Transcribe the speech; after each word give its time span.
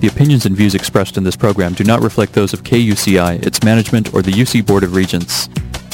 The 0.00 0.08
opinions 0.08 0.46
and 0.46 0.56
views 0.56 0.74
expressed 0.74 1.18
in 1.18 1.24
this 1.24 1.36
program 1.36 1.74
do 1.74 1.84
not 1.84 2.00
reflect 2.00 2.32
those 2.32 2.54
of 2.54 2.62
KUCI, 2.64 3.44
its 3.46 3.62
management, 3.62 4.14
or 4.14 4.22
the 4.22 4.32
UC 4.32 4.66
Board 4.66 4.82
of 4.82 4.94
Regents. 4.94 5.48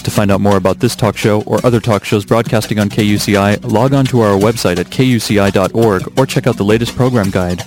To 0.05 0.13
find 0.13 0.31
out 0.31 0.41
more 0.41 0.57
about 0.57 0.79
this 0.79 0.95
talk 0.95 1.17
show 1.17 1.43
or 1.43 1.65
other 1.67 1.81
talk 1.81 2.05
shows 2.05 2.25
broadcasting 2.25 2.79
on 2.79 2.89
KUCI, 2.89 3.69
log 3.69 3.93
on 3.93 4.05
to 4.07 4.21
our 4.21 4.39
website 4.39 4.79
at 4.79 4.87
kuci.org 4.87 6.17
or 6.17 6.27
check 6.27 6.47
out 6.47 6.57
the 6.57 6.65
latest 6.65 6.95
program 6.95 7.31
guide. 7.31 7.63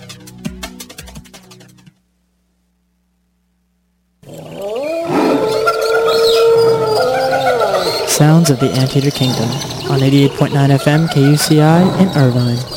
Sounds 8.08 8.49
of 8.49 8.62
the 8.62 8.71
Anteater 8.76 9.12
Kingdom 9.12 9.49
on 9.92 9.99
88.9 9.99 10.78
FM 10.78 11.08
KUCI 11.10 12.01
in 12.01 12.08
Irvine. 12.17 12.69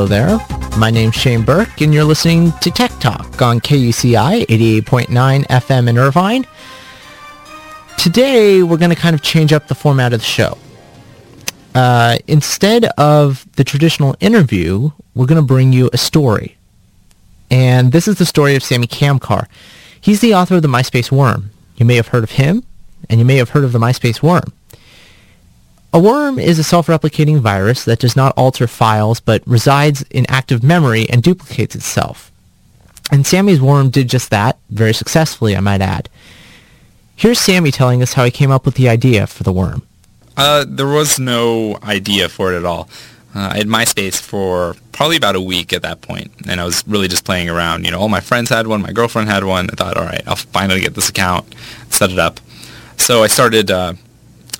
Hello 0.00 0.08
there. 0.08 0.38
My 0.78 0.90
name's 0.90 1.14
Shane 1.14 1.42
Burke, 1.42 1.82
and 1.82 1.92
you're 1.92 2.04
listening 2.04 2.52
to 2.62 2.70
Tech 2.70 2.90
Talk 3.00 3.42
on 3.42 3.60
KUCI 3.60 4.46
88.9 4.46 5.46
FM 5.46 5.88
in 5.90 5.98
Irvine. 5.98 6.46
Today, 7.98 8.62
we're 8.62 8.78
going 8.78 8.88
to 8.88 8.96
kind 8.96 9.12
of 9.12 9.20
change 9.20 9.52
up 9.52 9.68
the 9.68 9.74
format 9.74 10.14
of 10.14 10.20
the 10.20 10.24
show. 10.24 10.56
Uh, 11.74 12.16
instead 12.26 12.86
of 12.96 13.44
the 13.56 13.62
traditional 13.62 14.16
interview, 14.20 14.90
we're 15.14 15.26
going 15.26 15.36
to 15.36 15.46
bring 15.46 15.70
you 15.70 15.90
a 15.92 15.98
story. 15.98 16.56
And 17.50 17.92
this 17.92 18.08
is 18.08 18.16
the 18.16 18.24
story 18.24 18.56
of 18.56 18.62
Samy 18.62 18.86
Kamkar. 18.86 19.48
He's 20.00 20.22
the 20.22 20.32
author 20.32 20.56
of 20.56 20.62
the 20.62 20.68
MySpace 20.68 21.12
Worm. 21.12 21.50
You 21.76 21.84
may 21.84 21.96
have 21.96 22.08
heard 22.08 22.24
of 22.24 22.30
him, 22.30 22.64
and 23.10 23.20
you 23.20 23.26
may 23.26 23.36
have 23.36 23.50
heard 23.50 23.64
of 23.64 23.72
the 23.72 23.78
MySpace 23.78 24.22
Worm. 24.22 24.50
A 25.92 25.98
worm 25.98 26.38
is 26.38 26.58
a 26.58 26.64
self-replicating 26.64 27.40
virus 27.40 27.84
that 27.84 27.98
does 27.98 28.14
not 28.14 28.32
alter 28.36 28.68
files 28.68 29.18
but 29.18 29.42
resides 29.44 30.02
in 30.10 30.24
active 30.28 30.62
memory 30.62 31.10
and 31.10 31.20
duplicates 31.20 31.74
itself. 31.74 32.30
And 33.10 33.24
Samy's 33.24 33.60
worm 33.60 33.90
did 33.90 34.08
just 34.08 34.30
that, 34.30 34.58
very 34.70 34.94
successfully, 34.94 35.56
I 35.56 35.60
might 35.60 35.80
add. 35.80 36.08
Here's 37.16 37.40
Samy 37.40 37.72
telling 37.72 38.02
us 38.02 38.12
how 38.12 38.24
he 38.24 38.30
came 38.30 38.52
up 38.52 38.64
with 38.64 38.76
the 38.76 38.88
idea 38.88 39.26
for 39.26 39.42
the 39.42 39.52
worm. 39.52 39.82
Uh, 40.36 40.64
there 40.66 40.86
was 40.86 41.18
no 41.18 41.76
idea 41.82 42.28
for 42.28 42.52
it 42.52 42.56
at 42.56 42.64
all. 42.64 42.88
Uh, 43.34 43.50
I 43.52 43.58
had 43.58 43.66
MySpace 43.66 44.20
for 44.20 44.76
probably 44.92 45.16
about 45.16 45.34
a 45.34 45.40
week 45.40 45.72
at 45.72 45.82
that 45.82 46.02
point, 46.02 46.30
and 46.48 46.60
I 46.60 46.64
was 46.64 46.86
really 46.86 47.08
just 47.08 47.24
playing 47.24 47.48
around. 47.48 47.84
You 47.84 47.90
know, 47.90 47.98
all 47.98 48.08
my 48.08 48.20
friends 48.20 48.48
had 48.48 48.68
one, 48.68 48.80
my 48.80 48.92
girlfriend 48.92 49.28
had 49.28 49.42
one. 49.42 49.68
I 49.70 49.74
thought, 49.74 49.96
all 49.96 50.04
right, 50.04 50.22
I'll 50.26 50.36
finally 50.36 50.80
get 50.80 50.94
this 50.94 51.08
account, 51.08 51.52
set 51.90 52.10
it 52.12 52.18
up. 52.18 52.40
So 52.96 53.24
I 53.24 53.26
started, 53.26 53.70
uh, 53.72 53.94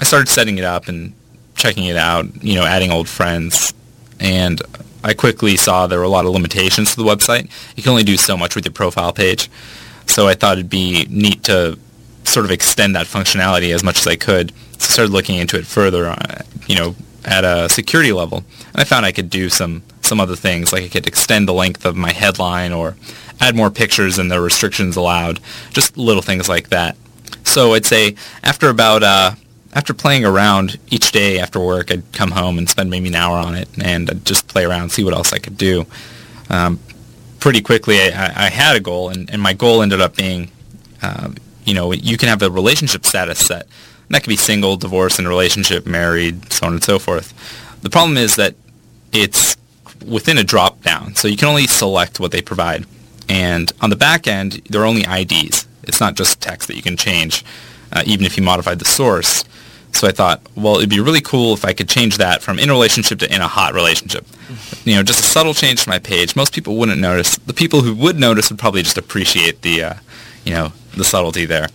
I 0.00 0.04
started 0.04 0.28
setting 0.28 0.58
it 0.58 0.64
up 0.64 0.88
and 0.88 1.14
checking 1.60 1.84
it 1.84 1.96
out, 1.96 2.42
you 2.42 2.54
know, 2.54 2.64
adding 2.64 2.90
old 2.90 3.08
friends, 3.08 3.74
and 4.18 4.60
I 5.04 5.14
quickly 5.14 5.56
saw 5.56 5.86
there 5.86 5.98
were 5.98 6.04
a 6.04 6.08
lot 6.08 6.26
of 6.26 6.32
limitations 6.32 6.90
to 6.90 6.96
the 6.96 7.04
website. 7.08 7.50
You 7.76 7.82
can 7.82 7.90
only 7.90 8.02
do 8.02 8.16
so 8.16 8.36
much 8.36 8.54
with 8.54 8.64
your 8.64 8.72
profile 8.72 9.12
page. 9.12 9.50
So 10.06 10.26
I 10.26 10.34
thought 10.34 10.58
it'd 10.58 10.68
be 10.68 11.06
neat 11.08 11.44
to 11.44 11.78
sort 12.24 12.44
of 12.44 12.50
extend 12.50 12.96
that 12.96 13.06
functionality 13.06 13.74
as 13.74 13.82
much 13.82 13.98
as 13.98 14.06
I 14.06 14.16
could. 14.16 14.50
So 14.78 14.86
I 14.86 14.92
started 14.92 15.12
looking 15.12 15.36
into 15.36 15.58
it 15.58 15.66
further, 15.66 16.06
uh, 16.06 16.42
you 16.66 16.76
know, 16.76 16.96
at 17.24 17.44
a 17.44 17.68
security 17.68 18.12
level. 18.12 18.44
And 18.72 18.80
I 18.80 18.84
found 18.84 19.06
I 19.06 19.12
could 19.12 19.30
do 19.30 19.48
some, 19.48 19.82
some 20.02 20.20
other 20.20 20.36
things, 20.36 20.72
like 20.72 20.84
I 20.84 20.88
could 20.88 21.06
extend 21.06 21.48
the 21.48 21.54
length 21.54 21.84
of 21.84 21.96
my 21.96 22.12
headline 22.12 22.72
or 22.72 22.96
add 23.40 23.54
more 23.54 23.70
pictures 23.70 24.16
than 24.16 24.28
the 24.28 24.40
restrictions 24.40 24.96
allowed, 24.96 25.40
just 25.70 25.96
little 25.96 26.22
things 26.22 26.48
like 26.48 26.68
that. 26.70 26.96
So 27.44 27.74
I'd 27.74 27.86
say 27.86 28.16
after 28.42 28.68
about 28.68 29.02
uh, 29.02 29.32
after 29.72 29.94
playing 29.94 30.24
around 30.24 30.78
each 30.90 31.12
day 31.12 31.38
after 31.38 31.60
work, 31.60 31.90
I'd 31.90 32.12
come 32.12 32.32
home 32.32 32.58
and 32.58 32.68
spend 32.68 32.90
maybe 32.90 33.08
an 33.08 33.14
hour 33.14 33.36
on 33.36 33.54
it, 33.54 33.68
and 33.82 34.10
I'd 34.10 34.24
just 34.24 34.48
play 34.48 34.64
around, 34.64 34.90
see 34.90 35.04
what 35.04 35.14
else 35.14 35.32
I 35.32 35.38
could 35.38 35.56
do. 35.56 35.86
Um, 36.48 36.80
pretty 37.38 37.60
quickly, 37.60 38.00
I, 38.00 38.46
I, 38.46 38.50
had 38.50 38.76
a 38.76 38.80
goal, 38.80 39.08
and, 39.08 39.30
and, 39.30 39.40
my 39.40 39.52
goal 39.52 39.82
ended 39.82 40.00
up 40.00 40.16
being, 40.16 40.50
uh, 41.00 41.30
you 41.64 41.74
know, 41.74 41.92
you 41.92 42.16
can 42.16 42.28
have 42.28 42.42
a 42.42 42.50
relationship 42.50 43.06
status 43.06 43.38
set. 43.38 43.62
And 43.62 44.14
that 44.14 44.24
could 44.24 44.30
be 44.30 44.36
single, 44.36 44.76
divorced, 44.76 45.20
in 45.20 45.26
a 45.26 45.28
relationship, 45.28 45.86
married, 45.86 46.52
so 46.52 46.66
on 46.66 46.72
and 46.72 46.82
so 46.82 46.98
forth. 46.98 47.32
The 47.82 47.90
problem 47.90 48.16
is 48.16 48.34
that 48.36 48.56
it's 49.12 49.56
within 50.04 50.38
a 50.38 50.44
drop 50.44 50.82
down, 50.82 51.14
so 51.14 51.28
you 51.28 51.36
can 51.36 51.48
only 51.48 51.68
select 51.68 52.18
what 52.18 52.32
they 52.32 52.42
provide. 52.42 52.86
And 53.28 53.72
on 53.80 53.90
the 53.90 53.96
back 53.96 54.26
end, 54.26 54.60
there 54.68 54.82
are 54.82 54.86
only 54.86 55.04
IDs. 55.04 55.68
It's 55.84 56.00
not 56.00 56.16
just 56.16 56.40
text 56.40 56.66
that 56.66 56.76
you 56.76 56.82
can 56.82 56.96
change, 56.96 57.44
uh, 57.92 58.02
even 58.04 58.26
if 58.26 58.36
you 58.36 58.42
modified 58.42 58.80
the 58.80 58.84
source. 58.84 59.44
So 59.92 60.06
I 60.08 60.12
thought, 60.12 60.40
well, 60.54 60.76
it'd 60.76 60.88
be 60.88 61.00
really 61.00 61.20
cool 61.20 61.52
if 61.52 61.64
I 61.64 61.72
could 61.72 61.88
change 61.88 62.18
that 62.18 62.42
from 62.42 62.58
in 62.58 62.70
a 62.70 62.72
relationship 62.72 63.18
to 63.18 63.34
in 63.34 63.40
a 63.40 63.48
hot 63.48 63.74
relationship. 63.74 64.24
You 64.84 64.94
know, 64.94 65.02
just 65.02 65.20
a 65.20 65.22
subtle 65.22 65.52
change 65.52 65.82
to 65.84 65.88
my 65.88 65.98
page. 65.98 66.36
Most 66.36 66.54
people 66.54 66.76
wouldn't 66.76 67.00
notice. 67.00 67.36
The 67.38 67.52
people 67.52 67.82
who 67.82 67.94
would 67.96 68.18
notice 68.18 68.50
would 68.50 68.58
probably 68.58 68.82
just 68.82 68.96
appreciate 68.96 69.62
the, 69.62 69.82
uh, 69.82 69.94
you 70.44 70.54
know, 70.54 70.72
the 70.96 71.04
subtlety 71.04 71.44
there. 71.44 71.68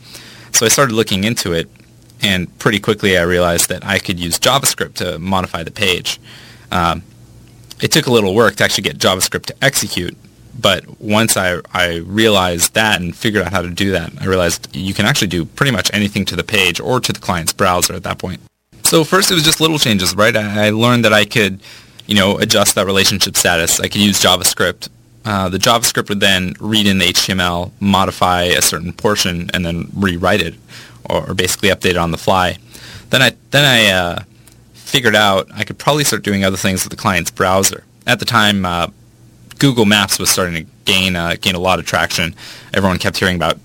So 0.52 0.66
I 0.66 0.70
started 0.70 0.94
looking 0.94 1.24
into 1.24 1.52
it, 1.52 1.70
and 2.22 2.58
pretty 2.58 2.80
quickly 2.80 3.18
I 3.18 3.24
realized 3.24 3.70
that 3.70 3.86
I 3.86 4.00
could 4.00 4.20
use 4.20 4.40
JavaScript 4.40 4.96
to 4.96 5.20
modify 5.20 5.64
the 5.64 5.72
page. 5.72 6.20
Um, 6.72 7.04
it 7.82 7.92
took 7.92 8.08
a 8.08 8.12
little 8.12 8.34
work 8.34 8.56
to 8.56 8.64
actually 8.64 8.84
get 8.84 8.98
JavaScript 8.98 9.46
to 9.48 9.56
execute, 9.62 10.18
but 10.60 11.00
once 11.02 11.36
I, 11.38 11.60
I 11.74 11.98
realized 11.98 12.74
that 12.76 13.02
and 13.02 13.16
figured 13.16 13.44
out 13.44 13.52
how 13.52 13.62
to 13.62 13.70
do 13.70 13.92
that, 13.92 14.12
I 14.22 14.26
realized 14.26 14.74
you 14.76 14.94
can 14.94 15.06
actually 15.06 15.28
do 15.28 15.46
pretty 15.46 15.72
much 15.72 15.90
anything 15.94 16.26
to 16.26 16.36
the 16.36 16.44
page 16.44 16.80
or 16.80 17.00
to 17.00 17.12
the 17.12 17.20
client's 17.20 17.54
browser 17.54 17.94
at 17.94 18.04
that 18.04 18.18
point. 18.18 18.40
So 18.84 19.04
first 19.04 19.32
it 19.32 19.34
was 19.34 19.44
just 19.44 19.60
little 19.60 19.80
changes, 19.80 20.16
right? 20.16 20.36
I, 20.36 20.68
I 20.68 20.70
learned 20.70 21.06
that 21.06 21.14
I 21.14 21.26
could, 21.26 21.60
you 22.08 22.16
know, 22.16 22.38
adjust 22.38 22.76
that 22.76 22.86
relationship 22.86 23.36
status. 23.36 23.80
I 23.80 23.88
could 23.88 24.02
use 24.02 24.22
JavaScript. 24.22 24.90
Uh, 25.26 25.50
the 25.50 25.58
JavaScript 25.58 26.08
would 26.10 26.20
then 26.20 26.54
read 26.60 26.86
in 26.86 27.00
the 27.00 27.06
HTML, 27.06 27.72
modify 27.80 28.44
a 28.44 28.62
certain 28.62 28.94
portion, 28.94 29.50
and 29.54 29.66
then 29.66 29.90
rewrite 29.96 30.42
it, 30.42 30.54
or, 31.10 31.32
or 31.32 31.34
basically 31.34 31.70
update 31.70 31.92
it 31.92 31.98
on 31.98 32.12
the 32.12 32.18
fly. 32.18 32.58
Then 33.10 33.22
I 33.22 33.32
then 33.52 33.66
I 33.66 33.92
uh, 33.92 34.24
figured 34.74 35.16
out 35.16 35.50
I 35.54 35.64
could 35.64 35.80
probably 35.80 36.04
start 36.04 36.24
doing 36.24 36.46
other 36.46 36.58
things 36.58 36.84
with 36.84 36.92
the 36.92 36.98
client's 36.98 37.32
browser. 37.32 37.84
At 38.06 38.20
the 38.20 38.26
time, 38.26 38.66
uh, 38.66 38.88
Google 39.60 39.86
Maps 39.86 40.20
was 40.20 40.30
starting 40.30 40.66
to 40.66 40.72
gain 40.86 41.16
uh, 41.16 41.36
gain 41.40 41.56
a 41.56 41.60
lot 41.60 41.80
of 41.80 41.86
traction. 41.86 42.36
Everyone 42.74 43.00
kept 43.00 43.18
hearing 43.18 43.36
about 43.36 43.60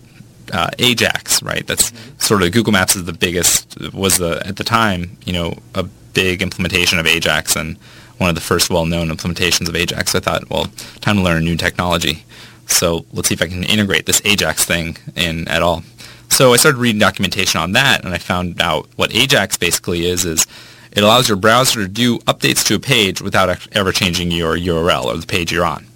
uh, 0.52 0.70
Ajax, 0.78 1.42
right? 1.42 1.66
That's 1.66 1.92
sort 2.18 2.42
of 2.42 2.52
Google 2.52 2.72
Maps 2.72 2.96
is 2.96 3.04
the 3.04 3.12
biggest 3.12 3.92
was 3.92 4.18
the 4.18 4.42
at 4.46 4.56
the 4.56 4.64
time, 4.64 5.16
you 5.24 5.32
know, 5.32 5.54
a 5.74 5.84
big 6.12 6.42
implementation 6.42 6.98
of 6.98 7.06
Ajax 7.06 7.56
and 7.56 7.76
one 8.18 8.28
of 8.28 8.34
the 8.34 8.40
first 8.40 8.68
well-known 8.68 9.08
implementations 9.08 9.68
of 9.68 9.74
Ajax. 9.74 10.14
I 10.14 10.20
thought, 10.20 10.50
well, 10.50 10.66
time 11.00 11.16
to 11.16 11.22
learn 11.22 11.38
a 11.38 11.40
new 11.40 11.56
technology. 11.56 12.24
So 12.66 13.06
let's 13.12 13.28
see 13.28 13.34
if 13.34 13.42
I 13.42 13.46
can 13.46 13.64
integrate 13.64 14.06
this 14.06 14.20
Ajax 14.24 14.64
thing 14.64 14.98
in 15.16 15.48
at 15.48 15.62
all. 15.62 15.82
So 16.28 16.52
I 16.52 16.56
started 16.58 16.78
reading 16.78 17.00
documentation 17.00 17.60
on 17.60 17.72
that, 17.72 18.04
and 18.04 18.14
I 18.14 18.18
found 18.18 18.60
out 18.60 18.88
what 18.96 19.14
Ajax 19.14 19.56
basically 19.56 20.06
is 20.06 20.24
is 20.24 20.46
it 20.92 21.02
allows 21.02 21.28
your 21.28 21.36
browser 21.36 21.82
to 21.82 21.88
do 21.88 22.18
updates 22.20 22.64
to 22.66 22.74
a 22.74 22.80
page 22.80 23.22
without 23.22 23.66
ever 23.72 23.92
changing 23.92 24.30
your 24.30 24.56
URL 24.56 25.04
or 25.04 25.16
the 25.16 25.26
page 25.26 25.52
you're 25.52 25.64
on. 25.64 25.86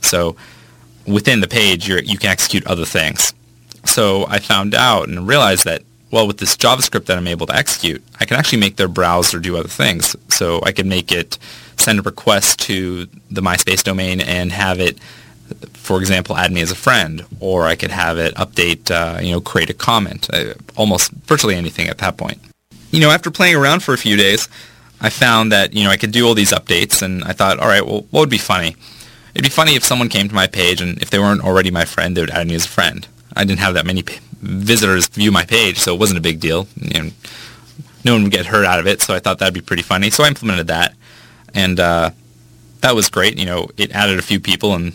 So 0.00 0.36
within 1.06 1.40
the 1.40 1.48
page, 1.48 1.88
you 1.88 2.18
can 2.18 2.30
execute 2.30 2.66
other 2.66 2.84
things. 2.84 3.32
So 3.84 4.26
I 4.28 4.38
found 4.38 4.74
out 4.74 5.08
and 5.08 5.26
realized 5.26 5.64
that, 5.64 5.82
well, 6.10 6.26
with 6.26 6.38
this 6.38 6.56
JavaScript 6.56 7.06
that 7.06 7.16
I'm 7.16 7.28
able 7.28 7.46
to 7.46 7.54
execute, 7.54 8.02
I 8.20 8.24
can 8.24 8.36
actually 8.36 8.58
make 8.58 8.76
their 8.76 8.88
browser 8.88 9.38
do 9.38 9.56
other 9.56 9.68
things. 9.68 10.16
So 10.28 10.60
I 10.62 10.72
can 10.72 10.88
make 10.88 11.10
it 11.10 11.38
send 11.76 11.98
a 11.98 12.02
request 12.02 12.60
to 12.60 13.06
the 13.30 13.40
MySpace 13.40 13.82
domain 13.82 14.20
and 14.20 14.52
have 14.52 14.78
it, 14.78 14.98
for 15.72 15.98
example, 15.98 16.36
add 16.36 16.52
me 16.52 16.60
as 16.60 16.70
a 16.70 16.76
friend, 16.76 17.24
or 17.40 17.66
I 17.66 17.76
could 17.76 17.90
have 17.90 18.18
it 18.18 18.34
update, 18.34 18.90
uh, 18.90 19.20
you 19.20 19.32
know, 19.32 19.40
create 19.40 19.70
a 19.70 19.74
comment, 19.74 20.28
uh, 20.32 20.54
almost 20.76 21.10
virtually 21.12 21.56
anything 21.56 21.88
at 21.88 21.98
that 21.98 22.16
point 22.16 22.40
you 22.92 23.00
know, 23.00 23.10
after 23.10 23.30
playing 23.30 23.56
around 23.56 23.82
for 23.82 23.92
a 23.94 23.98
few 23.98 24.16
days, 24.16 24.48
I 25.00 25.08
found 25.10 25.50
that, 25.50 25.72
you 25.72 25.82
know, 25.82 25.90
I 25.90 25.96
could 25.96 26.12
do 26.12 26.26
all 26.26 26.34
these 26.34 26.52
updates 26.52 27.02
and 27.02 27.24
I 27.24 27.32
thought, 27.32 27.58
all 27.58 27.66
right, 27.66 27.84
well, 27.84 28.06
what 28.10 28.20
would 28.20 28.30
be 28.30 28.38
funny? 28.38 28.76
It'd 29.34 29.42
be 29.42 29.48
funny 29.50 29.74
if 29.74 29.82
someone 29.82 30.08
came 30.08 30.28
to 30.28 30.34
my 30.34 30.46
page 30.46 30.80
and 30.80 31.00
if 31.02 31.10
they 31.10 31.18
weren't 31.18 31.42
already 31.42 31.70
my 31.70 31.84
friend, 31.84 32.16
they 32.16 32.20
would 32.20 32.30
add 32.30 32.46
me 32.46 32.54
as 32.54 32.66
a 32.66 32.68
friend. 32.68 33.08
I 33.34 33.44
didn't 33.44 33.60
have 33.60 33.74
that 33.74 33.86
many 33.86 34.02
p- 34.02 34.20
visitors 34.42 35.08
view 35.08 35.32
my 35.32 35.44
page, 35.44 35.78
so 35.78 35.94
it 35.94 35.98
wasn't 35.98 36.18
a 36.18 36.22
big 36.22 36.38
deal. 36.38 36.68
You 36.76 37.02
know, 37.02 37.10
no 38.04 38.12
one 38.12 38.24
would 38.24 38.32
get 38.32 38.46
hurt 38.46 38.66
out 38.66 38.78
of 38.78 38.86
it, 38.86 39.00
so 39.00 39.14
I 39.14 39.20
thought 39.20 39.38
that'd 39.38 39.54
be 39.54 39.62
pretty 39.62 39.82
funny. 39.82 40.10
So 40.10 40.22
I 40.22 40.28
implemented 40.28 40.66
that, 40.66 40.94
and 41.54 41.80
uh, 41.80 42.10
that 42.82 42.94
was 42.94 43.08
great. 43.08 43.38
You 43.38 43.46
know, 43.46 43.68
it 43.78 43.90
added 43.92 44.18
a 44.18 44.22
few 44.22 44.38
people, 44.38 44.74
and 44.74 44.92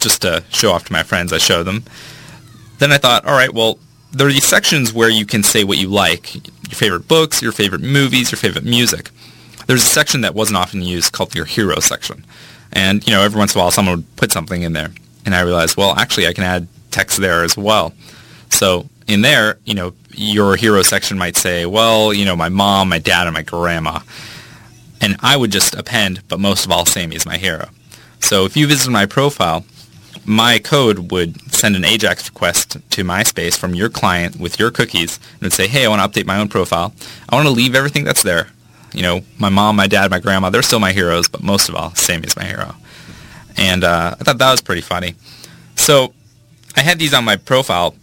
just 0.00 0.22
to 0.22 0.44
show 0.50 0.70
off 0.70 0.84
to 0.84 0.92
my 0.92 1.02
friends, 1.02 1.32
I 1.32 1.38
show 1.38 1.64
them. 1.64 1.82
Then 2.78 2.92
I 2.92 2.98
thought, 2.98 3.24
all 3.24 3.36
right, 3.36 3.52
well, 3.52 3.78
there 4.12 4.28
are 4.28 4.32
these 4.32 4.46
sections 4.46 4.92
where 4.92 5.08
you 5.08 5.26
can 5.26 5.42
say 5.42 5.64
what 5.64 5.78
you 5.78 5.88
like, 5.88 6.36
your 6.68 6.76
favorite 6.76 7.08
books, 7.08 7.42
your 7.42 7.52
favorite 7.52 7.82
movies, 7.82 8.30
your 8.30 8.38
favorite 8.38 8.64
music. 8.64 9.10
There's 9.66 9.82
a 9.82 9.88
section 9.88 10.20
that 10.22 10.34
wasn't 10.34 10.58
often 10.58 10.82
used 10.82 11.12
called 11.12 11.34
your 11.34 11.44
hero 11.44 11.80
section. 11.80 12.24
And, 12.72 13.06
you 13.06 13.12
know, 13.12 13.22
every 13.22 13.38
once 13.38 13.54
in 13.54 13.60
a 13.60 13.62
while 13.62 13.70
someone 13.70 13.96
would 13.96 14.16
put 14.16 14.32
something 14.32 14.62
in 14.62 14.72
there. 14.72 14.90
And 15.24 15.34
I 15.34 15.40
realized, 15.40 15.76
well, 15.76 15.94
actually 15.96 16.26
I 16.26 16.32
can 16.32 16.44
add 16.44 16.68
text 16.90 17.18
there 17.18 17.44
as 17.44 17.56
well. 17.56 17.92
So 18.50 18.88
in 19.06 19.22
there, 19.22 19.58
you 19.64 19.74
know, 19.74 19.94
your 20.12 20.56
hero 20.56 20.82
section 20.82 21.18
might 21.18 21.36
say, 21.36 21.66
well, 21.66 22.12
you 22.12 22.24
know, 22.24 22.36
my 22.36 22.48
mom, 22.48 22.88
my 22.88 22.98
dad, 22.98 23.26
and 23.26 23.34
my 23.34 23.42
grandma. 23.42 24.00
And 25.00 25.16
I 25.20 25.36
would 25.36 25.52
just 25.52 25.74
append, 25.74 26.22
but 26.28 26.40
most 26.40 26.64
of 26.64 26.72
all, 26.72 26.84
Samy 26.84 27.14
is 27.14 27.26
my 27.26 27.36
hero. 27.36 27.68
So 28.20 28.44
if 28.44 28.56
you 28.56 28.66
visit 28.66 28.90
my 28.90 29.06
profile, 29.06 29.64
my 30.26 30.58
code 30.58 31.10
would 31.10 31.40
send 31.52 31.76
an 31.76 31.82
AJAX 31.82 32.28
request 32.28 32.78
to 32.90 33.04
MySpace 33.04 33.56
from 33.56 33.74
your 33.74 33.88
client 33.88 34.36
with 34.36 34.58
your 34.58 34.70
cookies 34.70 35.18
and 35.34 35.42
would 35.42 35.52
say, 35.52 35.66
hey, 35.66 35.84
I 35.84 35.88
want 35.88 36.00
to 36.00 36.20
update 36.20 36.26
my 36.26 36.38
own 36.38 36.48
profile. 36.48 36.94
I 37.28 37.34
want 37.34 37.46
to 37.46 37.52
leave 37.52 37.74
everything 37.74 38.04
that's 38.04 38.22
there. 38.22 38.48
You 38.92 39.02
know, 39.02 39.20
my 39.38 39.48
mom, 39.48 39.76
my 39.76 39.86
dad, 39.86 40.10
my 40.10 40.20
grandma, 40.20 40.50
they're 40.50 40.62
still 40.62 40.80
my 40.80 40.92
heroes, 40.92 41.28
but 41.28 41.42
most 41.42 41.68
of 41.68 41.74
all, 41.74 41.94
Samy's 41.94 42.36
my 42.36 42.44
hero. 42.44 42.76
And 43.56 43.84
uh, 43.84 44.14
I 44.18 44.24
thought 44.24 44.38
that 44.38 44.50
was 44.50 44.60
pretty 44.60 44.82
funny. 44.82 45.14
So 45.76 46.12
I 46.76 46.80
had 46.80 46.98
these 46.98 47.12
on 47.12 47.24
my 47.24 47.36
profile, 47.36 47.94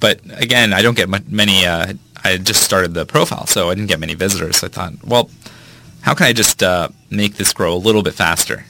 but 0.00 0.20
again, 0.34 0.72
I 0.72 0.82
don't 0.82 0.96
get 0.96 1.08
many. 1.30 1.64
Uh, 1.64 1.94
I 2.24 2.36
just 2.36 2.62
started 2.62 2.94
the 2.94 3.06
profile, 3.06 3.46
so 3.46 3.70
I 3.70 3.74
didn't 3.74 3.88
get 3.88 4.00
many 4.00 4.14
visitors. 4.14 4.58
So 4.58 4.66
I 4.66 4.70
thought, 4.70 5.04
well, 5.04 5.30
how 6.02 6.14
can 6.14 6.26
I 6.26 6.32
just 6.32 6.62
uh, 6.62 6.88
make 7.10 7.36
this 7.36 7.52
grow 7.52 7.74
a 7.74 7.78
little 7.78 8.02
bit 8.02 8.14
faster? 8.14 8.64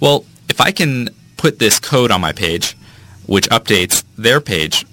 Well, 0.00 0.24
if 0.48 0.60
I 0.60 0.70
can 0.70 1.10
put 1.46 1.60
this 1.60 1.78
code 1.78 2.10
on 2.10 2.20
my 2.20 2.32
page, 2.32 2.76
which 3.26 3.48
updates 3.50 4.02
their 4.18 4.40
page, 4.40 4.84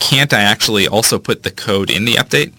can't 0.00 0.34
I 0.34 0.42
actually 0.42 0.86
also 0.86 1.18
put 1.18 1.44
the 1.44 1.50
code 1.50 1.88
in 1.88 2.04
the 2.04 2.16
update? 2.16 2.52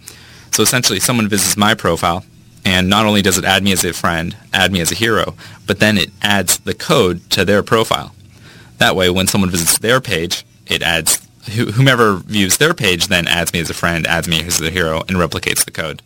So 0.51 0.63
essentially, 0.63 0.99
someone 0.99 1.29
visits 1.29 1.55
my 1.55 1.75
profile, 1.75 2.25
and 2.65 2.89
not 2.89 3.05
only 3.05 3.21
does 3.21 3.37
it 3.37 3.45
add 3.45 3.61
me 3.61 3.71
as 3.71 3.85
a 3.85 3.93
friend, 3.93 4.35
add 4.51 4.71
me 4.71 4.81
as 4.81 4.91
a 4.91 4.95
hero, 4.95 5.35
but 5.67 5.79
then 5.79 5.95
it 5.95 6.09
adds 6.23 6.57
the 6.57 6.73
code 6.73 7.29
to 7.29 7.45
their 7.45 7.61
profile. 7.61 8.15
That 8.79 8.95
way, 8.95 9.11
when 9.11 9.27
someone 9.27 9.51
visits 9.51 9.77
their 9.77 10.01
page, 10.01 10.43
it 10.65 10.81
adds 10.81 11.21
whomever 11.75 12.15
views 12.15 12.57
their 12.57 12.73
page 12.73 13.09
then 13.09 13.27
adds 13.27 13.53
me 13.53 13.59
as 13.59 13.69
a 13.69 13.75
friend, 13.75 14.07
adds 14.07 14.27
me 14.27 14.43
as 14.43 14.59
a 14.59 14.71
hero, 14.71 15.01
and 15.01 15.17
replicates 15.17 15.63
the 15.63 15.69
code. 15.69 16.01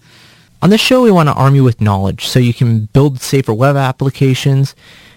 On 0.62 0.72
this 0.72 0.82
show, 0.82 1.04
we 1.04 1.12
want 1.12 1.30
to 1.30 1.36
arm 1.36 1.56
you 1.56 1.64
with 1.64 1.80
knowledge 1.80 2.28
so 2.28 2.38
you 2.38 2.54
can 2.54 2.90
build 2.92 3.22
safer 3.22 3.54
web 3.54 3.78
applications 3.78 4.76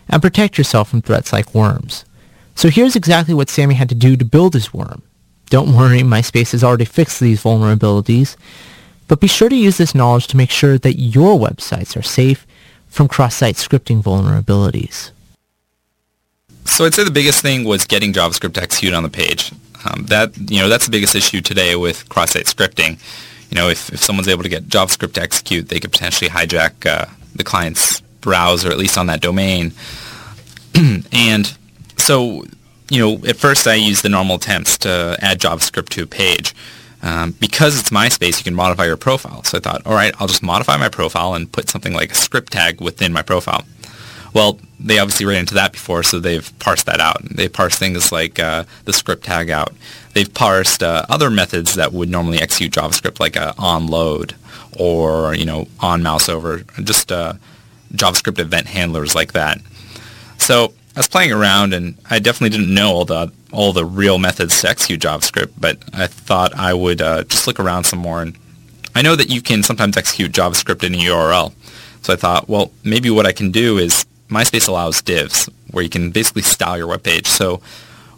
and 0.09 0.23
protect 0.23 0.57
yourself 0.57 0.91
from 0.91 1.03
threats 1.03 1.33
like 1.33 1.53
worms. 1.53 2.05
So 2.55 2.69
here's 2.69 2.97
exactly 2.97 3.35
what 3.35 3.49
Samy 3.49 3.75
had 3.75 3.89
to 3.89 3.95
do 3.95 4.17
to 4.17 4.25
build 4.25 4.55
his 4.55 4.73
worm. 4.73 5.03
Don't 5.51 5.75
worry, 5.77 6.01
MySpace 6.01 6.53
has 6.53 6.65
already 6.65 6.85
fixed 6.85 7.21
these 7.21 7.43
vulnerabilities, 7.43 8.37
but 9.09 9.21
be 9.21 9.27
sure 9.27 9.49
to 9.49 9.57
use 9.57 9.77
this 9.77 9.95
knowledge 9.95 10.27
to 10.29 10.37
make 10.37 10.51
sure 10.51 10.79
that 10.79 10.95
your 10.95 11.39
websites 11.39 11.97
are 11.97 12.03
safe 12.03 12.47
from 12.89 13.09
cross-site 13.09 13.57
scripting 13.57 14.03
vulnerabilities. 14.03 15.11
So 16.65 16.85
I'd 16.85 16.95
say 16.95 17.05
the 17.05 17.11
biggest 17.11 17.43
thing 17.43 17.65
was 17.65 17.85
getting 17.85 18.13
JavaScript 18.13 18.55
to 18.55 18.63
execute 18.63 18.95
on 18.95 19.03
the 19.03 19.09
page. 19.09 19.53
Um, 19.85 20.07
that 20.07 20.37
you 20.51 20.61
know 20.61 20.69
that's 20.69 20.85
the 20.85 20.93
biggest 20.93 21.15
issue 21.15 21.41
today 21.41 21.75
with 21.75 22.09
cross-site 22.09 22.47
scripting. 22.47 23.01
You 23.51 23.57
know, 23.57 23.69
if, 23.69 23.93
if 23.93 24.01
someone's 24.01 24.29
able 24.29 24.45
to 24.45 24.49
get 24.49 24.69
JavaScript 24.69 25.15
to 25.15 25.23
execute, 25.23 25.69
they 25.69 25.81
could 25.81 25.93
potentially 25.93 26.31
hijack 26.31 26.87
uh, 26.87 27.07
the 27.35 27.45
client's 27.45 28.01
browser, 28.21 28.71
at 28.71 28.79
least 28.79 28.97
on 28.97 29.07
that 29.07 29.21
domain. 29.21 29.73
and 31.13 31.57
so, 31.97 32.45
you 32.91 32.99
know, 32.99 33.27
at 33.27 33.37
first 33.37 33.67
I 33.67 33.75
used 33.75 34.03
the 34.03 34.09
normal 34.09 34.37
attempts 34.37 34.79
to 34.79 35.17
add 35.21 35.41
JavaScript 35.41 35.89
to 35.91 36.03
a 36.03 36.07
page. 36.07 36.55
Um, 37.05 37.33
because 37.41 37.81
it's 37.81 37.91
MySpace, 37.91 38.39
you 38.39 38.45
can 38.45 38.55
modify 38.55 38.87
your 38.87 38.97
profile. 38.97 39.43
So 39.43 39.59
I 39.59 39.61
thought, 39.61 39.85
all 39.85 39.95
right, 39.95 40.15
I'll 40.21 40.29
just 40.29 40.43
modify 40.43 40.77
my 40.77 40.89
profile 40.89 41.35
and 41.35 41.51
put 41.51 41.69
something 41.69 41.93
like 41.93 42.13
a 42.13 42.15
script 42.15 42.53
tag 42.53 42.81
within 42.81 43.13
my 43.13 43.23
profile. 43.23 43.65
Well, 44.35 44.61
they 44.81 44.99
obviously 44.99 45.27
ran 45.27 45.41
into 45.41 45.55
that 45.55 45.73
before, 45.73 46.03
so 46.03 46.19
they've 46.19 46.59
parsed 46.59 46.87
that 46.87 47.01
out. 47.01 47.23
They 47.23 47.49
parsed 47.49 47.79
things 47.79 48.13
like 48.13 48.39
uh, 48.39 48.65
the 48.85 48.93
script 48.93 49.25
tag 49.25 49.51
out. 49.51 49.75
They've 50.15 50.33
parsed 50.33 50.83
uh, 50.83 51.05
other 51.09 51.29
methods 51.29 51.75
that 51.75 51.93
would 51.93 52.09
normally 52.09 52.41
execute 52.41 52.73
JavaScript, 52.73 53.21
like 53.21 53.37
uh, 53.37 53.53
on 53.59 53.89
load 53.89 54.35
or 54.79 55.35
you 55.35 55.45
know 55.45 55.69
on 55.81 56.03
mouse 56.03 56.29
over, 56.29 56.61
just 56.83 57.13
uh, 57.13 57.35
JavaScript 57.93 58.39
event 58.39 58.69
handlers 58.69 59.15
like 59.15 59.33
that. 59.33 59.61
So 60.39 60.73
I 60.95 60.99
was 60.99 61.09
playing 61.09 61.33
around, 61.33 61.73
and 61.73 61.97
I 62.11 62.19
definitely 62.19 62.57
didn't 62.57 62.75
know 62.75 62.93
all 62.93 63.05
the 63.05 63.33
all 63.51 63.73
the 63.73 63.85
real 63.85 64.19
methods 64.19 64.61
to 64.63 64.69
execute 64.69 65.01
JavaScript, 65.01 65.53
but 65.59 65.79
I 65.93 66.07
thought 66.07 66.55
I 66.55 66.73
would 66.73 67.03
uh, 67.03 67.25
just 67.25 67.47
look 67.47 67.61
around 67.61 67.85
some 67.85 67.99
more. 67.99 68.23
And 68.23 68.37
I 68.95 69.03
know 69.03 69.15
that 69.17 69.31
you 69.31 69.43
can 69.43 69.63
sometimes 69.63 69.97
execute 69.97 70.33
JavaScript 70.33 70.83
in 70.85 70.95
a 70.95 70.99
URL. 70.99 71.53
So 72.03 72.13
I 72.13 72.17
thought, 72.17 72.49
well, 72.49 72.73
maybe 72.83 73.11
what 73.11 73.27
I 73.27 73.33
can 73.33 73.51
do 73.51 73.79
is 73.79 74.07
MySpace 74.29 74.69
allows 74.69 75.03
divs 75.03 75.49
where 75.71 75.85
you 75.85 75.91
can 75.91 76.11
basically 76.11 76.43
style 76.43 76.77
your 76.77 76.87
web 76.87 77.03
page. 77.03 77.27
So 77.27 77.61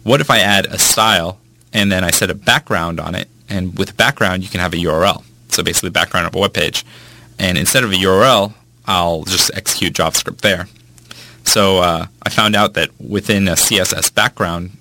what 0.03 0.21
if 0.21 0.29
I 0.29 0.39
add 0.39 0.65
a 0.65 0.79
style 0.79 1.39
and 1.73 1.91
then 1.91 2.03
I 2.03 2.11
set 2.11 2.29
a 2.29 2.33
background 2.33 2.99
on 2.99 3.15
it 3.15 3.27
and 3.49 3.77
with 3.77 3.95
background 3.95 4.43
you 4.43 4.49
can 4.49 4.59
have 4.59 4.73
a 4.73 4.77
URL. 4.77 5.23
So 5.49 5.63
basically 5.63 5.89
background 5.89 6.27
of 6.27 6.35
a 6.35 6.39
web 6.39 6.53
page. 6.53 6.85
And 7.37 7.57
instead 7.57 7.83
of 7.83 7.91
a 7.91 7.95
URL, 7.95 8.53
I'll 8.85 9.23
just 9.23 9.51
execute 9.53 9.93
JavaScript 9.93 10.41
there. 10.41 10.67
So 11.45 11.77
uh, 11.77 12.07
I 12.23 12.29
found 12.29 12.55
out 12.55 12.73
that 12.73 12.89
within 12.99 13.47
a 13.47 13.53
CSS 13.53 14.13
background 14.13 14.71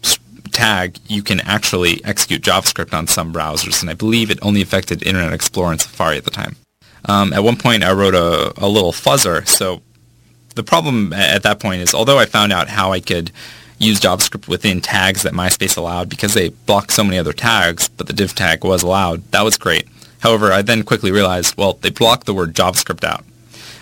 tag, 0.53 0.99
you 1.09 1.23
can 1.23 1.41
actually 1.41 2.05
execute 2.05 2.43
JavaScript 2.43 2.95
on 2.95 3.07
some 3.07 3.33
browsers, 3.33 3.81
and 3.81 3.91
I 3.91 3.95
believe 3.95 4.31
it 4.31 4.39
only 4.43 4.63
affected 4.63 5.03
Internet 5.03 5.33
Explorer 5.33 5.73
and 5.73 5.81
Safari 5.81 6.17
at 6.17 6.25
the 6.25 6.31
time. 6.31 6.57
Um, 7.07 7.33
at 7.33 7.45
one 7.45 7.57
point, 7.57 7.85
I 7.85 7.93
wrote 7.93 8.15
a, 8.15 8.55
a 8.57 8.69
little 8.69 8.93
fuzzer, 8.93 9.47
so 9.47 9.83
the 10.55 10.63
problem 10.63 11.13
at 11.13 11.43
that 11.43 11.61
point 11.61 11.83
is, 11.83 11.95
although 11.95 12.19
I 12.19 12.27
found 12.27 12.53
out 12.53 12.69
how 12.69 12.93
I 12.93 13.01
could 13.01 13.31
use 13.79 14.01
JavaScript 14.01 14.49
within 14.49 14.81
tags 14.81 15.23
that 15.25 15.33
MySpace 15.33 15.77
allowed 15.77 16.09
because 16.09 16.35
they 16.35 16.51
blocked 16.51 16.93
so 16.93 17.05
many 17.05 17.19
other 17.19 17.33
tags, 17.33 17.89
but 17.89 18.07
the 18.07 18.13
div 18.13 18.35
tag 18.35 18.65
was 18.65 18.83
allowed, 18.83 19.29
that 19.33 19.43
was 19.43 19.59
great. 19.59 19.87
However, 20.21 20.53
I 20.53 20.63
then 20.63 20.85
quickly 20.85 21.11
realized, 21.11 21.57
well, 21.57 21.75
they 21.75 21.91
blocked 21.91 22.27
the 22.27 22.35
word 22.35 22.55
JavaScript 22.55 23.05
out. 23.05 23.25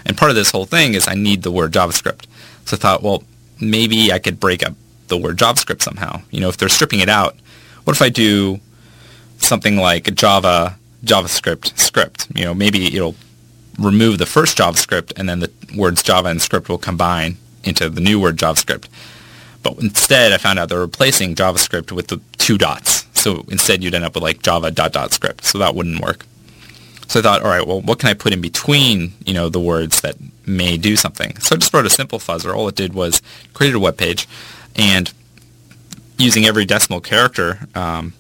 And 0.05 0.17
part 0.17 0.31
of 0.31 0.35
this 0.35 0.51
whole 0.51 0.65
thing 0.65 0.95
is 0.95 1.07
I 1.07 1.15
need 1.15 1.43
the 1.43 1.53
word 1.53 1.73
JavaScript. 1.73 2.25
So 2.73 2.77
I 2.77 2.81
thought, 2.81 3.03
well, 3.03 3.23
maybe 3.61 4.11
I 4.13 4.19
could 4.19 4.41
break 4.41 4.65
up 4.65 4.73
the 5.09 5.19
word 5.19 5.37
JavaScript 5.37 5.83
somehow. 5.83 6.23
You 6.31 6.41
know, 6.41 6.49
if 6.49 6.57
they're 6.57 6.71
stripping 6.71 7.01
it 7.01 7.09
out, 7.11 7.37
what 7.85 7.95
if 7.95 8.01
I 8.01 8.09
do 8.09 8.61
something 9.37 9.77
like 9.77 10.15
Java 10.15 10.79
JavaScript 11.05 11.79
script? 11.79 12.29
You 12.35 12.47
know, 12.47 12.55
maybe 12.55 12.87
it'll 12.87 13.15
remove 13.79 14.17
the 14.17 14.25
first 14.25 14.57
JavaScript 14.57 15.13
and 15.19 15.29
then 15.29 15.41
the 15.41 15.51
words 15.77 16.03
Java 16.03 16.31
and 16.31 16.41
script 16.41 16.71
will 16.71 16.79
combine 16.79 17.37
into 17.63 17.91
the 17.91 18.01
new 18.01 18.19
word 18.19 18.39
JavaScript. 18.39 18.89
But 19.63 19.79
instead, 19.79 20.33
I 20.33 20.39
found 20.39 20.59
out 20.59 20.71
they're 20.71 20.81
replacing 20.81 21.35
JavaScript 21.35 21.93
with 21.93 22.07
the 22.07 22.23
two 22.39 22.57
dots. 22.57 23.07
So 23.13 23.45
instead, 23.49 23.85
you'd 23.85 23.95
end 23.95 24.07
up 24.07 24.15
with 24.15 24.23
like 24.23 24.41
Java 24.41 24.71
dot 24.71 24.95
dot 24.95 25.13
script. 25.13 25.45
So 25.45 25.59
that 25.59 25.75
wouldn't 25.75 26.01
work. 26.01 26.25
So 27.13 27.21
I 27.21 27.23
thought, 27.23 27.43
all 27.43 27.51
right, 27.51 27.67
well, 27.67 27.83
what 27.83 27.99
can 27.99 28.09
I 28.09 28.15
put 28.15 28.33
in 28.33 28.41
between, 28.41 29.13
you 29.27 29.35
know, 29.35 29.51
the 29.51 29.61
words 29.61 30.01
that 30.01 30.17
may 30.47 30.79
do 30.79 30.97
something? 30.97 31.37
So 31.41 31.55
I 31.55 31.59
just 31.59 31.75
wrote 31.75 31.85
a 31.85 31.91
simple 31.91 32.19
fuzzer. 32.19 32.57
All 32.57 32.67
it 32.69 32.75
did 32.75 32.95
was 32.95 33.21
created 33.53 33.77
a 33.77 33.81
web 33.81 33.99
page, 33.99 34.27
and 34.77 35.13
using 36.17 36.47
every 36.47 36.65
decimal 36.65 37.03
character, 37.03 37.69
um, 37.75 38.15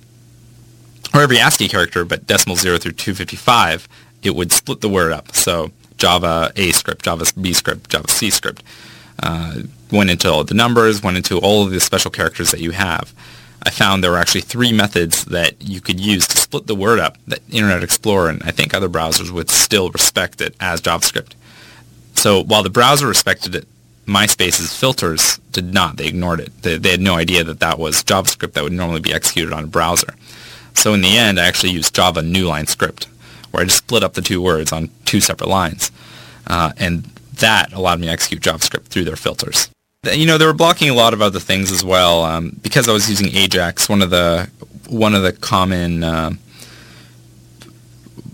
or 1.14 1.22
every 1.22 1.38
ASCII 1.38 1.68
character, 1.68 2.04
but 2.04 2.26
decimal 2.26 2.54
0 2.54 2.76
through 2.76 2.92
255, 2.92 3.88
it 4.22 4.34
would 4.34 4.52
split 4.52 4.82
the 4.82 4.90
word 4.90 5.10
up. 5.10 5.34
So 5.34 5.70
Java 5.96 6.52
A 6.56 6.72
script, 6.72 7.06
Java 7.06 7.24
B 7.40 7.54
script, 7.54 7.88
Java 7.88 8.10
C 8.10 8.28
script. 8.28 8.62
Uh, 9.22 9.62
went 9.90 10.10
into 10.10 10.30
all 10.30 10.44
the 10.44 10.52
numbers, 10.52 11.02
went 11.02 11.16
into 11.16 11.38
all 11.38 11.64
of 11.64 11.70
the 11.70 11.80
special 11.80 12.10
characters 12.10 12.50
that 12.50 12.60
you 12.60 12.72
have. 12.72 13.14
I 13.64 13.70
found 13.70 14.02
there 14.02 14.10
were 14.10 14.18
actually 14.18 14.40
three 14.42 14.72
methods 14.72 15.24
that 15.26 15.62
you 15.62 15.80
could 15.80 16.00
use 16.00 16.26
to 16.28 16.38
split 16.38 16.66
the 16.66 16.74
word 16.74 16.98
up 16.98 17.16
that 17.28 17.40
Internet 17.50 17.84
Explorer 17.84 18.30
and 18.30 18.42
I 18.42 18.50
think 18.50 18.74
other 18.74 18.88
browsers 18.88 19.30
would 19.30 19.50
still 19.50 19.90
respect 19.90 20.40
it 20.40 20.56
as 20.60 20.80
JavaScript. 20.80 21.34
So 22.14 22.42
while 22.42 22.62
the 22.62 22.70
browser 22.70 23.06
respected 23.06 23.54
it, 23.54 23.66
MySpace's 24.06 24.76
filters 24.76 25.38
did 25.52 25.72
not. 25.72 25.96
They 25.96 26.08
ignored 26.08 26.40
it. 26.40 26.62
They, 26.62 26.76
they 26.76 26.90
had 26.90 27.00
no 27.00 27.14
idea 27.14 27.44
that 27.44 27.60
that 27.60 27.78
was 27.78 28.02
JavaScript 28.02 28.52
that 28.52 28.64
would 28.64 28.72
normally 28.72 29.00
be 29.00 29.12
executed 29.12 29.52
on 29.52 29.64
a 29.64 29.68
browser. 29.68 30.14
So 30.74 30.92
in 30.94 31.02
the 31.02 31.16
end, 31.16 31.38
I 31.38 31.46
actually 31.46 31.72
used 31.72 31.94
Java 31.94 32.20
newline 32.20 32.68
script, 32.68 33.06
where 33.50 33.62
I 33.62 33.66
just 33.66 33.78
split 33.78 34.02
up 34.02 34.14
the 34.14 34.22
two 34.22 34.42
words 34.42 34.72
on 34.72 34.90
two 35.04 35.20
separate 35.20 35.48
lines. 35.48 35.92
Uh, 36.46 36.72
and 36.78 37.04
that 37.34 37.72
allowed 37.72 38.00
me 38.00 38.06
to 38.06 38.12
execute 38.12 38.42
JavaScript 38.42 38.86
through 38.86 39.04
their 39.04 39.16
filters. 39.16 39.71
You 40.10 40.26
know, 40.26 40.36
they 40.36 40.46
were 40.46 40.52
blocking 40.52 40.90
a 40.90 40.94
lot 40.94 41.14
of 41.14 41.22
other 41.22 41.38
things 41.38 41.70
as 41.70 41.84
well. 41.84 42.24
Um, 42.24 42.58
because 42.60 42.88
I 42.88 42.92
was 42.92 43.08
using 43.08 43.36
Ajax, 43.36 43.88
one 43.88 44.02
of 44.02 44.10
the 44.10 44.50
one 44.88 45.14
of 45.14 45.22
the 45.22 45.32
common 45.32 46.02
uh, 46.02 46.32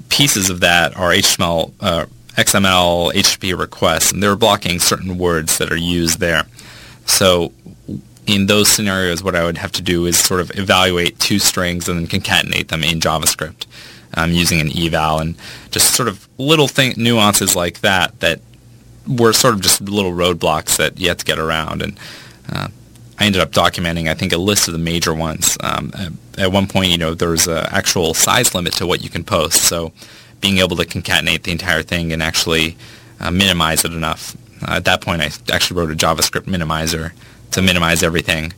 pieces 0.08 0.48
of 0.48 0.60
that 0.60 0.96
are 0.96 1.10
HTML, 1.10 1.74
uh, 1.80 2.06
XML, 2.38 3.12
HTTP 3.12 3.58
requests, 3.58 4.10
and 4.10 4.22
they 4.22 4.28
were 4.28 4.34
blocking 4.34 4.78
certain 4.78 5.18
words 5.18 5.58
that 5.58 5.70
are 5.70 5.76
used 5.76 6.20
there. 6.20 6.44
So 7.04 7.52
in 8.26 8.46
those 8.46 8.70
scenarios, 8.70 9.22
what 9.22 9.36
I 9.36 9.44
would 9.44 9.58
have 9.58 9.72
to 9.72 9.82
do 9.82 10.06
is 10.06 10.18
sort 10.18 10.40
of 10.40 10.50
evaluate 10.54 11.18
two 11.18 11.38
strings 11.38 11.86
and 11.86 11.98
then 11.98 12.06
concatenate 12.06 12.68
them 12.68 12.82
in 12.82 12.98
JavaScript 12.98 13.66
um, 14.14 14.32
using 14.32 14.58
an 14.58 14.70
eval 14.74 15.18
and 15.18 15.36
just 15.70 15.94
sort 15.94 16.08
of 16.08 16.26
little 16.38 16.66
thing, 16.66 16.94
nuances 16.96 17.54
like 17.54 17.80
that 17.80 18.18
that 18.20 18.40
were 19.08 19.32
sort 19.32 19.54
of 19.54 19.60
just 19.60 19.80
little 19.80 20.12
roadblocks 20.12 20.76
that 20.76 20.98
you 20.98 21.08
had 21.08 21.18
to 21.18 21.24
get 21.24 21.38
around. 21.38 21.82
And 21.82 21.98
uh, 22.52 22.68
I 23.18 23.26
ended 23.26 23.40
up 23.40 23.50
documenting, 23.50 24.08
I 24.08 24.14
think, 24.14 24.32
a 24.32 24.38
list 24.38 24.68
of 24.68 24.72
the 24.72 24.78
major 24.78 25.14
ones. 25.14 25.56
Um, 25.60 25.92
at, 26.36 26.52
one 26.52 26.66
point, 26.66 26.90
you 26.90 26.98
know, 26.98 27.14
there 27.14 27.30
was 27.30 27.48
an 27.48 27.66
actual 27.70 28.14
size 28.14 28.54
limit 28.54 28.74
to 28.74 28.86
what 28.86 29.02
you 29.02 29.10
can 29.10 29.24
post. 29.24 29.62
So 29.62 29.92
being 30.40 30.58
able 30.58 30.76
to 30.76 30.84
concatenate 30.84 31.42
the 31.42 31.52
entire 31.52 31.82
thing 31.82 32.12
and 32.12 32.22
actually 32.22 32.76
uh, 33.20 33.30
minimize 33.30 33.84
it 33.84 33.92
enough. 33.92 34.36
Uh, 34.62 34.76
at 34.76 34.84
that 34.84 35.00
point, 35.00 35.22
I 35.22 35.30
actually 35.52 35.80
wrote 35.80 35.90
a 35.90 35.96
JavaScript 35.96 36.44
minimizer 36.44 37.12
to 37.52 37.62
minimize 37.62 38.02
everything. 38.02 38.52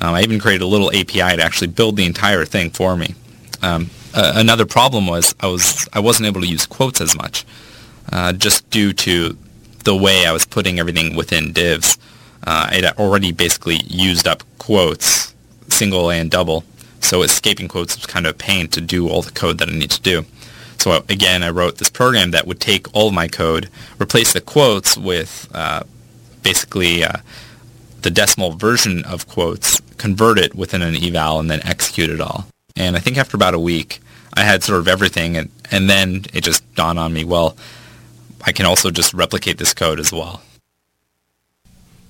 Um, 0.00 0.14
I 0.14 0.22
even 0.22 0.38
created 0.38 0.62
a 0.62 0.66
little 0.66 0.90
API 0.90 1.36
to 1.36 1.42
actually 1.42 1.68
build 1.68 1.96
the 1.96 2.06
entire 2.06 2.44
thing 2.44 2.70
for 2.70 2.96
me. 2.96 3.14
Um, 3.62 3.90
uh, 4.14 4.32
another 4.36 4.64
problem 4.64 5.06
was 5.06 5.34
I 5.40 5.48
was 5.48 5.86
I 5.92 6.00
wasn't 6.00 6.28
able 6.28 6.40
to 6.40 6.46
use 6.46 6.66
quotes 6.66 7.00
as 7.00 7.16
much, 7.16 7.44
uh, 8.12 8.32
just 8.32 8.68
due 8.70 8.92
to 8.92 9.36
the 9.88 9.96
way 9.96 10.26
I 10.26 10.32
was 10.32 10.44
putting 10.44 10.78
everything 10.78 11.16
within 11.16 11.52
divs 11.52 11.96
uh, 12.46 12.68
it 12.72 12.98
already 12.98 13.32
basically 13.32 13.78
used 13.86 14.28
up 14.28 14.42
quotes, 14.58 15.34
single 15.68 16.10
and 16.10 16.30
double. 16.30 16.62
So 17.00 17.22
escaping 17.22 17.68
quotes 17.68 17.96
was 17.96 18.06
kind 18.06 18.26
of 18.26 18.34
a 18.34 18.38
pain 18.38 18.68
to 18.68 18.80
do 18.80 19.08
all 19.08 19.22
the 19.22 19.30
code 19.32 19.58
that 19.58 19.68
I 19.68 19.72
need 19.72 19.90
to 19.92 20.02
do. 20.02 20.26
So 20.78 21.02
again, 21.08 21.42
I 21.42 21.50
wrote 21.50 21.78
this 21.78 21.90
program 21.90 22.30
that 22.32 22.46
would 22.46 22.60
take 22.60 22.86
all 22.94 23.10
my 23.10 23.28
code, 23.28 23.70
replace 23.98 24.32
the 24.32 24.40
quotes 24.40 24.96
with 24.96 25.48
uh, 25.54 25.82
basically 26.42 27.02
uh, 27.02 27.18
the 28.02 28.10
decimal 28.10 28.52
version 28.52 29.04
of 29.04 29.26
quotes, 29.26 29.80
convert 29.96 30.38
it 30.38 30.54
within 30.54 30.82
an 30.82 30.96
eval, 30.96 31.40
and 31.40 31.50
then 31.50 31.60
execute 31.64 32.10
it 32.10 32.20
all. 32.20 32.46
And 32.76 32.94
I 32.94 33.00
think 33.00 33.16
after 33.16 33.36
about 33.36 33.54
a 33.54 33.58
week, 33.58 34.00
I 34.34 34.42
had 34.42 34.62
sort 34.62 34.80
of 34.80 34.86
everything, 34.86 35.36
and, 35.36 35.50
and 35.70 35.90
then 35.90 36.26
it 36.32 36.44
just 36.44 36.62
dawned 36.74 36.98
on 36.98 37.12
me, 37.12 37.24
well, 37.24 37.56
I 38.42 38.52
can 38.52 38.66
also 38.66 38.90
just 38.90 39.14
replicate 39.14 39.58
this 39.58 39.74
code 39.74 40.00
as 40.00 40.12
well. 40.12 40.42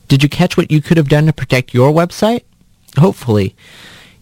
Did 0.08 0.22
you 0.22 0.28
catch 0.28 0.56
what 0.56 0.70
you 0.70 0.80
could 0.80 0.96
have 0.96 1.08
done 1.08 1.26
to 1.26 1.32
protect 1.32 1.74
your 1.74 1.92
website? 1.92 2.42
Hopefully. 2.96 3.54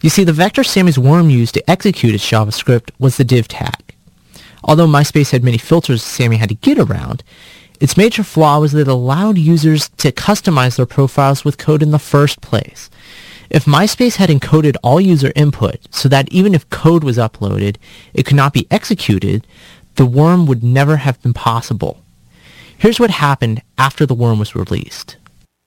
You 0.01 0.09
see, 0.09 0.23
the 0.23 0.33
vector 0.33 0.61
Samy's 0.63 0.99
worm 0.99 1.29
used 1.29 1.53
to 1.55 1.69
execute 1.69 2.13
its 2.13 2.29
JavaScript 2.29 2.91
was 2.99 3.17
the 3.17 3.23
div 3.23 3.47
tag. 3.47 3.95
Although 4.63 4.87
MySpace 4.87 5.31
had 5.31 5.43
many 5.43 5.57
filters 5.57 6.03
Samy 6.03 6.37
had 6.37 6.49
to 6.49 6.55
get 6.55 6.77
around, 6.77 7.23
its 7.79 7.97
major 7.97 8.23
flaw 8.23 8.59
was 8.59 8.71
that 8.73 8.81
it 8.81 8.87
allowed 8.87 9.37
users 9.37 9.89
to 9.89 10.11
customize 10.11 10.77
their 10.77 10.85
profiles 10.85 11.45
with 11.45 11.57
code 11.57 11.83
in 11.83 11.91
the 11.91 11.99
first 11.99 12.41
place. 12.41 12.89
If 13.49 13.65
MySpace 13.65 14.17
had 14.17 14.29
encoded 14.29 14.75
all 14.83 14.99
user 14.99 15.31
input 15.35 15.87
so 15.89 16.09
that 16.09 16.31
even 16.31 16.53
if 16.53 16.69
code 16.69 17.03
was 17.03 17.17
uploaded, 17.17 17.77
it 18.13 18.25
could 18.25 18.35
not 18.35 18.51
be 18.51 18.67
executed, 18.69 19.47
the 19.97 20.05
worm 20.05 20.45
would 20.45 20.63
never 20.63 20.97
have 20.97 21.21
been 21.21 21.33
possible. 21.33 22.01
Here's 22.77 22.99
what 22.99 23.09
happened 23.09 23.61
after 23.77 24.05
the 24.05 24.13
worm 24.13 24.39
was 24.39 24.55
released. 24.55 25.17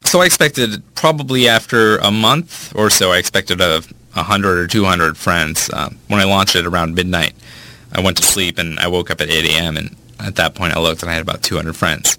So 0.05 0.23
I 0.23 0.27
expected 0.27 0.83
probably 0.95 1.47
after 1.47 1.99
a 1.99 2.11
month 2.11 2.75
or 2.75 2.89
so, 2.91 3.13
I 3.13 3.19
expected 3.19 3.61
a, 3.61 3.83
100 4.15 4.59
or 4.59 4.67
200 4.67 5.17
friends. 5.17 5.71
Uh, 5.71 5.91
when 6.09 6.21
I 6.21 6.25
launched 6.25 6.57
it 6.57 6.67
around 6.67 6.95
midnight, 6.95 7.35
I 7.93 8.01
went 8.01 8.17
to 8.17 8.25
sleep 8.25 8.59
and 8.59 8.79
I 8.81 8.89
woke 8.89 9.11
up 9.11 9.21
at 9.21 9.29
8 9.31 9.45
a.m. 9.51 9.77
and 9.77 9.97
at 10.19 10.37
that 10.37 10.55
point 10.55 10.75
I 10.75 10.81
looked 10.81 11.03
and 11.03 11.11
I 11.11 11.15
had 11.15 11.23
about 11.23 11.43
200 11.43 11.77
friends. 11.77 12.19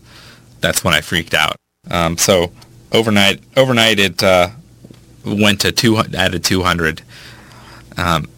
That's 0.61 0.83
when 0.83 0.93
I 0.93 1.01
freaked 1.01 1.33
out. 1.33 1.55
Um, 1.89 2.17
so 2.17 2.51
overnight, 2.91 3.41
overnight 3.57 3.99
it 3.99 4.23
uh, 4.23 4.49
went 5.25 5.61
to 5.61 5.71
two, 5.71 5.97
added 5.97 6.43
200. 6.43 7.01
Um, 7.97 8.29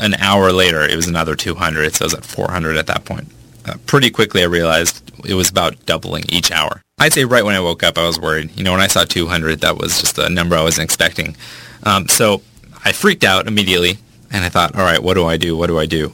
an 0.00 0.14
hour 0.14 0.52
later, 0.52 0.82
it 0.82 0.96
was 0.96 1.06
another 1.06 1.34
200. 1.34 1.94
So 1.94 2.04
I 2.04 2.06
was 2.06 2.14
at 2.14 2.24
400 2.24 2.76
at 2.76 2.86
that 2.86 3.04
point. 3.04 3.28
Uh, 3.64 3.74
pretty 3.86 4.10
quickly, 4.10 4.42
I 4.42 4.46
realized 4.46 5.02
it 5.26 5.34
was 5.34 5.50
about 5.50 5.84
doubling 5.86 6.24
each 6.28 6.50
hour. 6.50 6.82
I'd 6.98 7.12
say 7.12 7.24
right 7.24 7.44
when 7.44 7.54
I 7.54 7.60
woke 7.60 7.82
up, 7.82 7.98
I 7.98 8.06
was 8.06 8.18
worried. 8.18 8.56
You 8.56 8.64
know, 8.64 8.72
when 8.72 8.80
I 8.80 8.86
saw 8.86 9.04
200, 9.04 9.60
that 9.60 9.78
was 9.78 10.00
just 10.00 10.18
a 10.18 10.28
number 10.28 10.56
I 10.56 10.62
wasn't 10.62 10.84
expecting. 10.84 11.36
Um, 11.84 12.08
so 12.08 12.42
I 12.84 12.92
freaked 12.92 13.24
out 13.24 13.46
immediately, 13.46 13.98
and 14.32 14.44
I 14.44 14.48
thought, 14.48 14.74
all 14.74 14.82
right, 14.82 15.02
what 15.02 15.14
do 15.14 15.26
I 15.26 15.36
do? 15.36 15.56
What 15.56 15.68
do 15.68 15.78
I 15.78 15.86
do? 15.86 16.12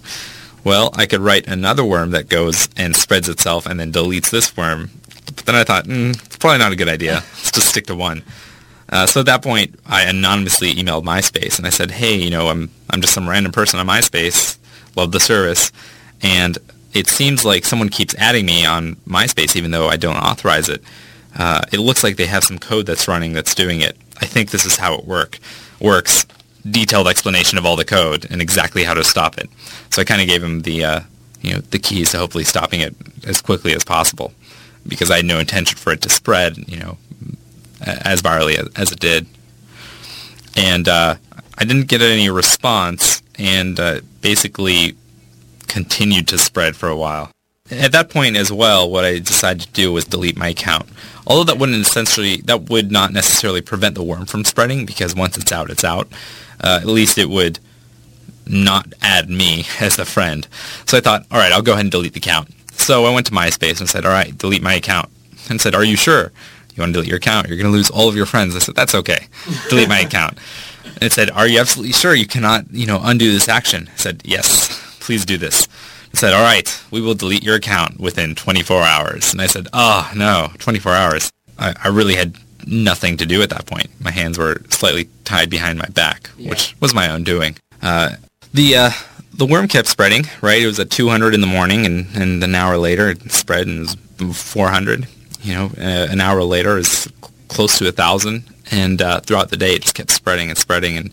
Well, 0.65 0.91
I 0.95 1.07
could 1.07 1.21
write 1.21 1.47
another 1.47 1.85
worm 1.85 2.11
that 2.13 2.29
goes 2.29 2.69
and 2.77 2.97
spreads 2.97 3.29
itself 3.29 3.67
and 3.67 3.79
then 3.79 3.93
deletes 3.93 4.31
this 4.31 4.57
worm. 4.57 4.91
But 5.27 5.47
then 5.47 5.55
I 5.55 5.65
thought, 5.65 5.85
mm, 5.85 6.15
it's 6.25 6.37
probably 6.37 6.59
not 6.59 6.73
a 6.73 6.77
good 6.77 6.89
idea. 6.89 7.15
Let's 7.15 7.53
just 7.53 7.69
stick 7.69 7.87
to 7.87 7.95
one. 7.95 8.23
Uh, 8.95 9.07
so 9.07 9.19
at 9.21 9.27
that 9.27 9.43
point, 9.43 9.77
I 9.85 10.05
anonymously 10.05 10.73
emailed 10.73 11.03
MySpace, 11.03 11.59
and 11.59 11.67
I 11.67 11.71
said, 11.71 11.91
hey, 11.91 12.15
you 12.15 12.31
know, 12.31 12.47
I'm, 12.47 12.71
I'm 12.91 13.01
just 13.01 13.13
some 13.13 13.29
random 13.29 13.51
person 13.51 13.81
on 13.81 13.89
MySpace, 13.89 14.57
love 14.95 15.11
the 15.11 15.19
service, 15.19 15.73
and 16.23 16.57
it 16.93 17.09
seems 17.09 17.45
like 17.45 17.65
someone 17.65 17.89
keeps 17.89 18.15
adding 18.15 18.47
me 18.47 18.65
on 18.65 18.95
MySpace 19.09 19.57
even 19.57 19.73
though 19.73 19.89
I 19.89 19.97
don't 19.97 20.17
authorize 20.17 20.69
it. 20.69 20.81
Uh, 21.37 21.63
it 21.73 21.81
looks 21.81 22.05
like 22.05 22.17
they 22.17 22.27
have 22.27 22.45
some 22.45 22.57
code 22.57 22.87
that's 22.87 23.09
running 23.09 23.33
that's 23.33 23.53
doing 23.53 23.81
it. 23.81 23.97
I 24.21 24.27
think 24.27 24.51
this 24.51 24.65
is 24.65 24.77
how 24.77 24.95
it 24.95 25.05
work 25.05 25.41
works. 25.81 26.25
Detailed 26.65 27.09
explanation 27.09 27.59
of 27.59 27.67
all 27.67 27.75
the 27.75 27.85
code 27.85 28.27
and 28.31 28.41
exactly 28.41 28.85
how 28.85 28.95
to 28.95 29.03
stop 29.03 29.37
it. 29.39 29.51
So 29.91 30.01
I 30.01 30.05
kind 30.05 30.23
of 30.23 30.29
gave 30.29 30.43
him 30.43 30.63
the 30.63 30.85
uh, 30.85 31.01
you 31.43 31.53
know 31.53 31.59
the 31.59 31.81
keys 31.81 32.13
to 32.13 32.19
hopefully 32.19 32.45
stopping 32.45 32.81
it 32.81 32.95
as 33.27 33.43
quickly 33.43 33.75
as 33.75 33.85
possible 33.85 34.33
because 34.87 35.11
I 35.11 35.17
had 35.17 35.25
no 35.25 35.41
intention 35.41 35.77
for 35.77 35.93
it 35.93 36.01
to 36.03 36.09
spread 36.09 36.57
you 36.69 36.79
know 36.79 36.97
as 37.85 38.23
virally 38.23 38.57
as, 38.77 38.93
it 38.93 39.01
did. 39.01 39.27
And 40.57 40.89
uh, 40.89 41.17
I 41.59 41.65
didn't 41.65 41.89
get 41.89 42.01
any 42.01 42.31
response, 42.31 43.23
and 43.39 43.79
uh, 43.79 44.01
basically 44.21 44.97
continued 45.67 46.29
to 46.29 46.39
spread 46.39 46.77
for 46.77 46.89
a 46.89 46.97
while. 46.97 47.31
At 47.71 47.93
that 47.93 48.11
point 48.11 48.37
as 48.37 48.53
well, 48.53 48.91
what 48.91 49.05
I 49.05 49.19
decided 49.19 49.63
to 49.63 49.73
do 49.73 49.93
was 49.93 50.05
delete 50.05 50.37
my 50.37 50.49
account. 50.49 50.87
Although 51.27 51.45
that 51.45 51.59
wouldn't 51.59 51.81
essentially, 51.85 52.37
that 52.43 52.69
would 52.69 52.93
not 52.93 53.13
necessarily 53.13 53.63
prevent 53.63 53.95
the 53.95 54.03
worm 54.03 54.27
from 54.27 54.45
spreading 54.45 54.85
because 54.85 55.15
once 55.15 55.39
it's 55.39 55.51
out, 55.51 55.71
it's 55.71 55.85
out. 55.85 56.09
Uh, 56.63 56.79
at 56.81 56.87
least 56.87 57.17
it 57.17 57.31
would 57.31 57.59
not 58.47 58.93
add 59.01 59.31
me 59.31 59.65
as 59.81 59.99
a 59.99 60.05
friend. 60.05 60.47
So 60.87 60.99
I 60.99 61.01
thought, 61.01 61.27
all 61.31 61.39
right, 61.39 61.53
I'll 61.53 61.63
go 61.63 61.73
ahead 61.73 61.87
and 61.87 61.91
delete 61.91 62.13
the 62.13 62.21
account. 62.21 62.51
So 62.73 63.07
I 63.07 63.15
went 63.15 63.27
to 63.27 63.33
MySpace 63.33 63.81
and 63.81 63.89
said, 63.89 64.05
all 64.05 64.13
right, 64.13 64.37
delete 64.37 64.63
my 64.63 64.75
account. 64.75 65.09
And 65.49 65.61
said, 65.61 65.75
are 65.75 65.85
you 65.85 65.97
sure? 65.97 66.33
You 66.75 66.83
want 66.83 66.91
to 66.91 66.95
delete 66.95 67.09
your 67.09 67.19
account? 67.19 67.49
You're 67.49 67.57
going 67.57 67.71
to 67.71 67.77
lose 67.77 67.91
all 67.91 68.09
of 68.09 68.17
your 68.17 68.27
friends. 68.27 68.57
I 68.57 68.59
said, 68.59 68.75
that's 68.75 68.95
okay. 68.95 69.29
Delete 69.69 69.89
my 69.89 70.01
account. 70.01 70.39
And 70.85 71.05
it 71.05 71.13
said, 71.13 71.31
are 71.31 71.47
you 71.47 71.61
absolutely 71.61 71.93
sure 71.93 72.15
you 72.15 72.27
cannot, 72.27 72.65
you 72.71 72.87
know, 72.87 73.01
undo 73.03 73.31
this 73.33 73.49
action? 73.49 73.89
I 73.93 73.97
said, 73.97 74.23
yes 74.25 74.81
please 75.05 75.25
do 75.25 75.37
this. 75.37 75.69
It 76.13 76.19
said, 76.19 76.33
all 76.33 76.43
right, 76.43 76.83
we 76.91 77.01
will 77.01 77.15
delete 77.15 77.45
your 77.45 77.57
account 77.57 78.01
within 78.01 78.35
24 78.35 78.83
hours. 78.83 79.33
And 79.33 79.43
I 79.43 79.47
said, 79.47 79.69
oh, 79.73 80.11
no, 80.17 80.51
24 80.59 80.93
hours. 80.93 81.33
I, 81.59 81.75
I 81.85 81.89
really 81.89 82.15
had 82.15 82.37
nothing 82.67 83.19
to 83.19 83.27
do 83.27 83.43
at 83.43 83.51
that 83.51 83.67
point. 83.67 83.89
My 84.01 84.11
hands 84.11 84.39
were 84.39 84.63
slightly 84.71 85.09
tied 85.25 85.51
behind 85.51 85.79
my 85.79 85.89
back, 85.89 86.31
yeah. 86.39 86.51
which 86.51 86.75
was 86.81 86.95
my 86.95 87.11
own 87.11 87.23
doing. 87.23 87.57
Uh, 87.83 88.17
the 88.55 88.77
uh, 88.77 88.91
the 89.35 89.45
worm 89.45 89.69
kept 89.69 89.89
spreading, 89.89 90.25
right? 90.41 90.63
It 90.63 90.67
was 90.67 90.79
at 90.81 90.91
200 90.91 91.35
in 91.35 91.41
the 91.41 91.47
morning, 91.47 91.85
and, 91.85 92.07
and 92.15 92.43
an 92.43 92.55
hour 92.55 92.79
later 92.79 93.11
it 93.11 93.31
spread 93.31 93.67
and 93.67 93.89
it 94.19 94.25
was 94.25 94.41
400. 94.41 95.07
You 95.45 95.55
know, 95.55 95.71
uh, 95.79 96.09
an 96.11 96.21
hour 96.21 96.43
later 96.43 96.79
is 96.79 97.09
close 97.49 97.79
to 97.79 97.89
a 97.89 97.93
thousand, 97.93 98.45
and 98.71 99.01
uh, 99.01 99.21
throughout 99.21 99.51
the 99.51 99.57
day 99.57 99.75
it 99.75 99.83
just 99.83 99.95
kept 99.95 100.11
spreading 100.11 100.49
and 100.49 100.59
spreading, 100.59 100.97
and 100.97 101.11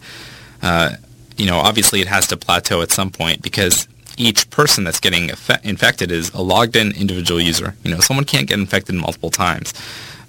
uh, 0.63 0.95
you 1.37 1.45
know, 1.45 1.57
obviously 1.57 2.01
it 2.01 2.07
has 2.07 2.27
to 2.27 2.37
plateau 2.37 2.81
at 2.81 2.91
some 2.91 3.11
point 3.11 3.41
because 3.41 3.87
each 4.17 4.49
person 4.49 4.83
that's 4.83 4.99
getting 4.99 5.29
infected 5.63 6.11
is 6.11 6.29
a 6.33 6.41
logged 6.41 6.75
in 6.75 6.91
individual 6.95 7.41
user. 7.41 7.75
You 7.83 7.91
know, 7.91 7.99
someone 7.99 8.25
can't 8.25 8.47
get 8.47 8.59
infected 8.59 8.95
multiple 8.95 9.31
times. 9.31 9.73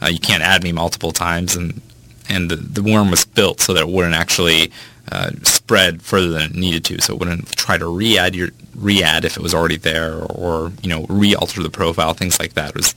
Uh, 0.03 0.09
you 0.09 0.19
can't 0.19 0.43
add 0.43 0.65
me 0.65 0.73
multiple 0.73 1.13
times, 1.13 1.55
and 1.55 1.81
and 2.29 2.51
the, 2.51 2.57
the 2.57 2.83
worm 2.83 3.11
was 3.11 3.25
built 3.25 3.61
so 3.61 3.75
that 3.75 3.83
it 3.83 3.89
wouldn't 3.89 4.15
actually 4.15 4.73
uh, 5.11 5.31
spread 5.43 6.03
further 6.03 6.29
than 6.29 6.43
it 6.43 6.55
needed 6.55 6.85
to. 6.87 7.01
So 7.01 7.15
it 7.15 7.19
wouldn't 7.19 7.53
try 7.57 7.77
to 7.79 7.87
re-add 7.87 8.35
your 8.35 8.49
re-add 8.75 9.25
if 9.25 9.37
it 9.37 9.43
was 9.43 9.55
already 9.55 9.77
there, 9.77 10.15
or, 10.15 10.27
or 10.33 10.73
you 10.83 10.89
know, 10.89 11.07
re-alter 11.09 11.63
the 11.63 11.71
profile, 11.71 12.15
things 12.15 12.39
like 12.39 12.55
that. 12.55 12.71
It 12.71 12.77
was 12.77 12.95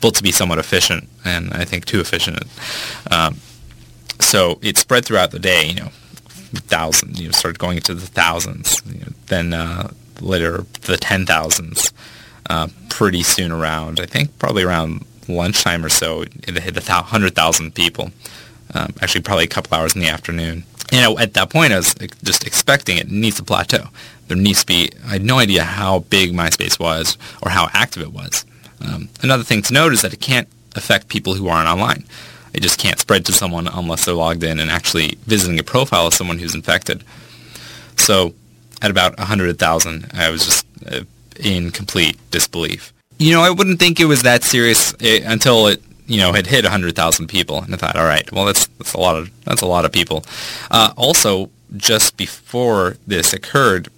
built 0.00 0.14
to 0.16 0.22
be 0.22 0.32
somewhat 0.32 0.58
efficient, 0.58 1.08
and 1.24 1.52
I 1.52 1.64
think 1.64 1.84
too 1.84 2.00
efficient. 2.00 2.42
Um, 3.10 3.38
so 4.20 4.58
it 4.62 4.76
spread 4.76 5.04
throughout 5.04 5.30
the 5.30 5.38
day. 5.38 5.68
You 5.68 5.74
know, 5.74 5.88
thousands, 6.66 7.20
you 7.20 7.26
know, 7.26 7.32
started 7.32 7.58
going 7.58 7.76
into 7.76 7.94
the 7.94 8.06
thousands. 8.06 8.82
You 8.86 9.00
know, 9.00 9.12
then 9.26 9.52
uh, 9.52 9.90
later 10.20 10.64
the 10.82 10.96
ten 10.96 11.26
thousands. 11.26 11.92
Uh, 12.50 12.68
pretty 12.88 13.22
soon 13.22 13.52
around, 13.52 14.00
I 14.00 14.06
think 14.06 14.38
probably 14.38 14.62
around 14.62 15.04
lunchtime 15.28 15.84
or 15.84 15.90
so, 15.90 16.22
it 16.22 16.58
hit 16.58 16.88
a 16.88 16.92
hundred 16.92 17.34
thousand 17.34 17.74
people. 17.74 18.10
Um, 18.74 18.94
actually, 19.02 19.20
probably 19.20 19.44
a 19.44 19.48
couple 19.48 19.76
hours 19.76 19.94
in 19.94 20.00
the 20.00 20.08
afternoon. 20.08 20.64
And 20.90 21.18
at 21.18 21.34
that 21.34 21.50
point, 21.50 21.72
I 21.72 21.76
was 21.76 21.94
just 22.24 22.46
expecting 22.46 22.96
it 22.96 23.10
needs 23.10 23.36
to 23.36 23.44
plateau. 23.44 23.88
There 24.28 24.36
needs 24.36 24.60
to 24.60 24.66
be. 24.66 24.90
I 25.04 25.12
had 25.12 25.24
no 25.24 25.38
idea 25.38 25.64
how 25.64 26.00
big 26.00 26.32
MySpace 26.32 26.78
was 26.78 27.18
or 27.42 27.50
how 27.50 27.68
active 27.72 28.02
it 28.02 28.12
was. 28.12 28.46
Um, 28.80 29.08
another 29.22 29.44
thing 29.44 29.62
to 29.62 29.72
note 29.72 29.92
is 29.92 30.02
that 30.02 30.12
it 30.12 30.20
can't 30.20 30.48
affect 30.74 31.08
people 31.08 31.34
who 31.34 31.48
aren't 31.48 31.68
online. 31.68 32.04
It 32.52 32.60
just 32.60 32.78
can't 32.78 32.98
spread 32.98 33.26
to 33.26 33.32
someone 33.32 33.68
unless 33.68 34.04
they're 34.04 34.14
logged 34.14 34.42
in 34.42 34.58
and 34.58 34.70
actually 34.70 35.18
visiting 35.26 35.58
a 35.58 35.64
profile 35.64 36.06
of 36.06 36.14
someone 36.14 36.38
who's 36.38 36.54
infected. 36.54 37.04
So 37.96 38.34
at 38.80 38.90
about 38.90 39.18
100,000, 39.18 40.10
I 40.14 40.30
was 40.30 40.44
just 40.44 40.66
uh, 40.90 41.00
in 41.38 41.70
complete 41.70 42.16
disbelief. 42.30 42.92
You 43.18 43.32
know, 43.32 43.42
I 43.42 43.50
wouldn't 43.50 43.80
think 43.80 44.00
it 44.00 44.06
was 44.06 44.22
that 44.22 44.44
serious 44.44 44.94
uh, 44.94 45.20
until 45.24 45.66
it 45.66 45.82
you 46.08 46.16
know, 46.16 46.32
had 46.32 46.46
hit 46.46 46.64
100,000 46.64 47.26
people. 47.28 47.62
And 47.62 47.74
I 47.74 47.76
thought, 47.76 47.96
all 47.96 48.04
right, 48.04 48.30
well, 48.32 48.46
that's, 48.46 48.66
that's 48.78 48.94
a 48.94 48.98
lot 48.98 49.16
of, 49.16 49.30
that's 49.44 49.60
a 49.60 49.66
lot 49.66 49.84
of 49.84 49.92
people. 49.92 50.24
Uh, 50.70 50.92
also, 50.96 51.50
just 51.76 52.16
before 52.16 52.96
this 53.06 53.34
occurred, 53.34 53.88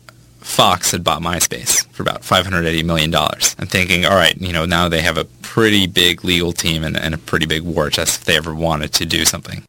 Fox 0.51 0.91
had 0.91 1.05
bought 1.05 1.23
MySpace 1.23 1.87
for 1.91 2.03
about 2.03 2.23
$580 2.23 2.85
million. 2.85 3.15
I'm 3.15 3.69
thinking, 3.69 4.05
all 4.05 4.17
right, 4.17 4.37
you 4.37 4.53
know, 4.53 4.67
now 4.67 4.89
they 4.89 5.01
have 5.01 5.17
a 5.17 5.25
pretty 5.25 5.87
big 5.87 6.25
legal 6.25 6.53
team 6.53 6.83
and, 6.83 6.97
and 6.97 7.15
a 7.15 7.19
pretty 7.19 7.47
big 7.47 7.63
war 7.63 7.89
chest 7.89 8.19
if 8.19 8.25
they 8.25 8.37
ever 8.37 8.53
wanted 8.53 8.93
to 8.95 9.07
do 9.07 9.25
something. 9.25 9.63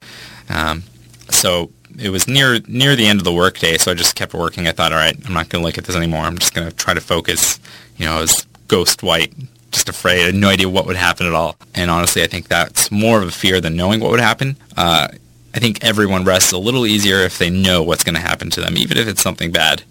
Um, 0.49 0.83
so 1.29 1.69
it 1.99 2.09
was 2.09 2.27
near 2.27 2.59
near 2.67 2.95
the 2.95 3.05
end 3.05 3.19
of 3.19 3.25
the 3.25 3.31
workday, 3.31 3.77
so 3.77 3.91
I 3.91 3.93
just 3.93 4.15
kept 4.15 4.33
working. 4.33 4.67
I 4.67 4.71
thought, 4.71 4.91
all 4.91 4.97
right, 4.97 5.15
I'm 5.25 5.33
not 5.33 5.49
going 5.49 5.61
to 5.61 5.65
look 5.65 5.77
at 5.77 5.85
this 5.85 5.95
anymore. 5.95 6.21
I'm 6.21 6.39
just 6.39 6.55
going 6.55 6.67
to 6.67 6.75
try 6.75 6.95
to 6.95 7.01
focus. 7.01 7.59
You 7.97 8.05
know, 8.05 8.17
I 8.17 8.21
was 8.21 8.47
ghost 8.67 9.03
white, 9.03 9.33
just 9.71 9.87
afraid. 9.87 10.23
I 10.23 10.25
had 10.25 10.35
no 10.35 10.49
idea 10.49 10.67
what 10.67 10.87
would 10.87 10.95
happen 10.95 11.27
at 11.27 11.33
all. 11.33 11.57
And 11.75 11.91
honestly, 11.91 12.23
I 12.23 12.27
think 12.27 12.47
that's 12.47 12.91
more 12.91 13.21
of 13.21 13.27
a 13.27 13.31
fear 13.31 13.61
than 13.61 13.75
knowing 13.75 13.99
what 13.99 14.09
would 14.09 14.19
happen. 14.19 14.57
Uh, 14.75 15.09
I 15.53 15.59
think 15.59 15.83
everyone 15.83 16.25
rests 16.25 16.51
a 16.51 16.57
little 16.57 16.87
easier 16.87 17.17
if 17.17 17.37
they 17.37 17.51
know 17.51 17.83
what's 17.83 18.03
going 18.03 18.15
to 18.15 18.21
happen 18.21 18.49
to 18.49 18.61
them, 18.61 18.77
even 18.77 18.97
if 18.97 19.07
it's 19.07 19.21
something 19.21 19.51
bad. 19.51 19.83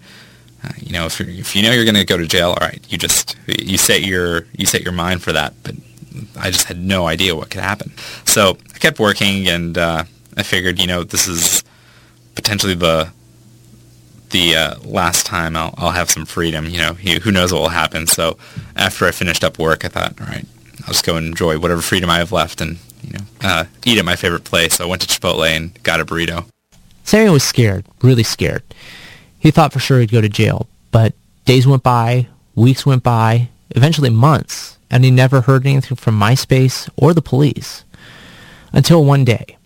Uh, 0.63 0.69
you 0.77 0.93
know, 0.93 1.05
if, 1.05 1.19
if 1.21 1.55
you 1.55 1.63
know 1.63 1.71
you're 1.71 1.85
going 1.85 1.95
to 1.95 2.05
go 2.05 2.17
to 2.17 2.27
jail, 2.27 2.49
all 2.49 2.57
right, 2.61 2.81
you 2.89 2.97
just 2.97 3.35
you 3.47 3.77
set 3.77 4.01
your 4.03 4.45
you 4.57 4.65
set 4.65 4.83
your 4.83 4.93
mind 4.93 5.21
for 5.23 5.31
that. 5.31 5.53
But 5.63 5.75
I 6.37 6.51
just 6.51 6.65
had 6.67 6.79
no 6.79 7.07
idea 7.07 7.35
what 7.35 7.49
could 7.49 7.61
happen. 7.61 7.91
So 8.25 8.57
I 8.73 8.77
kept 8.77 8.99
working, 8.99 9.47
and 9.47 9.77
uh, 9.77 10.03
I 10.37 10.43
figured, 10.43 10.79
you 10.79 10.87
know, 10.87 11.03
this 11.03 11.27
is 11.27 11.63
potentially 12.35 12.75
the 12.75 13.09
the 14.29 14.55
uh, 14.55 14.79
last 14.83 15.25
time 15.25 15.57
I'll, 15.57 15.73
I'll 15.77 15.91
have 15.91 16.09
some 16.09 16.25
freedom. 16.25 16.65
You 16.65 16.77
know, 16.77 16.93
who 16.93 17.31
knows 17.31 17.51
what 17.51 17.61
will 17.61 17.69
happen. 17.69 18.07
So 18.07 18.37
after 18.75 19.05
I 19.05 19.11
finished 19.11 19.43
up 19.43 19.59
work, 19.59 19.83
I 19.83 19.89
thought, 19.89 20.19
all 20.21 20.27
right, 20.27 20.45
I'll 20.81 20.93
just 20.93 21.05
go 21.05 21.17
and 21.17 21.27
enjoy 21.27 21.59
whatever 21.59 21.81
freedom 21.81 22.09
I 22.09 22.19
have 22.19 22.31
left, 22.31 22.61
and 22.61 22.77
you 23.03 23.13
know, 23.13 23.25
uh, 23.41 23.65
eat 23.85 23.97
at 23.97 24.05
my 24.05 24.15
favorite 24.15 24.43
place. 24.43 24.75
So 24.75 24.85
I 24.85 24.87
went 24.87 25.01
to 25.01 25.07
Chipotle 25.07 25.47
and 25.47 25.81
got 25.83 25.99
a 25.99 26.05
burrito. 26.05 26.45
Samy 27.05 27.31
was 27.31 27.43
scared, 27.43 27.85
really 28.01 28.23
scared. 28.23 28.63
He 29.41 29.49
thought 29.49 29.73
for 29.73 29.79
sure 29.79 29.99
he'd 29.99 30.11
go 30.11 30.21
to 30.21 30.29
jail, 30.29 30.67
but 30.91 31.13
days 31.45 31.65
went 31.65 31.81
by, 31.81 32.27
weeks 32.53 32.85
went 32.85 33.01
by, 33.01 33.49
eventually 33.71 34.11
months, 34.11 34.77
and 34.91 35.03
he 35.03 35.09
never 35.09 35.41
heard 35.41 35.65
anything 35.65 35.97
from 35.97 36.19
MySpace 36.19 36.87
or 36.95 37.13
the 37.13 37.23
police. 37.23 37.83
Until 38.71 39.03
one 39.03 39.25
day. 39.25 39.57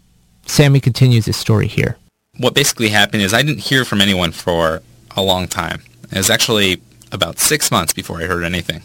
Samy 0.45 0.81
continues 0.81 1.25
his 1.25 1.35
story 1.35 1.67
here. 1.67 1.97
What 2.37 2.55
basically 2.55 2.89
happened 2.89 3.21
is 3.23 3.33
I 3.33 3.41
didn't 3.41 3.63
hear 3.63 3.83
from 3.83 3.99
anyone 3.99 4.31
for 4.31 4.81
a 5.17 5.21
long 5.21 5.47
time. 5.47 5.81
It 6.11 6.17
was 6.17 6.29
actually 6.29 6.81
about 7.11 7.39
six 7.39 7.69
months 7.69 7.93
before 7.93 8.21
I 8.21 8.25
heard 8.25 8.43
anything. 8.43 8.81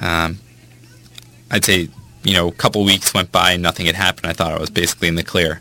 Um, 0.00 0.38
I'd 1.50 1.64
say, 1.64 1.88
you 2.22 2.32
know, 2.32 2.48
a 2.48 2.52
couple 2.52 2.84
weeks 2.84 3.12
went 3.12 3.30
by 3.32 3.52
and 3.52 3.62
nothing 3.62 3.86
had 3.86 3.96
happened. 3.96 4.26
I 4.26 4.32
thought 4.32 4.52
I 4.52 4.58
was 4.58 4.70
basically 4.70 5.08
in 5.08 5.16
the 5.16 5.22
clear. 5.22 5.60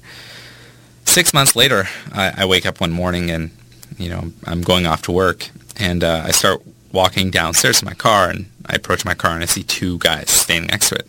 Six 1.03 1.33
months 1.33 1.55
later, 1.55 1.87
I, 2.13 2.33
I 2.37 2.45
wake 2.45 2.65
up 2.65 2.79
one 2.79 2.91
morning 2.91 3.29
and, 3.29 3.51
you 3.97 4.09
know, 4.09 4.31
I'm 4.45 4.61
going 4.61 4.85
off 4.85 5.01
to 5.03 5.11
work 5.11 5.49
and 5.77 6.03
uh, 6.03 6.23
I 6.25 6.31
start 6.31 6.61
walking 6.91 7.29
downstairs 7.29 7.79
to 7.79 7.85
my 7.85 7.93
car 7.93 8.29
and 8.29 8.45
I 8.65 8.75
approach 8.75 9.05
my 9.05 9.13
car 9.13 9.31
and 9.31 9.43
I 9.43 9.45
see 9.45 9.63
two 9.63 9.97
guys 9.99 10.29
standing 10.29 10.67
next 10.67 10.89
to 10.89 10.95
it, 10.95 11.07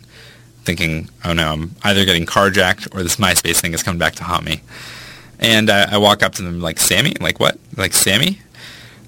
thinking, 0.63 1.09
oh 1.25 1.33
no, 1.33 1.53
I'm 1.53 1.75
either 1.83 2.05
getting 2.05 2.25
carjacked 2.25 2.93
or 2.95 3.03
this 3.03 3.15
MySpace 3.15 3.59
thing 3.61 3.73
is 3.73 3.83
coming 3.83 3.99
back 3.99 4.15
to 4.15 4.23
haunt 4.23 4.45
me. 4.45 4.61
And 5.39 5.69
I, 5.69 5.95
I 5.95 5.97
walk 5.97 6.23
up 6.23 6.33
to 6.33 6.41
them 6.41 6.61
like, 6.61 6.77
Samy? 6.77 7.19
Like, 7.21 7.39
what? 7.39 7.57
Like, 7.75 7.91
Samy? 7.91 8.39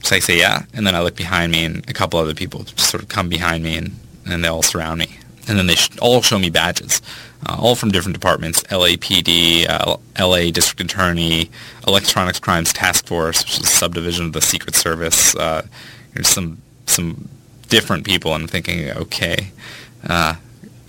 So 0.03 0.15
I 0.15 0.19
say, 0.19 0.39
yeah. 0.39 0.63
And 0.73 0.85
then 0.85 0.95
I 0.95 1.01
look 1.01 1.15
behind 1.15 1.51
me 1.51 1.65
and 1.65 1.89
a 1.89 1.93
couple 1.93 2.19
other 2.19 2.33
people 2.35 2.65
sort 2.77 3.03
of 3.03 3.09
come 3.09 3.29
behind 3.29 3.63
me 3.63 3.77
and, 3.77 3.95
and 4.25 4.43
they 4.43 4.47
all 4.47 4.61
surround 4.61 4.99
me. 4.99 5.18
And 5.49 5.57
then 5.57 5.67
they 5.67 5.75
all 5.99 6.21
show 6.21 6.37
me 6.37 6.49
badges, 6.49 7.01
uh, 7.45 7.57
all 7.59 7.75
from 7.75 7.89
different 7.89 8.13
departments, 8.13 8.61
LAPD, 8.63 9.67
uh, 9.67 9.97
LA 10.19 10.51
District 10.51 10.79
Attorney, 10.79 11.49
Electronics 11.87 12.39
Crimes 12.39 12.71
Task 12.71 13.07
Force, 13.07 13.43
which 13.43 13.57
is 13.57 13.63
a 13.63 13.67
subdivision 13.67 14.27
of 14.27 14.33
the 14.33 14.41
Secret 14.41 14.75
Service. 14.75 15.35
Uh, 15.35 15.65
there's 16.13 16.29
some 16.29 16.61
some 16.85 17.29
different 17.69 18.05
people. 18.05 18.33
And 18.33 18.43
I'm 18.43 18.47
thinking, 18.47 18.89
okay. 18.91 19.51
Uh, 20.07 20.35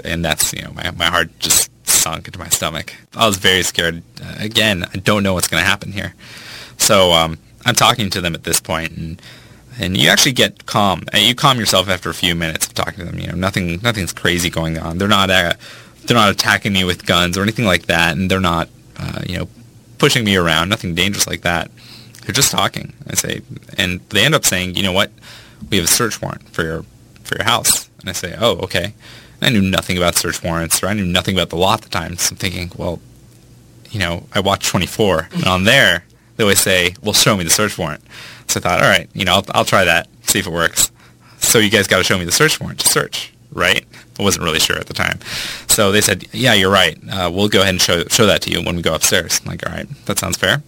and 0.04 0.24
that's, 0.24 0.52
you 0.52 0.62
know, 0.62 0.72
my, 0.72 0.90
my 0.92 1.06
heart 1.06 1.30
just 1.38 1.70
sunk 1.86 2.26
into 2.26 2.38
my 2.38 2.48
stomach. 2.48 2.94
I 3.14 3.26
was 3.26 3.36
very 3.36 3.62
scared. 3.62 4.02
Again, 4.38 4.84
I 4.92 4.98
don't 4.98 5.22
know 5.22 5.34
what's 5.34 5.48
going 5.48 5.62
to 5.62 5.68
happen 5.68 5.92
here. 5.92 6.14
So 6.78 7.12
um, 7.12 7.38
I'm 7.64 7.74
talking 7.74 8.10
to 8.10 8.20
them 8.20 8.34
at 8.34 8.44
this 8.44 8.60
point, 8.60 8.92
and 8.92 9.22
and 9.80 9.96
you 9.96 10.10
actually 10.10 10.32
get 10.32 10.66
calm. 10.66 11.04
Uh, 11.12 11.18
you 11.18 11.34
calm 11.34 11.58
yourself 11.58 11.88
after 11.88 12.10
a 12.10 12.14
few 12.14 12.34
minutes 12.34 12.66
of 12.66 12.74
talking 12.74 12.98
to 12.98 13.04
them. 13.06 13.18
You 13.18 13.28
know, 13.28 13.34
nothing 13.34 13.80
nothing's 13.82 14.12
crazy 14.12 14.50
going 14.50 14.78
on. 14.78 14.98
They're 14.98 15.08
not 15.08 15.30
uh, 15.30 15.54
they're 16.04 16.16
not 16.16 16.30
attacking 16.30 16.72
me 16.72 16.84
with 16.84 17.06
guns 17.06 17.36
or 17.36 17.42
anything 17.42 17.64
like 17.64 17.86
that, 17.86 18.16
and 18.16 18.30
they're 18.30 18.40
not 18.40 18.68
uh, 18.98 19.22
you 19.26 19.38
know 19.38 19.48
pushing 19.98 20.24
me 20.24 20.36
around. 20.36 20.68
Nothing 20.68 20.94
dangerous 20.94 21.26
like 21.26 21.40
that. 21.42 21.70
They're 22.22 22.34
just 22.34 22.52
talking. 22.52 22.92
I 23.08 23.14
say, 23.14 23.40
and 23.78 24.00
they 24.10 24.24
end 24.24 24.34
up 24.34 24.44
saying, 24.44 24.76
you 24.76 24.82
know 24.82 24.92
what? 24.92 25.10
We 25.70 25.78
have 25.78 25.86
a 25.86 25.88
search 25.88 26.20
warrant 26.20 26.48
for 26.50 26.62
your 26.62 26.84
for 27.24 27.36
your 27.36 27.44
house. 27.44 27.88
And 28.00 28.10
I 28.10 28.12
say, 28.12 28.36
oh, 28.38 28.58
okay. 28.58 28.94
And 29.40 29.42
I 29.42 29.48
knew 29.48 29.62
nothing 29.62 29.96
about 29.96 30.14
search 30.14 30.42
warrants, 30.42 30.82
or 30.82 30.88
I 30.88 30.92
knew 30.92 31.06
nothing 31.06 31.34
about 31.34 31.48
the 31.48 31.56
law 31.56 31.74
at 31.74 31.82
the 31.82 31.88
time. 31.88 32.16
So 32.18 32.34
I'm 32.34 32.36
thinking, 32.36 32.70
well, 32.76 33.00
you 33.90 33.98
know, 33.98 34.26
I 34.34 34.40
watched 34.40 34.68
24, 34.68 35.28
and 35.32 35.44
on 35.46 35.64
there 35.64 36.04
they 36.36 36.44
always 36.44 36.60
say, 36.60 36.94
well, 37.02 37.12
show 37.12 37.36
me 37.36 37.44
the 37.44 37.50
search 37.50 37.76
warrant. 37.76 38.02
So 38.50 38.58
I 38.58 38.62
thought, 38.62 38.82
all 38.82 38.88
right, 38.88 39.08
you 39.14 39.24
know, 39.24 39.34
I'll, 39.34 39.44
I'll 39.54 39.64
try 39.64 39.84
that, 39.84 40.08
see 40.22 40.40
if 40.40 40.46
it 40.46 40.52
works. 40.52 40.90
So 41.38 41.58
you 41.58 41.70
guys 41.70 41.86
got 41.86 41.98
to 41.98 42.04
show 42.04 42.18
me 42.18 42.24
the 42.24 42.32
search 42.32 42.60
warrant 42.60 42.80
to 42.80 42.88
search, 42.88 43.32
right? 43.52 43.86
I 44.18 44.22
wasn't 44.22 44.44
really 44.44 44.58
sure 44.58 44.76
at 44.76 44.86
the 44.86 44.94
time. 44.94 45.20
So 45.68 45.92
they 45.92 46.00
said, 46.00 46.26
yeah, 46.32 46.52
you're 46.54 46.70
right. 46.70 46.98
Uh, 47.10 47.30
we'll 47.32 47.48
go 47.48 47.60
ahead 47.60 47.74
and 47.74 47.80
show, 47.80 48.04
show 48.04 48.26
that 48.26 48.42
to 48.42 48.50
you 48.50 48.62
when 48.62 48.76
we 48.76 48.82
go 48.82 48.94
upstairs. 48.94 49.40
I'm 49.40 49.50
like, 49.50 49.66
all 49.66 49.72
right, 49.72 49.88
that 50.06 50.18
sounds 50.18 50.36
fair. 50.36 50.62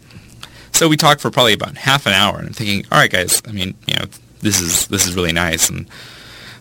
So 0.72 0.88
we 0.88 0.96
talked 0.96 1.20
for 1.20 1.30
probably 1.30 1.52
about 1.52 1.76
half 1.76 2.06
an 2.06 2.12
hour, 2.12 2.38
and 2.38 2.46
I'm 2.46 2.54
thinking, 2.54 2.86
all 2.90 2.98
right, 2.98 3.10
guys, 3.10 3.42
I 3.46 3.52
mean, 3.52 3.74
you 3.86 3.94
know, 3.94 4.04
this 4.40 4.60
is 4.60 4.86
this 4.88 5.06
is 5.06 5.14
really 5.14 5.32
nice, 5.32 5.68
and 5.68 5.86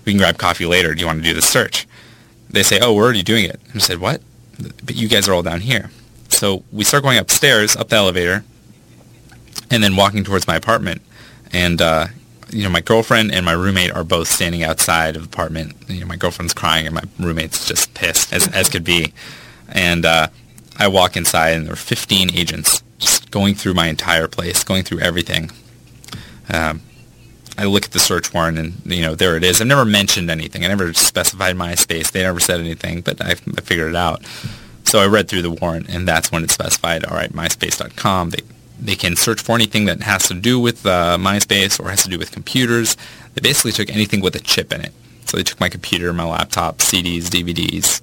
we 0.05 0.11
can 0.11 0.17
grab 0.17 0.37
coffee 0.37 0.65
later. 0.65 0.93
Do 0.93 0.99
you 0.99 1.07
want 1.07 1.19
to 1.19 1.23
do 1.23 1.33
the 1.33 1.41
search? 1.41 1.87
They 2.49 2.63
say, 2.63 2.79
oh, 2.81 2.93
we're 2.93 3.03
already 3.03 3.23
doing 3.23 3.45
it. 3.45 3.59
I 3.73 3.77
said, 3.77 3.99
what? 3.99 4.21
But 4.59 4.95
you 4.95 5.07
guys 5.07 5.29
are 5.29 5.33
all 5.33 5.43
down 5.43 5.61
here. 5.61 5.91
So 6.27 6.63
we 6.71 6.83
start 6.83 7.03
going 7.03 7.17
upstairs, 7.17 7.75
up 7.75 7.87
the 7.87 7.95
elevator, 7.95 8.43
and 9.69 9.81
then 9.81 9.95
walking 9.95 10.23
towards 10.23 10.45
my 10.47 10.55
apartment. 10.55 11.01
And, 11.53 11.81
uh, 11.81 12.07
you 12.49 12.63
know, 12.63 12.69
my 12.69 12.81
girlfriend 12.81 13.31
and 13.31 13.45
my 13.45 13.53
roommate 13.53 13.91
are 13.91 14.03
both 14.03 14.27
standing 14.27 14.63
outside 14.63 15.15
of 15.15 15.23
the 15.23 15.27
apartment. 15.27 15.75
You 15.87 16.01
know, 16.01 16.05
my 16.05 16.15
girlfriend's 16.15 16.53
crying 16.53 16.85
and 16.85 16.95
my 16.95 17.03
roommate's 17.19 17.65
just 17.65 17.93
pissed, 17.93 18.33
as, 18.33 18.47
as 18.49 18.69
could 18.69 18.83
be. 18.83 19.13
And 19.69 20.05
uh, 20.05 20.27
I 20.77 20.87
walk 20.87 21.15
inside, 21.15 21.51
and 21.51 21.65
there 21.65 21.73
are 21.73 21.77
15 21.77 22.35
agents 22.35 22.83
just 22.97 23.31
going 23.31 23.55
through 23.55 23.73
my 23.73 23.87
entire 23.87 24.27
place, 24.27 24.63
going 24.63 24.83
through 24.83 24.99
everything. 24.99 25.51
Um, 26.51 26.81
I 27.57 27.65
look 27.65 27.85
at 27.85 27.91
the 27.91 27.99
search 27.99 28.33
warrant 28.33 28.57
and, 28.57 28.81
you 28.85 29.01
know, 29.01 29.13
there 29.13 29.35
it 29.35 29.43
is. 29.43 29.61
I've 29.61 29.67
never 29.67 29.85
mentioned 29.85 30.29
anything. 30.29 30.63
I 30.63 30.67
never 30.67 30.93
specified 30.93 31.55
MySpace. 31.55 32.11
They 32.11 32.23
never 32.23 32.39
said 32.39 32.59
anything, 32.59 33.01
but 33.01 33.21
I, 33.21 33.31
I 33.31 33.61
figured 33.61 33.89
it 33.89 33.95
out. 33.95 34.25
So 34.83 34.99
I 34.99 35.05
read 35.05 35.27
through 35.27 35.43
the 35.43 35.51
warrant, 35.51 35.89
and 35.89 36.07
that's 36.07 36.31
when 36.31 36.43
it 36.43 36.51
specified, 36.51 37.05
all 37.05 37.15
right, 37.15 37.31
MySpace.com. 37.31 38.31
They, 38.31 38.39
they 38.81 38.95
can 38.95 39.15
search 39.15 39.41
for 39.41 39.55
anything 39.55 39.85
that 39.85 40.01
has 40.01 40.27
to 40.27 40.33
do 40.33 40.59
with 40.59 40.85
uh, 40.85 41.17
MySpace 41.17 41.79
or 41.79 41.89
has 41.89 42.03
to 42.03 42.09
do 42.09 42.17
with 42.17 42.31
computers. 42.31 42.97
They 43.33 43.41
basically 43.41 43.71
took 43.71 43.89
anything 43.89 44.21
with 44.21 44.35
a 44.35 44.39
chip 44.39 44.73
in 44.73 44.81
it. 44.81 44.93
So 45.25 45.37
they 45.37 45.43
took 45.43 45.59
my 45.59 45.69
computer, 45.69 46.11
my 46.11 46.25
laptop, 46.25 46.79
CDs, 46.79 47.25
DVDs, 47.25 48.01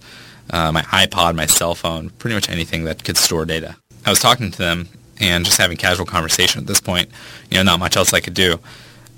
uh, 0.50 0.72
my 0.72 0.82
iPod, 0.82 1.34
my 1.34 1.46
cell 1.46 1.74
phone, 1.74 2.10
pretty 2.10 2.34
much 2.34 2.48
anything 2.48 2.84
that 2.84 3.04
could 3.04 3.16
store 3.16 3.44
data. 3.44 3.76
I 4.06 4.10
was 4.10 4.20
talking 4.20 4.50
to 4.50 4.58
them 4.58 4.88
and 5.20 5.44
just 5.44 5.58
having 5.58 5.76
casual 5.76 6.06
conversation 6.06 6.60
at 6.60 6.66
this 6.66 6.80
point. 6.80 7.10
You 7.50 7.58
know, 7.58 7.64
not 7.64 7.80
much 7.80 7.96
else 7.96 8.14
I 8.14 8.20
could 8.20 8.34
do 8.34 8.60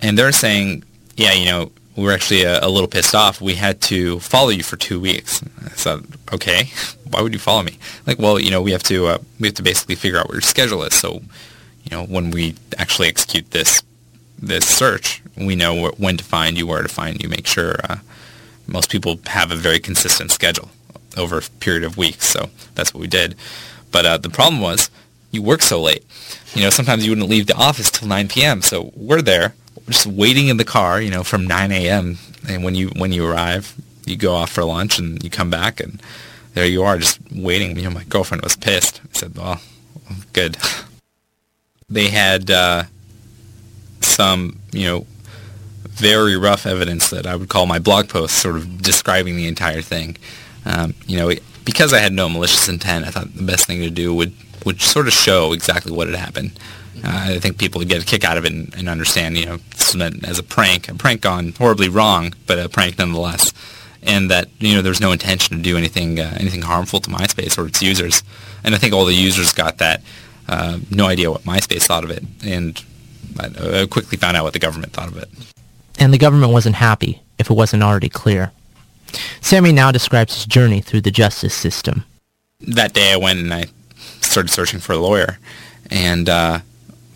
and 0.03 0.19
they're 0.19 0.33
saying, 0.33 0.85
yeah, 1.17 1.33
you 1.33 1.47
know, 1.47 1.73
we 1.97 2.05
were 2.05 2.13
actually 2.13 2.43
a, 2.43 2.65
a, 2.65 2.69
little 2.69 2.89
pissed 2.89 3.15
off. 3.15 3.41
We 3.41 3.55
had 3.55 3.81
to 3.83 4.21
follow 4.21 4.49
you 4.49 4.63
for 4.63 4.77
two 4.77 5.01
weeks. 5.01 5.43
I 5.65 5.69
said, 5.71 6.05
okay, 6.33 6.71
why 7.11 7.21
would 7.21 7.33
you 7.33 7.39
follow 7.39 7.63
me? 7.63 7.79
Like, 8.07 8.19
well, 8.19 8.39
you 8.39 8.51
know, 8.51 8.63
we 8.63 8.73
have 8.73 8.83
to 8.85 9.07
uh, 9.07 9.19
we 9.39 9.49
have 9.49 9.55
to 9.57 9.63
basically 9.63 9.97
figure 9.97 10.19
out 10.19 10.27
what 10.27 10.35
your 10.35 10.41
schedule 10.41 10.83
is. 10.85 10.95
So, 10.95 11.21
you 11.91 11.97
know, 11.97 12.05
when 12.05 12.31
we 12.31 12.55
actually 12.79 13.09
execute 13.09 13.51
this 13.51 13.83
this 14.39 14.67
search, 14.67 15.23
we 15.37 15.55
know 15.55 15.91
when 15.99 16.17
to 16.17 16.25
find 16.25 16.57
you, 16.57 16.67
where 16.67 16.83
to 16.83 16.89
find 16.89 17.21
you. 17.21 17.29
Make 17.29 17.47
sure 17.47 17.77
uh, 17.85 17.97
most 18.67 18.91
people 18.91 19.21
have 19.27 19.51
a 19.53 19.57
very 19.57 19.79
consistent 19.79 20.31
schedule 20.31 20.71
over 21.17 21.39
a 21.39 21.43
period 21.61 21.85
of 21.85 21.99
weeks. 21.99 22.27
So 22.27 22.49
that's 22.75 22.95
what 22.95 23.01
we 23.01 23.07
did. 23.07 23.35
But 23.93 24.07
uh, 24.07 24.19
the 24.19 24.31
problem 24.31 24.63
was 24.63 24.91
you 25.31 25.43
work 25.43 25.61
so 25.61 25.81
late. 25.81 26.05
You 26.55 26.63
know, 26.63 26.71
sometimes 26.71 27.05
you 27.05 27.11
wouldn't 27.11 27.29
leave 27.29 27.49
the 27.49 27.57
office 27.57 27.91
till 27.91 28.09
9 28.09 28.29
p.m. 28.29 28.63
So 28.63 28.93
we're 28.95 29.23
there 29.23 29.55
just 29.89 30.07
waiting 30.07 30.49
in 30.49 30.57
the 30.57 30.65
car, 30.65 31.01
you 31.01 31.11
know, 31.11 31.23
from 31.23 31.47
9 31.47 31.73
a.m. 31.73 32.19
And 32.49 32.65
when 32.65 32.75
you 32.75 32.89
when 32.97 33.13
you 33.13 33.27
arrive, 33.27 33.75
you 34.07 34.17
go 34.17 34.35
off 34.35 34.51
for 34.51 34.65
lunch 34.65 34.99
and 34.99 35.23
you 35.23 35.31
come 35.31 35.51
back 35.51 35.81
and 35.81 36.01
there 36.55 36.67
you 36.67 36.83
are, 36.83 36.99
just 36.99 37.21
waiting. 37.31 37.77
You 37.77 37.85
know, 37.85 37.91
my 37.91 38.05
girlfriend 38.05 38.43
was 38.43 38.57
pissed. 38.57 39.01
I 39.05 39.19
said, 39.19 39.37
"Well, 39.37 39.61
good." 40.33 40.57
They 41.91 42.09
had 42.09 42.51
uh, 42.51 42.85
some, 44.01 44.61
you 44.73 44.87
know, 44.87 45.07
very 45.89 46.37
rough 46.37 46.67
evidence 46.67 47.11
that 47.11 47.27
I 47.27 47.37
would 47.37 47.49
call 47.49 47.67
my 47.67 47.79
blog 47.79 48.09
post, 48.09 48.37
sort 48.37 48.57
of 48.57 48.81
describing 48.81 49.37
the 49.37 49.47
entire 49.47 49.83
thing. 49.83 50.17
Um, 50.65 50.95
you 51.07 51.19
know, 51.19 51.33
because 51.65 51.93
I 51.93 51.99
had 51.99 52.13
no 52.13 52.29
malicious 52.29 52.69
intent, 52.69 53.07
I 53.07 53.11
thought 53.11 53.35
the 53.35 53.43
best 53.43 53.67
thing 53.67 53.81
to 53.81 53.91
do 53.91 54.15
would 54.15 54.33
would 54.65 54.81
sort 54.81 55.07
of 55.07 55.13
show 55.15 55.53
exactly 55.53 55.93
what 55.93 56.07
had 56.07 56.17
happened. 56.17 56.53
Uh, 57.03 57.35
I 57.35 57.39
think 57.39 57.57
people 57.57 57.79
would 57.79 57.89
get 57.89 58.03
a 58.03 58.05
kick 58.05 58.25
out 58.25 58.37
of 58.37 58.45
it 58.45 58.53
and, 58.53 58.75
and 58.75 58.89
understand, 58.89 59.39
you 59.39 59.47
know, 59.47 59.57
this 59.57 59.95
meant 59.95 60.23
as 60.23 60.39
a 60.39 60.43
prank, 60.43 60.89
a 60.89 60.95
prank 60.95 61.23
gone 61.23 61.53
horribly 61.57 61.89
wrong, 61.89 62.35
but 62.47 62.59
a 62.59 62.69
prank 62.69 62.99
nonetheless, 62.99 63.55
and 64.03 64.31
that 64.31 64.49
you 64.59 64.75
know 64.75 64.83
there's 64.83 65.01
no 65.01 65.13
intention 65.13 65.57
to 65.57 65.63
do 65.63 65.77
anything 65.77 66.21
uh, 66.21 66.37
anything 66.39 66.63
harmful 66.63 67.01
to 67.01 67.11
MySpace 67.11 67.59
or 67.59 67.67
its 67.67 67.83
users. 67.83 68.23
And 68.63 68.75
I 68.75 68.79
think 68.79 68.93
all 68.93 69.07
the 69.07 69.15
users 69.15 69.53
got 69.53 69.79
that. 69.79 70.03
Uh, 70.51 70.81
no 70.91 71.07
idea 71.07 71.31
what 71.31 71.45
MySpace 71.45 71.85
thought 71.85 72.03
of 72.03 72.11
it, 72.11 72.25
and 72.45 72.85
I 73.39 73.87
quickly 73.89 74.19
found 74.19 74.37
out 74.37 74.43
what 74.43 74.53
the 74.53 74.59
government 74.59 74.93
thought 74.93 75.07
of 75.07 75.17
it. 75.17 75.29
And 76.01 76.13
the 76.13 76.19
government 76.19 76.53
wasn't 76.53 76.75
happy 76.75 77.23
if 77.39 77.51
it 77.51 77.55
wasn't 77.55 77.85
already 77.85 78.09
clear. 78.09 78.51
Samy 79.41 79.73
now 79.73 79.93
describes 79.93 80.35
his 80.35 80.47
journey 80.47 80.81
through 80.81 81.03
the 81.03 81.13
justice 81.13 81.55
system. 81.55 82.05
That 82.61 82.95
day 82.95 83.13
I 83.13 83.17
went 83.17 83.39
and 83.39 83.55
I 83.55 83.67
started 84.21 84.49
searching 84.49 84.81
for 84.81 84.93
a 84.93 84.97
lawyer 84.97 85.39
and 85.89 86.29
uh, 86.29 86.61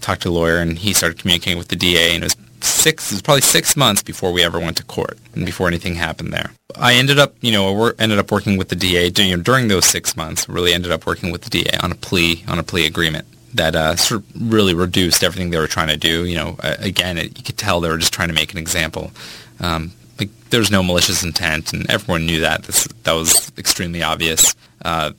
talked 0.01 0.23
to 0.23 0.29
a 0.29 0.31
lawyer 0.31 0.59
and 0.59 0.79
he 0.79 0.93
started 0.93 1.19
communicating 1.19 1.59
with 1.59 1.69
the 1.69 1.77
DA 1.77 2.15
and 2.15 2.23
it 2.23 2.27
was 2.27 2.37
six, 2.65 3.11
it 3.11 3.15
was 3.15 3.23
probably 3.23 3.43
six 3.43 3.77
months 3.77 4.03
before 4.03 4.33
we 4.33 4.43
ever 4.43 4.59
went 4.59 4.77
to 4.79 4.85
court 4.85 5.19
and 5.35 5.45
before 5.47 5.69
anything 5.69 5.95
happened 5.95 6.33
there. 6.33 6.53
I 6.77 6.95
ended 6.95 7.19
up, 7.19 7.35
you 7.41 7.53
know, 7.53 7.93
ended 7.99 8.19
up 8.19 8.31
working 8.31 8.57
with 8.57 8.69
the 8.69 8.77
DA 8.77 9.11
during, 9.11 9.43
during 9.43 9.69
those 9.69 9.85
six 9.85 10.17
months, 10.17 10.49
really 10.49 10.73
ended 10.73 10.93
up 10.93 11.07
working 11.07 11.31
with 11.31 11.43
the 11.43 11.51
DA 11.51 11.77
on 11.83 11.93
a 11.93 11.95
plea, 11.95 12.45
on 12.49 12.59
a 12.59 12.63
plea 12.63 12.87
agreement 12.87 13.27
that 13.55 13.77
uh, 13.77 13.97
sort 13.97 14.21
of 14.23 14.53
really 14.53 14.75
reduced 14.75 15.23
everything 15.23 15.51
they 15.51 15.59
were 15.59 15.67
trying 15.67 15.89
to 15.89 15.97
do. 15.97 16.25
You 16.25 16.37
know, 16.37 16.57
again, 16.63 17.17
it, 17.19 17.39
you 17.39 17.45
could 17.45 17.57
tell 17.57 17.81
they 17.81 17.89
were 17.89 17.99
just 17.99 18.13
trying 18.13 18.29
to 18.29 18.35
make 18.35 18.53
an 18.53 18.59
example. 18.59 19.13
Um, 19.61 19.93
like 20.19 20.31
there 20.51 20.61
was 20.61 20.71
no 20.71 20.83
malicious 20.83 21.23
intent, 21.23 21.73
and 21.73 21.89
everyone 21.91 22.27
knew 22.27 22.41
that. 22.41 22.65
This, 22.65 22.87
that 23.05 23.13
was 23.13 23.53
extremely 23.57 24.03
obvious. 24.03 24.55
Uh, 24.85 25.13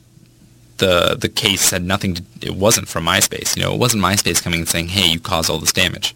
the 0.78 1.16
the 1.18 1.28
case 1.28 1.70
had 1.70 1.82
nothing 1.82 2.14
to. 2.14 2.22
It 2.42 2.54
wasn't 2.54 2.88
from 2.88 3.06
MySpace. 3.06 3.56
You 3.56 3.62
know, 3.62 3.72
it 3.72 3.80
wasn't 3.80 4.02
MySpace 4.02 4.42
coming 4.42 4.60
and 4.60 4.68
saying, 4.68 4.88
"Hey, 4.88 5.10
you 5.10 5.20
caused 5.20 5.50
all 5.50 5.58
this 5.58 5.72
damage," 5.72 6.14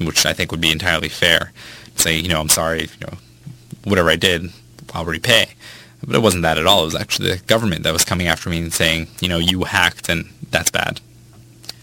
which 0.00 0.26
I 0.26 0.32
think 0.32 0.50
would 0.50 0.60
be 0.60 0.70
entirely 0.70 1.08
fair. 1.08 1.52
Say, 1.96 2.18
you 2.18 2.28
know, 2.28 2.40
I'm 2.40 2.48
sorry. 2.48 2.82
You 2.82 3.06
know, 3.06 3.18
whatever 3.84 4.10
I 4.10 4.16
did, 4.16 4.50
I'll 4.94 5.04
repay. 5.04 5.46
But 6.06 6.16
it 6.16 6.22
wasn't 6.22 6.42
that 6.42 6.58
at 6.58 6.66
all. 6.66 6.82
It 6.82 6.86
was 6.86 6.94
actually 6.94 7.30
the 7.30 7.44
government 7.44 7.82
that 7.84 7.92
was 7.92 8.04
coming 8.04 8.26
after 8.26 8.50
me 8.50 8.58
and 8.58 8.72
saying, 8.72 9.08
you 9.20 9.28
know, 9.28 9.38
you 9.38 9.64
hacked 9.64 10.08
and 10.08 10.26
that's 10.50 10.70
bad 10.70 11.00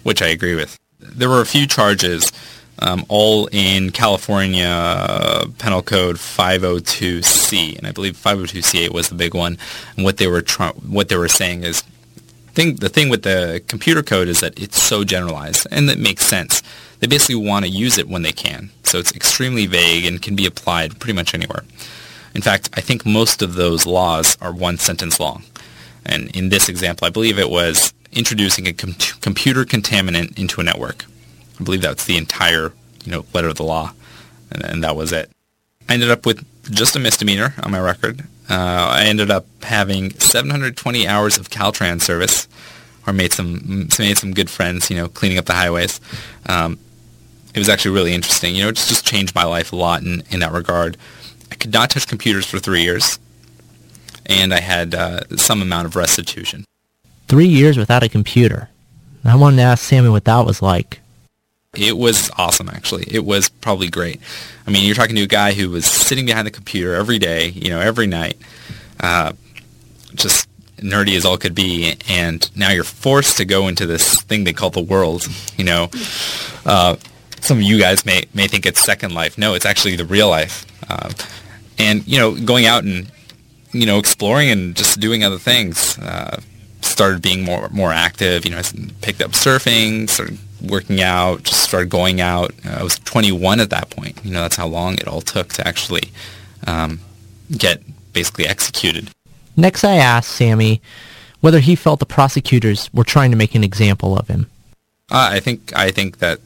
which 0.04 0.22
I 0.22 0.28
agree 0.28 0.56
with. 0.56 0.78
There 1.00 1.30
were 1.30 1.42
a 1.42 1.46
few 1.46 1.66
charges, 1.66 2.32
um, 2.80 3.06
all 3.10 3.48
in 3.52 3.92
California 3.92 5.46
Penal 5.58 5.82
Code 5.82 6.18
502C, 6.18 7.78
and 7.78 7.88
I 7.88 7.92
believe 7.92 8.16
502C8 8.16 8.92
was 8.92 9.10
the 9.10 9.16
big 9.16 9.34
one. 9.34 9.58
And 9.96 10.06
what 10.06 10.18
they 10.18 10.28
were 10.28 10.42
tr- 10.42 10.76
what 10.88 11.10
they 11.10 11.18
were 11.18 11.28
saying 11.28 11.64
is, 11.64 11.84
thing, 12.54 12.76
the 12.76 12.90
thing 12.90 13.10
with 13.10 13.24
the 13.24 13.64
computer 13.68 14.04
code 14.04 14.28
is 14.28 14.42
that 14.42 14.60
it's 14.62 14.82
so 14.82 15.04
generalized, 15.04 15.68
and 15.72 15.90
that 15.90 15.98
makes 15.98 16.26
sense. 16.26 16.62
They 17.04 17.08
basically 17.08 17.36
want 17.36 17.66
to 17.66 17.70
use 17.70 17.98
it 17.98 18.08
when 18.08 18.22
they 18.22 18.32
can, 18.32 18.70
so 18.84 18.98
it's 18.98 19.14
extremely 19.14 19.66
vague 19.66 20.06
and 20.06 20.22
can 20.22 20.38
be 20.38 20.46
applied 20.46 21.02
pretty 21.02 21.12
much 21.12 21.34
anywhere. 21.34 21.66
In 22.34 22.42
fact, 22.42 22.70
I 22.76 22.80
think 22.80 23.06
most 23.06 23.42
of 23.42 23.56
those 23.56 23.86
laws 23.86 24.38
are 24.40 24.54
one 24.54 24.78
sentence 24.78 25.20
long. 25.20 25.44
And 26.06 26.34
in 26.34 26.48
this 26.48 26.70
example, 26.70 27.06
I 27.06 27.10
believe 27.10 27.38
it 27.38 27.50
was 27.50 27.94
introducing 28.14 28.70
a 28.70 28.72
com- 28.72 28.96
computer 29.20 29.66
contaminant 29.66 30.40
into 30.40 30.62
a 30.62 30.64
network. 30.64 31.04
I 31.60 31.66
believe 31.66 31.82
that's 31.82 32.06
the 32.06 32.16
entire 32.16 32.72
you 33.04 33.12
know 33.12 33.26
letter 33.34 33.50
of 33.50 33.58
the 33.58 33.66
law, 33.66 33.92
and, 34.50 34.64
and 34.64 34.84
that 34.86 34.96
was 34.96 35.12
it. 35.12 35.30
I 35.90 35.96
ended 35.96 36.10
up 36.10 36.26
with 36.26 36.46
just 36.72 36.96
a 36.96 37.00
misdemeanor 37.00 37.54
on 37.64 37.72
my 37.72 37.82
record. 37.82 38.22
Uh, 38.50 38.88
I 38.92 39.04
ended 39.08 39.30
up 39.30 39.46
having 39.62 40.12
720 40.20 41.06
hours 41.06 41.38
of 41.38 41.50
Caltrans 41.50 42.04
service, 42.04 42.48
or 43.06 43.12
made 43.12 43.34
some 43.34 43.90
made 44.00 44.18
some 44.18 44.34
good 44.34 44.50
friends, 44.50 44.90
you 44.90 44.96
know, 44.96 45.10
cleaning 45.10 45.38
up 45.38 45.44
the 45.44 45.54
highways. 45.54 46.00
Um, 46.46 46.80
it 47.54 47.60
was 47.60 47.70
actually 47.70 47.92
really 47.92 48.14
interesting. 48.14 48.56
You 48.56 48.64
know, 48.64 48.70
it 48.70 48.76
just 48.76 49.06
changed 49.06 49.36
my 49.36 49.44
life 49.44 49.72
a 49.72 49.76
lot 49.76 50.02
in, 50.02 50.24
in 50.30 50.40
that 50.40 50.52
regard. 50.52 50.98
I 51.52 51.56
could 51.56 51.72
not 51.72 51.90
touch 51.90 52.08
computers 52.08 52.46
for 52.46 52.60
three 52.60 52.82
years, 52.82 53.20
and 54.26 54.54
I 54.54 54.60
had 54.60 54.96
uh, 54.96 55.22
some 55.38 55.62
amount 55.62 55.86
of 55.86 55.96
restitution. 55.96 56.66
Three 57.28 57.48
years 57.48 57.78
without 57.78 58.04
a 58.04 58.10
computer. 58.10 58.70
I 59.24 59.36
wanted 59.36 59.58
to 59.58 59.62
ask 59.64 59.90
Samy 59.90 60.12
what 60.12 60.26
that 60.26 60.46
was 60.46 60.62
like. 60.62 61.00
It 61.76 61.98
was 61.98 62.30
awesome, 62.38 62.70
actually. 62.70 63.06
It 63.10 63.26
was 63.26 63.50
probably 63.50 63.90
great. 63.90 64.20
I 64.68 64.72
mean, 64.72 64.86
you're 64.86 64.96
talking 64.96 65.16
to 65.16 65.24
a 65.24 65.28
guy 65.28 65.54
who 65.54 65.70
was 65.70 65.86
sitting 65.86 66.26
behind 66.26 66.46
the 66.46 66.52
computer 66.52 66.94
every 66.94 67.20
day, 67.20 67.50
you 67.50 67.70
know, 67.70 67.80
every 67.80 68.06
night, 68.06 68.38
uh, 69.00 69.34
just 70.14 70.48
nerdy 70.78 71.16
as 71.16 71.26
all 71.26 71.38
could 71.38 71.56
be, 71.56 71.96
and 72.10 72.50
now 72.56 72.70
you're 72.70 72.84
forced 72.84 73.38
to 73.38 73.46
go 73.46 73.68
into 73.68 73.86
this 73.86 74.22
thing 74.24 74.44
they 74.44 74.54
call 74.54 74.70
the 74.70 74.82
world. 74.82 75.26
You 75.58 75.66
know, 75.66 75.90
uh, 76.66 76.98
some 77.44 77.58
of 77.58 77.64
you 77.64 77.80
guys 77.80 78.06
may 78.06 78.24
may 78.34 78.48
think 78.48 78.66
it's 78.66 78.80
Second 78.84 79.14
Life. 79.14 79.38
No, 79.38 79.54
it's 79.54 79.66
actually 79.66 79.96
the 79.96 80.06
real 80.06 80.30
life. 80.30 80.66
Uh, 80.90 81.12
and 81.78 82.08
you 82.08 82.18
know, 82.18 82.36
going 82.36 82.66
out 82.66 82.84
and 82.84 83.12
you 83.74 83.86
know, 83.86 83.98
exploring 83.98 84.50
and 84.50 84.76
just 84.76 85.00
doing 85.00 85.24
other 85.24 85.40
things. 85.40 85.98
Uh, 85.98 86.40
started 86.82 87.22
being 87.22 87.44
more 87.44 87.70
more 87.70 87.92
active. 87.92 88.46
You 88.46 88.52
know, 88.52 88.60
I 88.60 88.64
picked 89.02 89.22
up 89.22 89.32
surfing, 89.32 90.10
started 90.10 90.38
working 90.62 91.02
out, 91.02 91.44
just 91.44 91.64
started 91.64 91.90
going 91.90 92.22
out. 92.22 92.54
Uh, 92.66 92.78
I 92.80 92.84
was 92.84 93.00
21 93.00 93.60
at 93.60 93.70
that 93.72 93.90
point. 93.90 94.20
You 94.24 94.32
know, 94.32 94.42
that's 94.42 94.56
how 94.56 94.68
long 94.68 94.94
it 94.96 95.08
all 95.08 95.22
took 95.22 95.54
to 95.54 95.68
actually 95.68 96.12
um, 96.68 97.00
get 97.58 97.82
basically 98.14 98.46
executed. 98.46 99.10
Next, 99.58 99.84
I 99.84 99.96
asked 99.96 100.40
Samy 100.40 100.80
whether 101.42 101.60
he 101.60 101.76
felt 101.76 102.00
the 102.00 102.06
prosecutors 102.06 102.90
were 102.94 103.04
trying 103.04 103.32
to 103.32 103.38
make 103.38 103.56
an 103.56 103.64
example 103.64 104.18
of 104.18 104.28
him. 104.28 104.48
Uh, 105.12 105.30
I 105.32 105.40
think 105.40 105.74
I 105.76 105.92
think 105.92 106.20
that 106.20 106.40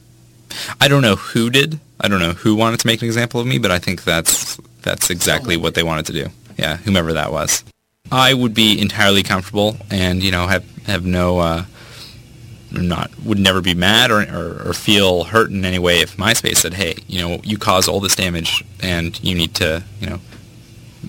I 0.80 0.88
don't 0.88 1.02
know 1.02 1.16
who 1.16 1.50
did. 1.50 1.80
I 2.00 2.08
don't 2.08 2.20
know 2.20 2.32
who 2.32 2.54
wanted 2.54 2.80
to 2.80 2.86
make 2.86 3.02
an 3.02 3.06
example 3.06 3.40
of 3.40 3.46
me, 3.46 3.58
but 3.58 3.70
I 3.70 3.78
think 3.78 4.04
that's 4.04 4.58
that's 4.82 5.10
exactly 5.10 5.56
what 5.56 5.74
they 5.74 5.82
wanted 5.82 6.06
to 6.06 6.12
do. 6.12 6.28
Yeah, 6.56 6.76
whomever 6.78 7.12
that 7.12 7.32
was. 7.32 7.64
I 8.10 8.32
would 8.34 8.54
be 8.54 8.80
entirely 8.80 9.22
comfortable 9.22 9.76
and, 9.90 10.22
you 10.22 10.30
know, 10.30 10.46
have, 10.46 10.64
have 10.86 11.04
no, 11.04 11.38
uh, 11.38 11.64
not, 12.70 13.10
would 13.24 13.38
never 13.38 13.60
be 13.60 13.74
mad 13.74 14.10
or, 14.10 14.22
or, 14.22 14.68
or, 14.68 14.72
feel 14.72 15.24
hurt 15.24 15.50
in 15.50 15.64
any 15.64 15.78
way 15.78 16.00
if 16.00 16.16
MySpace 16.16 16.56
said, 16.56 16.74
hey, 16.74 16.96
you 17.06 17.20
know, 17.20 17.40
you 17.42 17.58
caused 17.58 17.88
all 17.88 18.00
this 18.00 18.16
damage 18.16 18.64
and 18.82 19.22
you 19.22 19.34
need 19.34 19.54
to, 19.56 19.82
you 20.00 20.08
know, 20.08 20.20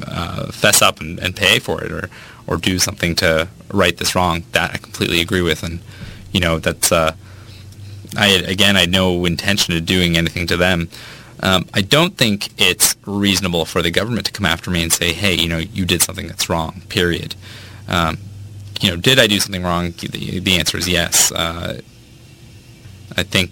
uh, 0.05 0.51
fess 0.51 0.81
up 0.81 0.99
and, 0.99 1.19
and 1.19 1.35
pay 1.35 1.59
for 1.59 1.83
it 1.83 1.91
or, 1.91 2.09
or 2.47 2.57
do 2.57 2.79
something 2.79 3.15
to 3.15 3.47
right 3.71 3.97
this 3.97 4.15
wrong. 4.15 4.43
That 4.51 4.73
I 4.73 4.77
completely 4.77 5.21
agree 5.21 5.41
with. 5.41 5.63
And, 5.63 5.79
you 6.31 6.39
know, 6.39 6.59
that's, 6.59 6.91
uh, 6.91 7.15
I, 8.17 8.27
again, 8.27 8.75
I 8.75 8.81
had 8.81 8.91
no 8.91 9.25
intention 9.25 9.75
of 9.75 9.85
doing 9.85 10.17
anything 10.17 10.47
to 10.47 10.57
them. 10.57 10.89
Um, 11.41 11.67
I 11.73 11.81
don't 11.81 12.17
think 12.17 12.49
it's 12.57 12.95
reasonable 13.05 13.65
for 13.65 13.81
the 13.81 13.91
government 13.91 14.25
to 14.25 14.31
come 14.31 14.45
after 14.45 14.69
me 14.69 14.83
and 14.83 14.91
say, 14.91 15.13
"Hey, 15.13 15.35
you 15.35 15.47
know, 15.47 15.57
you 15.57 15.85
did 15.85 16.01
something 16.01 16.27
that's 16.27 16.49
wrong." 16.49 16.81
Period. 16.89 17.35
Um, 17.87 18.17
you 18.81 18.89
know, 18.89 18.97
did 18.97 19.19
I 19.19 19.27
do 19.27 19.39
something 19.39 19.63
wrong? 19.63 19.91
The, 19.91 20.39
the 20.39 20.57
answer 20.57 20.77
is 20.77 20.87
yes. 20.87 21.31
Uh, 21.31 21.81
I 23.15 23.23
think 23.23 23.51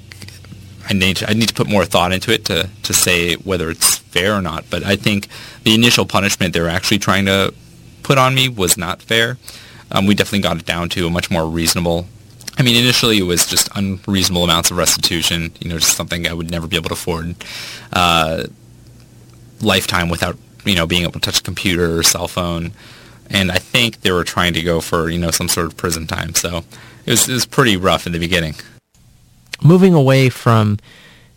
I 0.89 0.93
need 0.93 1.17
to, 1.17 1.29
I 1.29 1.33
need 1.33 1.49
to 1.49 1.53
put 1.53 1.69
more 1.69 1.85
thought 1.85 2.11
into 2.11 2.31
it 2.31 2.45
to 2.45 2.69
to 2.83 2.93
say 2.93 3.35
whether 3.35 3.69
it's 3.69 3.97
fair 3.97 4.33
or 4.33 4.41
not. 4.41 4.69
But 4.69 4.83
I 4.83 4.95
think 4.95 5.27
the 5.63 5.73
initial 5.73 6.05
punishment 6.05 6.53
they 6.53 6.61
were 6.61 6.69
actually 6.69 6.99
trying 6.99 7.25
to 7.25 7.53
put 8.03 8.17
on 8.17 8.35
me 8.35 8.49
was 8.49 8.77
not 8.77 9.01
fair. 9.01 9.37
Um, 9.91 10.05
we 10.05 10.15
definitely 10.15 10.39
got 10.39 10.57
it 10.57 10.65
down 10.65 10.89
to 10.89 11.07
a 11.07 11.09
much 11.09 11.31
more 11.31 11.47
reasonable 11.47 12.07
I 12.57 12.63
mean, 12.63 12.75
initially 12.75 13.19
it 13.19 13.23
was 13.23 13.45
just 13.45 13.69
unreasonable 13.75 14.43
amounts 14.43 14.71
of 14.71 14.77
restitution, 14.77 15.51
you 15.59 15.69
know, 15.69 15.77
just 15.77 15.95
something 15.95 16.27
I 16.27 16.33
would 16.33 16.49
never 16.49 16.67
be 16.67 16.75
able 16.75 16.89
to 16.89 16.93
afford. 16.93 17.35
Uh, 17.93 18.45
lifetime 19.61 20.09
without, 20.09 20.37
you 20.65 20.75
know, 20.75 20.87
being 20.87 21.03
able 21.03 21.13
to 21.13 21.19
touch 21.19 21.39
a 21.39 21.43
computer 21.43 21.97
or 21.97 22.03
cell 22.03 22.27
phone. 22.27 22.71
And 23.29 23.51
I 23.51 23.57
think 23.57 24.01
they 24.01 24.11
were 24.11 24.23
trying 24.23 24.53
to 24.53 24.61
go 24.63 24.81
for, 24.81 25.09
you 25.09 25.19
know, 25.19 25.31
some 25.31 25.49
sort 25.49 25.67
of 25.67 25.77
prison 25.77 26.07
time. 26.07 26.33
So 26.33 26.63
it 27.05 27.11
was, 27.11 27.29
it 27.29 27.33
was 27.33 27.45
pretty 27.45 27.77
rough 27.77 28.07
in 28.07 28.13
the 28.13 28.19
beginning. 28.19 28.55
Moving 29.63 29.93
away 29.93 30.29
from 30.29 30.79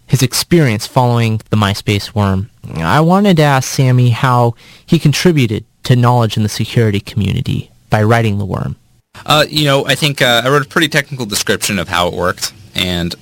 his 0.06 0.22
experience 0.22 0.87
following 0.87 1.40
the 1.50 1.56
MySpace 1.56 2.14
worm, 2.14 2.50
I 2.76 3.00
wanted 3.00 3.37
to 3.38 3.42
ask 3.42 3.76
Samy 3.76 4.11
how 4.11 4.54
he 4.85 4.98
contributed 4.98 5.64
to 5.85 5.96
knowledge 5.96 6.37
in 6.37 6.42
the 6.42 6.48
security 6.48 7.00
community 7.00 7.70
by 7.90 8.02
writing 8.02 8.38
the 8.38 8.46
worm. 8.46 8.76
Uh, 9.26 9.44
you 9.48 9.64
know, 9.64 9.86
I 9.86 9.94
think 9.94 10.22
uh, 10.22 10.42
I 10.44 10.48
wrote 10.48 10.64
a 10.64 10.68
pretty 10.68 10.88
technical 10.88 11.26
description 11.26 11.78
of 11.78 11.88
how 11.88 12.08
it 12.08 12.14
worked, 12.14 12.52
and 12.74 13.14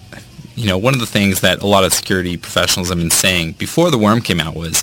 you 0.55 0.66
know, 0.66 0.79
one 0.79 0.94
of 0.94 1.01
the 1.01 1.07
things 1.07 1.40
that 1.40 1.62
a 1.62 1.66
lot 1.66 1.85
of 1.85 1.92
security 1.92 2.37
professionals 2.37 2.88
have 2.88 2.98
been 2.98 3.11
saying 3.11 3.53
before 3.53 3.90
the 3.90 3.98
worm 3.98 4.20
came 4.20 4.40
out 4.40 4.55
was, 4.55 4.83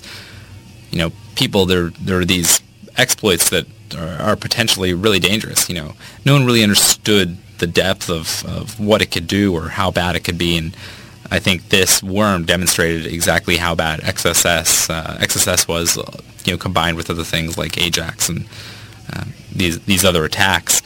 you 0.90 0.98
know, 0.98 1.12
people 1.34 1.66
there 1.66 1.90
there 2.00 2.18
are 2.20 2.24
these 2.24 2.60
exploits 2.96 3.50
that 3.50 3.66
are, 3.96 4.30
are, 4.30 4.36
potentially 4.36 4.94
really 4.94 5.18
dangerous. 5.18 5.68
You 5.68 5.76
know, 5.76 5.92
no 6.24 6.34
one 6.34 6.46
really 6.46 6.62
understood 6.62 7.36
the 7.58 7.66
depth 7.66 8.10
of, 8.10 8.44
of 8.46 8.78
what 8.78 9.02
it 9.02 9.10
could 9.10 9.26
do 9.26 9.54
or 9.54 9.70
how 9.70 9.90
bad 9.90 10.16
it 10.16 10.20
could 10.20 10.38
be, 10.38 10.56
and 10.56 10.76
I 11.30 11.38
think 11.38 11.70
this 11.70 12.02
worm 12.02 12.44
demonstrated 12.44 13.06
exactly 13.06 13.56
how 13.56 13.74
bad 13.74 14.00
XSS 14.00 14.90
uh, 14.90 15.16
XSS 15.18 15.66
was, 15.66 15.98
uh, 15.98 16.20
you 16.44 16.52
know, 16.52 16.58
combined 16.58 16.96
with 16.96 17.10
other 17.10 17.24
things 17.24 17.58
like 17.58 17.78
Ajax 17.78 18.28
and 18.28 18.46
uh, 19.12 19.24
these 19.52 19.80
these 19.80 20.04
other 20.04 20.24
attacks. 20.24 20.82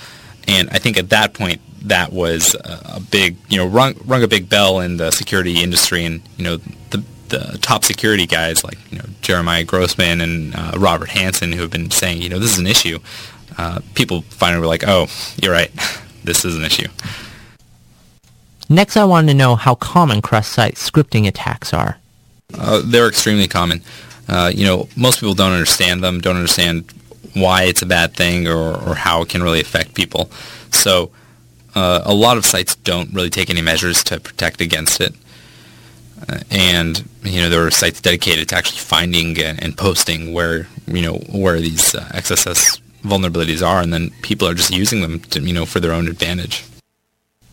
And 0.50 0.68
I 0.70 0.78
think 0.78 0.98
at 0.98 1.10
that 1.10 1.32
point, 1.32 1.60
that 1.82 2.12
was 2.12 2.56
a, 2.62 3.00
big, 3.10 3.36
you 3.48 3.56
know, 3.56 3.66
rung, 3.66 3.94
rung 4.04 4.22
a 4.22 4.28
big 4.28 4.48
bell 4.50 4.80
in 4.80 4.96
the 4.96 5.10
security 5.12 5.62
industry, 5.62 6.04
and 6.04 6.20
you 6.36 6.44
know, 6.44 6.56
the 6.90 7.02
the 7.28 7.58
top 7.62 7.84
security 7.84 8.26
guys 8.26 8.64
like 8.64 8.76
you 8.90 8.98
know 8.98 9.04
Jeremiah 9.22 9.62
Grossman 9.62 10.20
and 10.20 10.54
uh, 10.54 10.72
Robert 10.76 11.10
Hansen 11.10 11.52
who 11.52 11.62
have 11.62 11.70
been 11.70 11.90
saying, 11.90 12.20
you 12.20 12.28
know, 12.28 12.40
this 12.40 12.52
is 12.52 12.58
an 12.58 12.66
issue. 12.66 12.98
Uh, 13.56 13.80
people 13.94 14.22
finally 14.22 14.60
were 14.60 14.66
like, 14.66 14.84
oh, 14.86 15.06
you're 15.40 15.52
right, 15.52 15.70
this 16.24 16.44
is 16.44 16.56
an 16.56 16.64
issue. 16.64 16.88
Next, 18.68 18.96
I 18.96 19.04
wanted 19.04 19.28
to 19.28 19.34
know 19.34 19.56
how 19.56 19.74
common 19.74 20.20
cross-site 20.20 20.74
scripting 20.74 21.26
attacks 21.26 21.72
are. 21.72 21.98
Uh, 22.54 22.82
they're 22.84 23.08
extremely 23.08 23.48
common. 23.48 23.82
Uh, 24.28 24.50
you 24.54 24.64
know, 24.64 24.88
most 24.96 25.20
people 25.20 25.34
don't 25.34 25.52
understand 25.52 26.04
them, 26.04 26.20
don't 26.20 26.36
understand 26.36 26.92
why 27.34 27.64
it's 27.64 27.82
a 27.82 27.86
bad 27.86 28.14
thing 28.14 28.48
or, 28.48 28.76
or 28.88 28.94
how 28.94 29.22
it 29.22 29.28
can 29.28 29.42
really 29.42 29.60
affect 29.60 29.94
people. 29.94 30.30
So 30.70 31.10
uh, 31.74 32.02
a 32.04 32.14
lot 32.14 32.36
of 32.36 32.44
sites 32.44 32.74
don't 32.76 33.12
really 33.12 33.30
take 33.30 33.50
any 33.50 33.62
measures 33.62 34.02
to 34.04 34.20
protect 34.20 34.60
against 34.60 35.00
it. 35.00 35.14
Uh, 36.28 36.40
and 36.50 37.08
you 37.22 37.40
know 37.40 37.48
there 37.48 37.66
are 37.66 37.70
sites 37.70 38.00
dedicated 38.00 38.48
to 38.50 38.56
actually 38.56 38.78
finding 38.78 39.40
and, 39.40 39.62
and 39.62 39.76
posting 39.76 40.34
where 40.34 40.66
you 40.86 41.02
know 41.02 41.14
where 41.32 41.60
these 41.60 41.94
uh, 41.94 42.00
XSS 42.12 42.80
vulnerabilities 43.02 43.66
are, 43.66 43.80
and 43.80 43.92
then 43.92 44.10
people 44.22 44.46
are 44.46 44.54
just 44.54 44.70
using 44.70 45.00
them 45.00 45.20
to 45.20 45.40
you 45.40 45.54
know 45.54 45.64
for 45.64 45.80
their 45.80 45.92
own 45.92 46.08
advantage. 46.08 46.64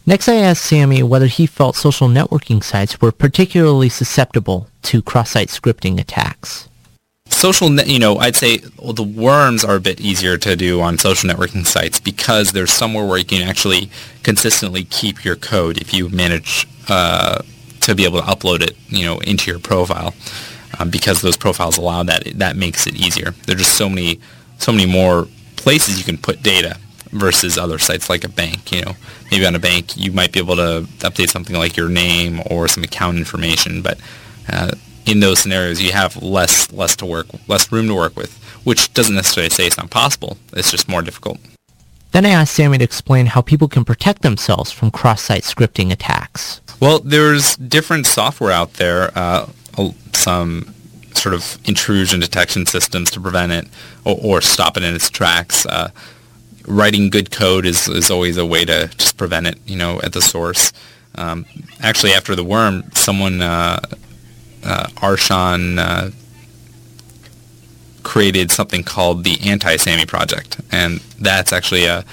Next, 0.06 0.30
I 0.30 0.36
asked 0.36 0.70
Samy 0.70 1.04
whether 1.04 1.28
he 1.28 1.46
felt 1.46 1.76
social 1.76 2.08
networking 2.08 2.64
sites 2.64 3.02
were 3.02 3.12
particularly 3.12 3.90
susceptible 3.90 4.70
to 4.84 5.02
cross-site 5.02 5.50
scripting 5.50 6.00
attacks. 6.00 6.70
Social, 7.38 7.70
net, 7.70 7.86
you 7.86 8.00
know, 8.00 8.18
I'd 8.18 8.36
say 8.36 8.62
well, 8.80 8.94
the 8.94 9.04
worms 9.04 9.64
are 9.64 9.76
a 9.76 9.80
bit 9.80 10.02
easier 10.02 10.40
to 10.40 10.56
do 10.56 10.82
on 10.82 10.98
social 10.98 11.30
networking 11.30 11.68
sites 11.68 12.00
because 12.00 12.52
there's 12.52 12.74
somewhere 12.74 13.06
where 13.06 13.20
you 13.20 13.26
can 13.26 13.48
actually 13.48 13.92
consistently 14.24 14.86
keep 14.86 15.24
your 15.24 15.36
code 15.36 15.78
if 15.78 15.94
you 15.94 16.10
manage 16.10 16.68
uh, 16.90 17.44
to 17.82 17.94
be 17.94 18.06
able 18.06 18.20
to 18.20 18.26
upload 18.26 18.62
it, 18.64 18.76
you 18.88 19.06
know, 19.06 19.20
into 19.20 19.52
your 19.52 19.60
profile. 19.60 20.16
Um, 20.80 20.90
because 20.90 21.22
those 21.22 21.38
profiles 21.38 21.78
allow 21.78 22.02
that, 22.02 22.24
that 22.40 22.56
makes 22.56 22.88
it 22.88 22.96
easier. 22.96 23.36
There 23.46 23.56
are 23.56 23.60
just 23.60 23.78
so 23.78 23.88
many, 23.88 24.20
so 24.58 24.72
many 24.72 24.92
more 24.92 25.28
places 25.58 26.00
you 26.00 26.04
can 26.04 26.18
put 26.18 26.42
data 26.42 26.80
versus 27.12 27.56
other 27.56 27.78
sites 27.78 28.10
like 28.10 28.24
a 28.24 28.30
bank. 28.30 28.72
You 28.72 28.82
know, 28.82 28.94
maybe 29.30 29.46
on 29.46 29.54
a 29.54 29.60
bank 29.60 29.96
you 29.96 30.12
might 30.12 30.32
be 30.32 30.40
able 30.40 30.56
to 30.56 30.88
update 31.02 31.30
something 31.30 31.56
like 31.56 31.78
your 31.78 31.88
name 31.88 32.42
or 32.50 32.68
some 32.68 32.84
account 32.84 33.18
information, 33.18 33.84
but 33.84 34.00
uh, 34.52 34.72
in 35.08 35.20
those 35.20 35.40
scenarios 35.40 35.82
you 35.82 35.92
have 35.92 36.22
less 36.22 36.72
less 36.72 36.96
to 36.98 37.06
work 37.06 37.28
less 37.48 37.72
room 37.72 37.88
to 37.88 37.96
work 37.96 38.16
with, 38.16 38.38
which 38.64 38.94
doesn't 38.94 39.16
necessarily 39.16 39.50
say 39.50 39.66
it's 39.66 39.78
not 39.78 39.90
possible. 39.90 40.38
It's 40.54 40.72
just 40.72 40.88
more 40.88 41.02
difficult. 41.02 41.40
Then 42.12 42.26
I 42.26 42.30
asked 42.30 42.58
Samy 42.58 42.78
to 42.78 42.84
explain 42.84 43.28
how 43.28 43.42
people 43.42 43.68
can 43.68 43.84
protect 43.84 44.22
themselves 44.22 44.72
from 44.72 44.92
cross-site 44.92 45.44
scripting 45.44 45.92
attacks. 45.92 46.62
Well, 46.80 47.00
there's 47.00 47.58
different 47.58 48.06
software 48.06 48.52
out 48.52 48.74
there, 48.74 49.12
uh, 49.16 49.48
some 50.14 50.74
sort 51.14 51.36
of 51.36 51.58
intrusion 51.66 52.20
detection 52.20 52.66
systems 52.66 53.12
to 53.12 53.20
prevent 53.20 53.52
it 53.52 53.68
or, 54.06 54.18
or 54.24 54.42
stop 54.42 54.78
it 54.78 54.84
in 54.84 54.96
its 54.96 55.10
tracks. 55.10 55.66
Uh, 55.66 55.90
writing 56.66 57.10
good 57.10 57.32
code 57.32 57.66
is, 57.66 57.88
is 57.88 58.10
always 58.10 58.38
a 58.38 58.46
way 58.46 58.64
to 58.66 58.88
just 58.98 59.18
prevent 59.18 59.48
it, 59.48 59.58
you 59.66 59.76
know, 59.76 60.00
at 60.02 60.14
the 60.14 60.22
source. 60.22 60.72
Um, 61.16 61.46
actually, 61.82 62.14
after 62.14 62.36
the 62.36 62.44
worm, 62.44 62.84
someone, 62.94 63.42
uh, 63.42 63.80
uh, 64.68 64.88
Arshan, 64.98 65.78
uh, 65.80 66.12
created 68.04 68.52
something 68.52 68.84
called 68.84 69.24
the 69.24 69.36
AntiSamy 69.36 70.08
project, 70.08 70.62
and 70.72 71.00
that's 71.20 71.52
actually 71.52 71.86
a, 71.86 72.06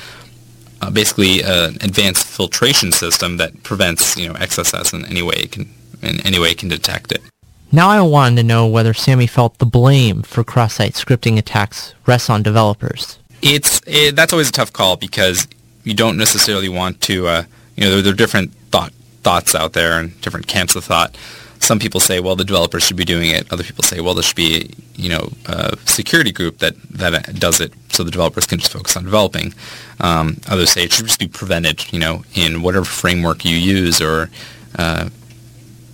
a 0.83 0.91
basically 0.91 1.41
an 1.43 1.77
advanced 1.83 2.27
filtration 2.27 2.91
system 2.93 3.37
that 3.37 3.63
prevents, 3.63 4.17
you 4.17 4.29
know, 4.29 4.35
XSS 4.35 4.93
in 4.93 5.05
any 5.07 5.23
way 5.23 5.37
it 5.37 5.53
can 5.53 5.73
in 6.03 6.21
any 6.27 6.39
way 6.39 6.51
it 6.51 6.59
can 6.59 6.69
detect 6.69 7.13
it. 7.13 7.23
Now 7.73 7.89
I 7.89 8.01
wanted 8.03 8.37
to 8.37 8.43
know 8.43 8.67
whether 8.67 8.93
Samy 8.93 9.29
felt 9.29 9.59
the 9.59 9.67
blame 9.67 10.23
for 10.23 10.45
cross-site 10.45 10.93
scripting 10.93 11.39
attacks 11.39 11.95
rests 12.07 12.31
on 12.31 12.43
developers. 12.43 13.19
It's 13.43 13.81
it, 13.87 14.15
that's 14.17 14.33
always 14.33 14.49
a 14.49 14.53
tough 14.53 14.73
call 14.73 14.97
because 14.97 15.49
you 15.83 15.95
don't 15.95 16.17
necessarily 16.17 16.69
want 16.69 17.01
to. 17.03 17.27
Uh, 17.27 17.45
you 17.77 17.85
know, 17.85 17.91
there, 17.91 18.03
there, 18.03 18.13
are 18.13 18.17
different 18.17 18.53
thought 18.71 18.93
thoughts 19.23 19.55
out 19.55 19.73
there 19.73 19.99
and 19.99 20.21
different 20.21 20.47
camps 20.47 20.77
of 20.77 20.85
thought. 20.85 21.17
Some 21.61 21.79
people 21.79 22.01
say, 22.01 22.21
well, 22.21 22.37
the 22.37 22.45
developers 22.45 22.83
should 22.83 22.97
be 22.97 23.05
doing 23.05 23.31
it. 23.31 23.51
Other 23.53 23.65
people 23.65 23.83
say, 23.83 24.01
well, 24.01 24.15
there 24.15 24.23
should 24.23 24.37
be, 24.37 24.71
you 24.97 25.09
know, 25.09 25.31
a 25.47 25.77
security 25.87 26.31
group 26.31 26.59
that, 26.59 26.75
that 26.91 27.39
does 27.39 27.61
it 27.61 27.73
so 27.91 28.03
the 28.03 28.11
developers 28.11 28.47
can 28.47 28.59
just 28.59 28.73
focus 28.73 28.97
on 28.97 29.05
developing. 29.05 29.55
Um, 30.01 30.39
others 30.49 30.73
say 30.73 30.85
it 30.85 30.93
should 30.93 31.07
just 31.07 31.21
be 31.21 31.29
prevented, 31.29 31.93
you 31.93 31.99
know, 31.99 32.25
in 32.35 32.63
whatever 32.63 32.85
framework 32.85 33.45
you 33.45 33.57
use 33.57 34.03
or, 34.03 34.31
uh, 34.79 35.09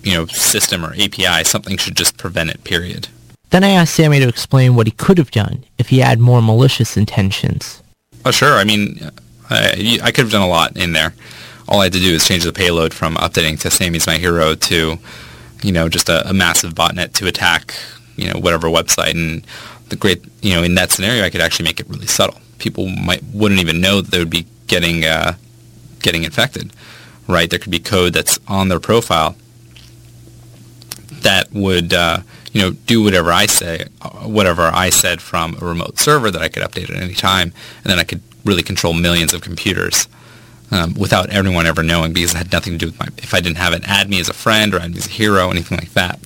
you 0.03 0.13
know, 0.13 0.25
system 0.25 0.83
or 0.83 0.93
API, 0.93 1.43
something 1.43 1.77
should 1.77 1.95
just 1.95 2.17
prevent 2.17 2.49
it, 2.49 2.63
period. 2.63 3.07
Then 3.51 3.63
I 3.63 3.69
asked 3.69 3.97
Samy 3.97 4.19
to 4.19 4.27
explain 4.27 4.75
what 4.75 4.87
he 4.87 4.91
could 4.91 5.17
have 5.17 5.31
done 5.31 5.65
if 5.77 5.89
he 5.89 5.99
had 5.99 6.19
more 6.19 6.41
malicious 6.41 6.97
intentions. 6.97 7.83
Oh, 8.25 8.31
sure. 8.31 8.53
I 8.53 8.63
mean, 8.63 9.11
I, 9.49 9.99
I 10.01 10.11
could 10.11 10.23
have 10.23 10.31
done 10.31 10.41
a 10.41 10.47
lot 10.47 10.77
in 10.77 10.93
there. 10.93 11.13
All 11.67 11.81
I 11.81 11.85
had 11.85 11.93
to 11.93 11.99
do 11.99 12.13
is 12.13 12.25
change 12.25 12.43
the 12.43 12.53
payload 12.53 12.93
from 12.93 13.15
updating 13.15 13.59
to 13.61 13.69
Samy's 13.69 14.07
My 14.07 14.17
Hero 14.17 14.55
to, 14.55 14.97
you 15.61 15.71
know, 15.71 15.89
just 15.89 16.09
a, 16.09 16.27
a 16.29 16.33
massive 16.33 16.73
botnet 16.73 17.13
to 17.13 17.27
attack, 17.27 17.75
you 18.15 18.31
know, 18.31 18.39
whatever 18.39 18.67
website. 18.67 19.11
And 19.11 19.45
the 19.89 19.95
great, 19.95 20.23
you 20.41 20.53
know, 20.53 20.63
in 20.63 20.75
that 20.75 20.91
scenario, 20.91 21.23
I 21.23 21.29
could 21.29 21.41
actually 21.41 21.65
make 21.65 21.79
it 21.79 21.87
really 21.89 22.07
subtle. 22.07 22.39
People 22.57 22.87
might 22.87 23.23
wouldn't 23.33 23.59
even 23.59 23.81
know 23.81 24.01
that 24.01 24.11
they 24.11 24.19
would 24.19 24.29
be 24.29 24.45
getting 24.67 25.05
uh, 25.05 25.33
getting 26.01 26.23
infected, 26.23 26.71
right? 27.27 27.49
There 27.49 27.59
could 27.59 27.71
be 27.71 27.79
code 27.79 28.13
that's 28.13 28.39
on 28.47 28.69
their 28.69 28.79
profile 28.79 29.35
that 31.23 31.51
would 31.53 31.93
uh, 31.93 32.21
you 32.51 32.61
know, 32.61 32.71
do 32.71 33.03
whatever 33.03 33.31
I 33.31 33.45
say, 33.45 33.85
whatever 34.23 34.63
I 34.63 34.89
said 34.89 35.21
from 35.21 35.55
a 35.61 35.65
remote 35.65 35.99
server 35.99 36.31
that 36.31 36.41
I 36.41 36.49
could 36.49 36.63
update 36.63 36.89
at 36.89 37.01
any 37.01 37.13
time, 37.13 37.53
and 37.83 37.91
then 37.91 37.99
I 37.99 38.03
could 38.03 38.21
really 38.43 38.63
control 38.63 38.93
millions 38.93 39.33
of 39.33 39.41
computers 39.41 40.07
um, 40.71 40.93
without 40.95 41.29
everyone 41.29 41.65
ever 41.65 41.83
knowing 41.83 42.13
because 42.13 42.33
it 42.33 42.37
had 42.37 42.51
nothing 42.51 42.73
to 42.73 42.79
do 42.79 42.85
with 42.87 42.99
my, 42.99 43.07
if 43.17 43.33
I 43.33 43.41
didn't 43.41 43.57
have 43.57 43.73
it 43.73 43.83
add 43.85 44.09
me 44.09 44.19
as 44.19 44.29
a 44.29 44.33
friend 44.33 44.73
or 44.73 44.79
add 44.79 44.91
me 44.91 44.97
as 44.97 45.07
a 45.07 45.11
hero, 45.11 45.49
anything 45.49 45.77
like 45.77 45.93
that. 45.93 46.19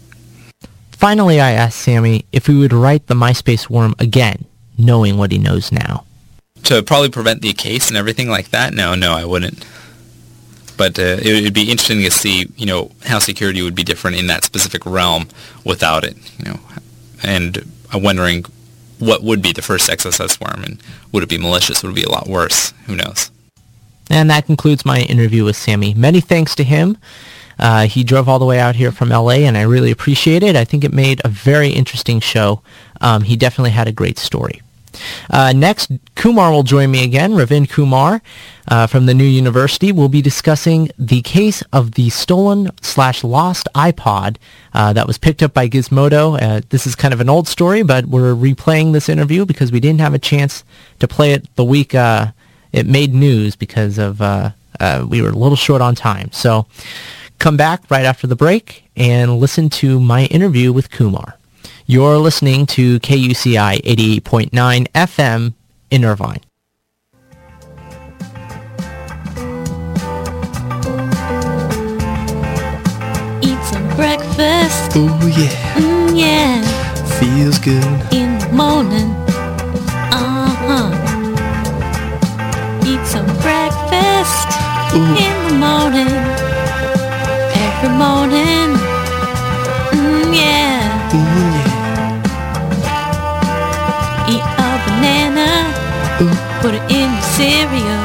Finally, 0.92 1.42
I 1.42 1.52
asked 1.52 1.86
Samy 1.86 2.26
if 2.32 2.48
he 2.48 2.56
would 2.56 2.74
write 2.74 3.08
the 3.08 3.16
MySpace 3.16 3.70
worm 3.70 3.96
again, 4.00 4.46
knowing 4.78 5.18
what 5.18 5.32
he 5.32 5.38
knows 5.38 5.72
now. 5.72 6.06
To 6.64 6.82
probably 6.82 7.10
prevent 7.10 7.42
the 7.42 7.54
case 7.54 7.90
and 7.90 7.98
everything 7.98 8.30
like 8.30 8.50
that? 8.50 8.74
No, 8.74 8.96
no, 8.96 9.12
I 9.12 9.26
wouldn't 9.26 9.64
but 10.78 11.00
uh, 11.00 11.18
it 11.22 11.44
would 11.44 11.54
be 11.54 11.70
interesting 11.72 12.02
to 12.02 12.12
see, 12.12 12.48
you 12.58 12.66
know, 12.66 12.92
how 13.04 13.20
security 13.20 13.62
would 13.62 13.76
be 13.76 13.84
different 13.84 14.18
in 14.18 14.28
that 14.28 14.44
specific 14.44 14.86
realm 14.86 15.28
without 15.64 16.04
it, 16.04 16.18
you 16.38 16.46
know. 16.46 16.60
And 17.24 17.72
I'm 17.92 18.04
wondering 18.04 18.46
what 19.00 19.24
would 19.24 19.42
be 19.42 19.52
the 19.52 19.62
first 19.62 19.90
XSS 19.90 20.40
worm, 20.40 20.64
and 20.64 20.82
would 21.12 21.24
it 21.24 21.30
be 21.30 21.38
malicious? 21.38 21.84
Would 21.84 21.92
it 21.92 21.96
be 21.96 22.04
a 22.04 22.10
lot 22.10 22.28
worse? 22.28 22.74
Who 22.88 22.96
knows? 22.96 23.32
And 24.10 24.30
that 24.30 24.46
concludes 24.46 24.86
my 24.86 25.00
interview 25.02 25.44
with 25.44 25.56
Samy. 25.56 25.96
Many 25.96 26.22
thanks 26.22 26.56
to 26.56 26.64
him. 26.64 26.98
Uh, 27.58 27.88
he 27.88 28.04
drove 28.04 28.28
all 28.28 28.40
the 28.40 28.46
way 28.46 28.60
out 28.60 28.76
here 28.76 28.92
from 28.92 29.10
LA, 29.10 29.46
and 29.46 29.58
I 29.58 29.62
really 29.62 29.92
appreciate 29.92 30.44
it. 30.44 30.56
I 30.56 30.66
think 30.66 30.84
it 30.84 30.94
made 30.94 31.22
a 31.24 31.30
very 31.30 31.70
interesting 31.70 32.20
show. 32.20 32.62
Um, 33.02 33.24
he 33.24 33.36
definitely 33.36 33.72
had 33.72 33.88
a 33.88 33.94
great 33.94 34.18
story. 34.18 34.62
Uh, 35.30 35.54
next, 35.54 35.92
Kumar 36.16 36.52
will 36.52 36.64
join 36.64 36.92
me 36.92 37.04
again. 37.04 37.34
Ravind 37.34 37.70
Kumar 37.70 38.22
uh, 38.68 38.88
from 38.88 39.06
the 39.06 39.14
New 39.14 39.26
University 39.26 39.92
will 39.92 40.10
be 40.10 40.22
discussing 40.22 40.90
the 40.98 41.22
case 41.22 41.62
of 41.74 41.94
the 41.94 42.10
stolen 42.10 42.72
slash 42.82 43.24
lost 43.24 43.68
iPod 43.76 44.38
uh, 44.74 44.94
that 44.94 45.08
was 45.08 45.18
picked 45.18 45.44
up 45.44 45.54
by 45.54 45.68
Gizmodo. 45.68 46.42
Uh, 46.42 46.62
this 46.70 46.88
is 46.88 46.96
kind 46.96 47.14
of 47.14 47.20
an 47.20 47.30
old 47.30 47.48
story, 47.48 47.84
but 47.84 48.06
we're 48.06 48.34
replaying 48.34 48.94
this 48.94 49.10
interview 49.10 49.46
because 49.46 49.72
we 49.72 49.80
didn't 49.80 50.02
have 50.02 50.14
a 50.14 50.20
chance 50.20 50.64
to 51.00 51.08
play 51.08 51.34
it 51.34 51.54
the 51.56 51.66
week 51.66 51.94
uh, 51.94 52.28
it 52.76 52.86
made 52.86 53.14
news 53.14 53.56
because 53.56 53.98
of 53.98 54.22
uh, 54.22 54.52
we 55.08 55.22
were 55.22 55.30
a 55.30 55.32
little 55.32 55.56
short 55.56 55.82
on 55.82 55.96
time. 55.96 56.30
So 56.34 56.68
come 57.40 57.56
back 57.56 57.90
right 57.90 58.06
after 58.06 58.28
the 58.28 58.36
break 58.36 58.84
and 58.98 59.40
listen 59.40 59.70
to 59.82 60.00
my 60.00 60.26
interview 60.26 60.74
with 60.74 60.92
Kumar. 60.92 61.38
You're 61.88 62.18
listening 62.18 62.66
to 62.68 63.00
KUCI 63.00 63.82
88.9 63.84 64.88
FM 64.92 65.54
in 65.90 66.04
Irvine. 66.04 66.42
Eat 73.42 73.64
some 73.64 73.88
breakfast. 73.96 74.92
Oh 74.96 75.34
yeah. 75.38 75.76
Mm, 75.76 76.20
yeah. 76.20 76.62
Feels 77.20 77.58
good. 77.60 78.14
In 78.14 78.38
the 78.40 78.50
morning. 78.52 79.35
Breakfast. 84.26 84.50
Ooh. 84.96 85.16
In 85.16 85.36
the 85.48 85.54
morning. 85.66 86.14
Every 87.54 87.90
morning. 87.90 88.70
Mm, 89.92 90.34
yeah. 90.34 91.14
Ooh, 91.14 91.54
yeah. 92.82 93.04
Eat 94.30 94.46
a 94.58 94.72
banana. 94.86 95.50
Ooh. 96.22 96.36
Put 96.62 96.74
it 96.76 96.84
in 96.92 97.10
your 97.12 97.28
cereal. 97.36 98.04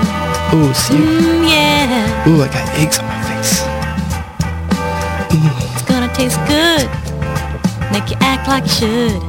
Ooh, 0.55 0.75
see. 0.75 0.95
Mmm, 0.95 1.49
yeah. 1.49 2.29
Ooh, 2.29 2.43
I 2.43 2.49
got 2.49 2.69
eggs 2.79 2.99
on 2.99 3.07
my 3.07 3.23
face. 3.29 3.63
It's 5.73 5.83
gonna 5.83 6.13
taste 6.15 6.41
good. 6.47 6.89
Make 7.93 8.11
you 8.11 8.17
act 8.21 8.49
like 8.49 8.65
you 8.65 8.71
should. 8.71 9.23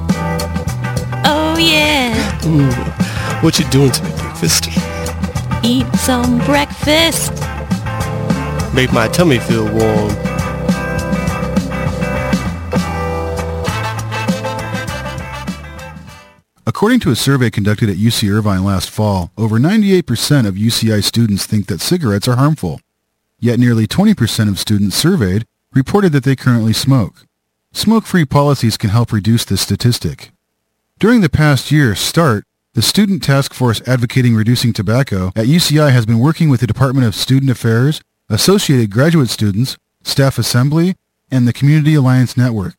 Oh 1.24 1.58
yeah. 1.58 2.14
Ooh, 2.46 2.72
what 3.42 3.60
you 3.60 3.66
doing 3.70 3.92
to 3.92 4.04
me, 4.04 4.10
breakfast? 4.18 4.71
Eat 5.64 5.86
some 5.96 6.40
breakfast. 6.40 7.32
Make 8.74 8.92
my 8.92 9.08
tummy 9.08 9.38
feel 9.38 9.66
warm. 9.72 10.12
According 16.66 17.00
to 17.02 17.12
a 17.12 17.16
survey 17.16 17.52
conducted 17.52 17.90
at 17.90 17.98
UC 17.98 18.32
Irvine 18.34 18.64
last 18.64 18.90
fall, 18.90 19.32
over 19.38 19.60
98% 19.60 20.48
of 20.48 20.56
UCI 20.56 21.04
students 21.04 21.46
think 21.46 21.68
that 21.68 21.80
cigarettes 21.80 22.28
are 22.28 22.38
harmful. 22.38 22.82
Yet 23.40 23.60
nearly 23.60 23.86
20% 23.86 24.50
of 24.50 24.58
students 24.58 24.96
surveyed 24.96 25.46
reported 25.74 26.12
that 26.14 26.24
they 26.24 26.36
currently 26.36 26.74
smoke. 26.74 27.28
Smoke-free 27.72 28.26
policies 28.26 28.78
can 28.78 28.90
help 28.90 29.14
reduce 29.14 29.46
this 29.46 29.62
statistic. 29.62 30.32
During 30.98 31.22
the 31.22 31.30
past 31.30 31.72
year, 31.72 31.94
START, 31.94 32.46
the 32.74 32.82
student 32.82 33.22
task 33.22 33.54
force 33.54 33.82
advocating 33.86 34.34
reducing 34.34 34.72
tobacco 34.72 35.28
at 35.36 35.46
UCI 35.46 35.92
has 35.92 36.06
been 36.06 36.20
working 36.20 36.50
with 36.50 36.62
the 36.62 36.68
Department 36.68 37.06
of 37.06 37.16
Student 37.16 37.52
Affairs, 37.52 38.02
Associated 38.30 38.90
Graduate 38.90 39.30
Students, 39.30 39.78
Staff 40.04 40.38
Assembly, 40.38 40.96
and 41.30 41.46
the 41.46 41.54
Community 41.54 41.96
Alliance 41.96 42.38
Network. 42.38 42.76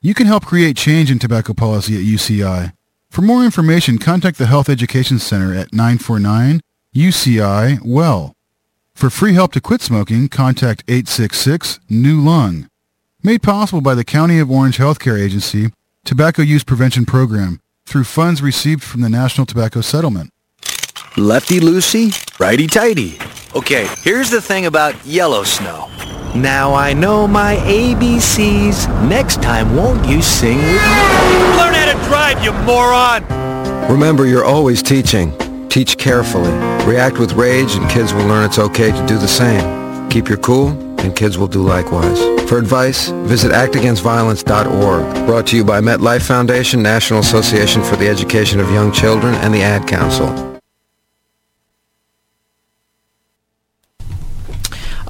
You 0.00 0.14
can 0.14 0.26
help 0.26 0.44
create 0.44 0.76
change 0.76 1.12
in 1.12 1.20
tobacco 1.20 1.54
policy 1.54 1.94
at 1.94 2.02
UCI. 2.02 2.72
For 3.08 3.22
more 3.22 3.44
information, 3.44 3.98
contact 3.98 4.36
the 4.38 4.46
Health 4.46 4.68
Education 4.68 5.20
Center 5.20 5.54
at 5.54 5.72
949 5.72 6.60
UCI 6.94 7.78
Well. 7.84 8.34
For 8.94 9.10
free 9.10 9.34
help 9.34 9.52
to 9.52 9.60
quit 9.60 9.80
smoking, 9.80 10.28
contact 10.28 10.82
866 10.88 11.78
New 11.88 12.20
Lung. 12.20 12.68
Made 13.22 13.42
possible 13.42 13.80
by 13.80 13.94
the 13.94 14.04
County 14.04 14.40
of 14.40 14.50
Orange 14.50 14.78
Healthcare 14.78 15.20
Agency 15.20 15.72
Tobacco 16.04 16.42
Use 16.42 16.64
Prevention 16.64 17.04
Program 17.04 17.60
through 17.86 18.04
funds 18.04 18.42
received 18.42 18.82
from 18.82 19.00
the 19.00 19.08
National 19.08 19.46
Tobacco 19.46 19.80
Settlement. 19.80 20.30
Lefty 21.16 21.60
loosey, 21.60 22.12
righty 22.38 22.66
tighty. 22.66 23.18
Okay, 23.54 23.86
here's 24.02 24.28
the 24.28 24.42
thing 24.42 24.66
about 24.66 24.94
yellow 25.06 25.44
snow. 25.44 25.88
Now 26.34 26.74
I 26.74 26.92
know 26.92 27.26
my 27.26 27.56
ABCs. 27.56 29.08
Next 29.08 29.40
time, 29.40 29.74
won't 29.74 30.06
you 30.06 30.20
sing 30.20 30.58
with 30.58 30.66
me? 30.66 30.72
Learn 31.56 31.72
how 31.72 31.92
to 31.92 32.08
drive, 32.08 32.44
you 32.44 32.52
moron! 32.64 33.24
Remember, 33.90 34.26
you're 34.26 34.44
always 34.44 34.82
teaching. 34.82 35.32
Teach 35.68 35.96
carefully. 35.96 36.52
React 36.84 37.18
with 37.18 37.32
rage 37.32 37.76
and 37.76 37.88
kids 37.90 38.12
will 38.12 38.26
learn 38.26 38.44
it's 38.44 38.58
okay 38.58 38.90
to 38.90 39.06
do 39.06 39.16
the 39.16 39.28
same. 39.28 40.08
Keep 40.10 40.28
your 40.28 40.38
cool 40.38 40.85
and 41.00 41.14
kids 41.14 41.38
will 41.38 41.48
do 41.48 41.62
likewise. 41.62 42.20
For 42.48 42.58
advice, 42.58 43.08
visit 43.26 43.52
actagainstviolence.org. 43.52 45.26
Brought 45.26 45.46
to 45.48 45.56
you 45.56 45.64
by 45.64 45.80
MetLife 45.80 46.26
Foundation, 46.26 46.82
National 46.82 47.20
Association 47.20 47.82
for 47.82 47.96
the 47.96 48.08
Education 48.08 48.60
of 48.60 48.70
Young 48.70 48.92
Children, 48.92 49.34
and 49.34 49.54
the 49.54 49.62
Ad 49.62 49.88
Council. 49.88 50.56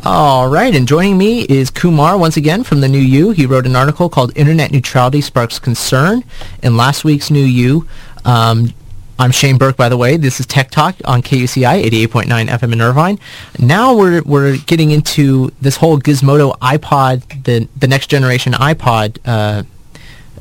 All 0.08 0.48
right, 0.48 0.72
and 0.72 0.86
joining 0.86 1.18
me 1.18 1.42
is 1.48 1.68
Kumar 1.68 2.16
once 2.16 2.36
again 2.36 2.62
from 2.62 2.80
the 2.80 2.86
New 2.88 3.00
U. 3.00 3.32
He 3.32 3.44
wrote 3.44 3.66
an 3.66 3.74
article 3.74 4.08
called 4.08 4.30
"Internet 4.36 4.70
Neutrality 4.70 5.20
Sparks 5.20 5.58
Concern" 5.58 6.22
in 6.62 6.76
last 6.76 7.02
week's 7.02 7.28
New 7.28 7.44
U. 7.44 7.88
Um, 8.24 8.72
I'm 9.18 9.30
Shane 9.30 9.56
Burke, 9.56 9.78
by 9.78 9.88
the 9.88 9.96
way. 9.96 10.18
This 10.18 10.40
is 10.40 10.46
Tech 10.46 10.70
Talk 10.70 10.94
on 11.06 11.22
KUCI 11.22 11.84
88.9 11.84 12.48
FM 12.48 12.72
in 12.74 12.82
Irvine. 12.82 13.18
Now 13.58 13.96
we're 13.96 14.22
we're 14.24 14.58
getting 14.58 14.90
into 14.90 15.50
this 15.58 15.76
whole 15.76 15.98
Gizmodo 15.98 16.58
iPod, 16.58 17.44
the 17.44 17.66
the 17.78 17.88
next 17.88 18.08
generation 18.08 18.52
iPod 18.52 19.16
uh, 19.24 19.62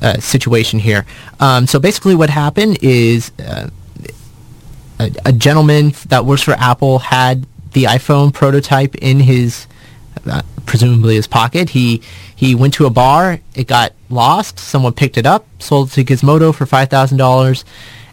uh, 0.02 0.20
situation 0.20 0.78
here. 0.78 1.06
Um, 1.40 1.66
so 1.66 1.78
basically, 1.78 2.14
what 2.14 2.28
happened 2.28 2.76
is 2.82 3.32
uh, 3.38 3.70
a, 4.98 5.10
a 5.24 5.32
gentleman 5.32 5.94
that 6.08 6.26
works 6.26 6.42
for 6.42 6.52
Apple 6.52 6.98
had 6.98 7.46
the 7.72 7.84
iPhone 7.84 8.32
prototype 8.32 8.94
in 8.96 9.20
his 9.20 9.66
uh, 10.26 10.42
presumably 10.66 11.14
his 11.14 11.26
pocket. 11.26 11.70
He 11.70 12.02
he 12.34 12.54
went 12.54 12.74
to 12.74 12.84
a 12.84 12.90
bar. 12.90 13.40
It 13.54 13.68
got 13.68 13.94
lost. 14.10 14.58
Someone 14.58 14.92
picked 14.92 15.16
it 15.16 15.24
up, 15.24 15.46
sold 15.60 15.88
it 15.88 15.92
to 15.92 16.04
Gizmodo 16.04 16.54
for 16.54 16.66
five 16.66 16.90
thousand 16.90 17.16
dollars, 17.16 17.64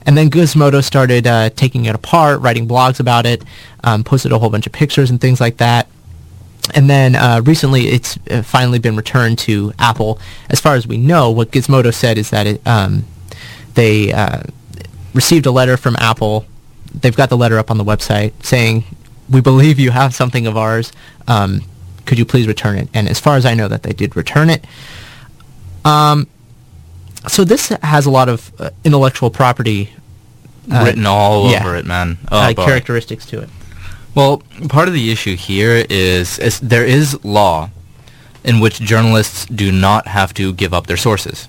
and 0.05 0.17
then 0.17 0.29
Gizmodo 0.29 0.83
started 0.83 1.27
uh, 1.27 1.49
taking 1.51 1.85
it 1.85 1.95
apart, 1.95 2.41
writing 2.41 2.67
blogs 2.67 2.99
about 2.99 3.25
it, 3.25 3.43
um, 3.83 4.03
posted 4.03 4.31
a 4.31 4.39
whole 4.39 4.49
bunch 4.49 4.65
of 4.65 4.73
pictures 4.73 5.09
and 5.09 5.19
things 5.19 5.39
like 5.39 5.57
that. 5.57 5.87
And 6.73 6.89
then 6.89 7.15
uh, 7.15 7.41
recently, 7.43 7.87
it's 7.89 8.17
uh, 8.29 8.41
finally 8.41 8.79
been 8.79 8.95
returned 8.95 9.37
to 9.39 9.73
Apple. 9.79 10.19
As 10.49 10.59
far 10.59 10.75
as 10.75 10.87
we 10.87 10.97
know, 10.97 11.29
what 11.29 11.51
Gizmodo 11.51 11.93
said 11.93 12.17
is 12.17 12.29
that 12.29 12.47
it, 12.47 12.65
um, 12.65 13.05
they 13.73 14.13
uh, 14.13 14.43
received 15.13 15.45
a 15.45 15.51
letter 15.51 15.75
from 15.75 15.95
Apple. 15.99 16.45
They've 16.93 17.15
got 17.15 17.29
the 17.29 17.37
letter 17.37 17.57
up 17.57 17.69
on 17.69 17.77
the 17.77 17.83
website 17.83 18.31
saying, 18.43 18.85
"We 19.29 19.41
believe 19.41 19.77
you 19.77 19.91
have 19.91 20.15
something 20.15 20.47
of 20.47 20.55
ours. 20.55 20.93
Um, 21.27 21.61
could 22.05 22.17
you 22.17 22.25
please 22.25 22.47
return 22.47 22.77
it?" 22.77 22.87
And 22.93 23.09
as 23.09 23.19
far 23.19 23.35
as 23.35 23.45
I 23.45 23.55
know, 23.55 23.67
that 23.67 23.83
they 23.83 23.93
did 23.93 24.15
return 24.15 24.49
it. 24.49 24.65
Um, 25.83 26.27
so 27.27 27.43
this 27.43 27.69
has 27.69 28.05
a 28.05 28.11
lot 28.11 28.29
of 28.29 28.51
uh, 28.59 28.69
intellectual 28.83 29.29
property 29.29 29.89
uh, 30.71 30.83
Written 30.85 31.05
all 31.05 31.49
yeah. 31.49 31.59
over 31.59 31.75
it, 31.75 31.85
man. 31.85 32.17
Oh, 32.31 32.37
uh, 32.37 32.53
characteristics 32.53 33.25
to 33.27 33.41
it. 33.41 33.49
Well, 34.15 34.43
part 34.69 34.87
of 34.87 34.93
the 34.93 35.11
issue 35.11 35.35
here 35.35 35.85
is, 35.89 36.39
is 36.39 36.59
there 36.59 36.85
is 36.85 37.23
law 37.25 37.69
in 38.43 38.59
which 38.59 38.79
journalists 38.79 39.45
do 39.45 39.71
not 39.71 40.07
have 40.07 40.33
to 40.35 40.53
give 40.53 40.73
up 40.73 40.87
their 40.87 40.97
sources. 40.97 41.47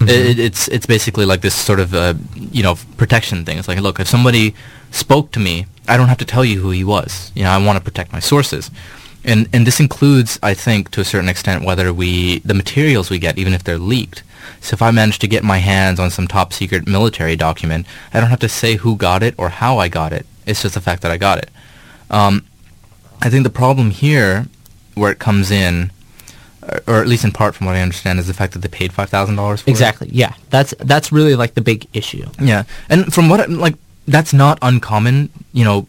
It, 0.00 0.38
it's 0.38 0.68
it's 0.68 0.84
basically 0.84 1.24
like 1.24 1.40
this 1.40 1.54
sort 1.54 1.80
of 1.80 1.94
uh, 1.94 2.14
you 2.34 2.62
know 2.62 2.76
protection 2.96 3.44
thing. 3.44 3.58
It's 3.58 3.66
like, 3.66 3.80
look, 3.80 3.98
if 3.98 4.06
somebody 4.06 4.54
spoke 4.90 5.32
to 5.32 5.40
me, 5.40 5.66
I 5.88 5.96
don't 5.96 6.08
have 6.08 6.18
to 6.18 6.26
tell 6.26 6.44
you 6.44 6.60
who 6.60 6.70
he 6.70 6.84
was. 6.84 7.32
You 7.34 7.44
know, 7.44 7.50
I 7.50 7.64
want 7.64 7.78
to 7.78 7.84
protect 7.84 8.12
my 8.12 8.20
sources, 8.20 8.70
and 9.24 9.48
and 9.52 9.66
this 9.66 9.80
includes, 9.80 10.38
I 10.42 10.54
think, 10.54 10.90
to 10.92 11.00
a 11.00 11.04
certain 11.04 11.28
extent, 11.28 11.64
whether 11.64 11.92
we 11.92 12.40
the 12.40 12.54
materials 12.54 13.10
we 13.10 13.18
get, 13.18 13.38
even 13.38 13.52
if 13.54 13.64
they're 13.64 13.78
leaked. 13.78 14.22
So 14.60 14.74
if 14.74 14.82
I 14.82 14.90
manage 14.90 15.18
to 15.20 15.28
get 15.28 15.42
my 15.44 15.58
hands 15.58 15.98
on 16.00 16.10
some 16.10 16.26
top 16.28 16.52
secret 16.52 16.86
military 16.86 17.36
document, 17.36 17.86
I 18.14 18.20
don't 18.20 18.30
have 18.30 18.40
to 18.40 18.48
say 18.48 18.76
who 18.76 18.96
got 18.96 19.22
it 19.22 19.34
or 19.38 19.48
how 19.48 19.78
I 19.78 19.88
got 19.88 20.12
it. 20.12 20.24
It's 20.46 20.62
just 20.62 20.74
the 20.74 20.80
fact 20.80 21.02
that 21.02 21.10
I 21.10 21.16
got 21.16 21.38
it. 21.38 21.50
Um, 22.10 22.44
I 23.20 23.28
think 23.30 23.42
the 23.44 23.50
problem 23.50 23.90
here, 23.90 24.46
where 24.94 25.10
it 25.10 25.18
comes 25.18 25.50
in, 25.50 25.90
or- 26.62 26.82
or 26.86 27.00
at 27.00 27.08
least 27.08 27.24
in 27.24 27.32
part 27.32 27.54
from 27.56 27.66
what 27.66 27.74
I 27.76 27.80
understand, 27.80 28.18
is 28.20 28.26
the 28.28 28.34
fact 28.34 28.52
that 28.52 28.60
they 28.60 28.68
paid 28.68 28.92
five 28.92 29.10
thousand 29.10 29.36
dollars 29.36 29.62
for 29.62 29.70
Exactly. 29.70 30.08
Yeah, 30.12 30.32
that's 30.50 30.74
that's 30.78 31.10
really 31.10 31.34
like 31.34 31.54
the 31.54 31.60
big 31.60 31.86
issue. 31.92 32.26
Yeah, 32.40 32.64
and 32.88 33.12
from 33.12 33.28
what 33.28 33.40
I- 33.40 33.46
like 33.46 33.74
that's 34.06 34.32
not 34.32 34.58
uncommon. 34.62 35.30
You 35.52 35.64
know, 35.64 35.86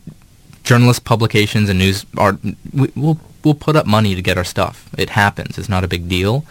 journalist 0.67 1.01
publications 1.03 1.69
and 1.69 1.79
news 1.79 2.05
are 2.17 2.33
we, 2.79 2.91
we'll 2.95 3.17
we'll 3.43 3.59
put 3.67 3.75
up 3.79 3.85
money 3.85 4.15
to 4.15 4.21
get 4.21 4.37
our 4.37 4.43
stuff. 4.55 4.75
It 4.97 5.09
happens. 5.09 5.57
It's 5.57 5.69
not 5.69 5.83
a 5.83 5.87
big 5.87 6.03
deal. 6.09 6.43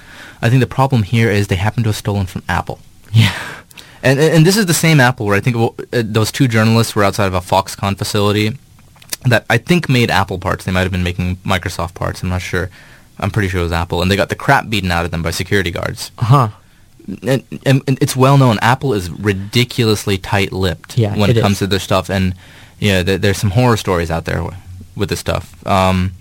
I 0.44 0.48
think 0.48 0.61
the 0.61 0.74
problem 0.81 1.02
here 1.02 1.31
is 1.37 1.46
they 1.48 1.57
happen 1.57 1.83
to 1.85 1.88
have 1.90 1.96
stolen 1.96 2.26
from 2.26 2.42
Apple. 2.48 2.79
Yeah. 3.12 3.35
And, 4.02 4.18
and 4.18 4.31
and 4.37 4.46
this 4.46 4.57
is 4.57 4.66
the 4.66 4.81
same 4.87 4.98
Apple 5.09 5.26
where 5.26 5.37
I 5.37 5.40
think 5.40 5.57
uh, 5.57 6.02
those 6.18 6.31
two 6.33 6.48
journalists 6.48 6.94
were 6.96 7.05
outside 7.05 7.26
of 7.26 7.35
a 7.35 7.40
Foxconn 7.40 7.96
facility 7.96 8.57
that 9.31 9.44
I 9.50 9.59
think 9.59 9.88
made 9.88 10.11
Apple 10.11 10.38
parts. 10.38 10.64
They 10.64 10.72
might 10.72 10.87
have 10.88 10.92
been 10.92 11.05
making 11.11 11.37
Microsoft 11.44 11.94
parts. 11.94 12.22
I'm 12.22 12.31
not 12.31 12.42
sure. 12.42 12.70
I'm 13.18 13.31
pretty 13.31 13.48
sure 13.48 13.61
it 13.61 13.64
was 13.64 13.72
Apple. 13.72 14.00
And 14.02 14.11
they 14.11 14.16
got 14.16 14.29
the 14.29 14.35
crap 14.44 14.68
beaten 14.68 14.90
out 14.92 15.05
of 15.05 15.11
them 15.11 15.22
by 15.22 15.33
security 15.33 15.70
guards. 15.70 16.11
Huh. 16.18 16.48
And, 17.22 17.42
and, 17.64 17.83
and 17.87 17.98
it's 18.00 18.16
well 18.16 18.37
known 18.37 18.59
Apple 18.61 18.92
is 18.92 19.11
ridiculously 19.11 20.18
tight-lipped 20.18 20.98
Yeah, 20.98 21.16
when 21.16 21.31
it, 21.31 21.37
it 21.37 21.40
comes 21.40 21.55
is. 21.55 21.59
to 21.61 21.66
their 21.66 21.81
stuff. 21.81 22.11
And 22.11 22.35
yeah, 22.78 23.02
there, 23.02 23.18
there's 23.18 23.38
some 23.38 23.50
horror 23.50 23.76
stories 23.76 24.10
out 24.10 24.24
there 24.24 24.36
wi- 24.36 24.56
with 24.94 25.08
this 25.08 25.20
stuff. 25.20 25.66
Um, 25.66 26.12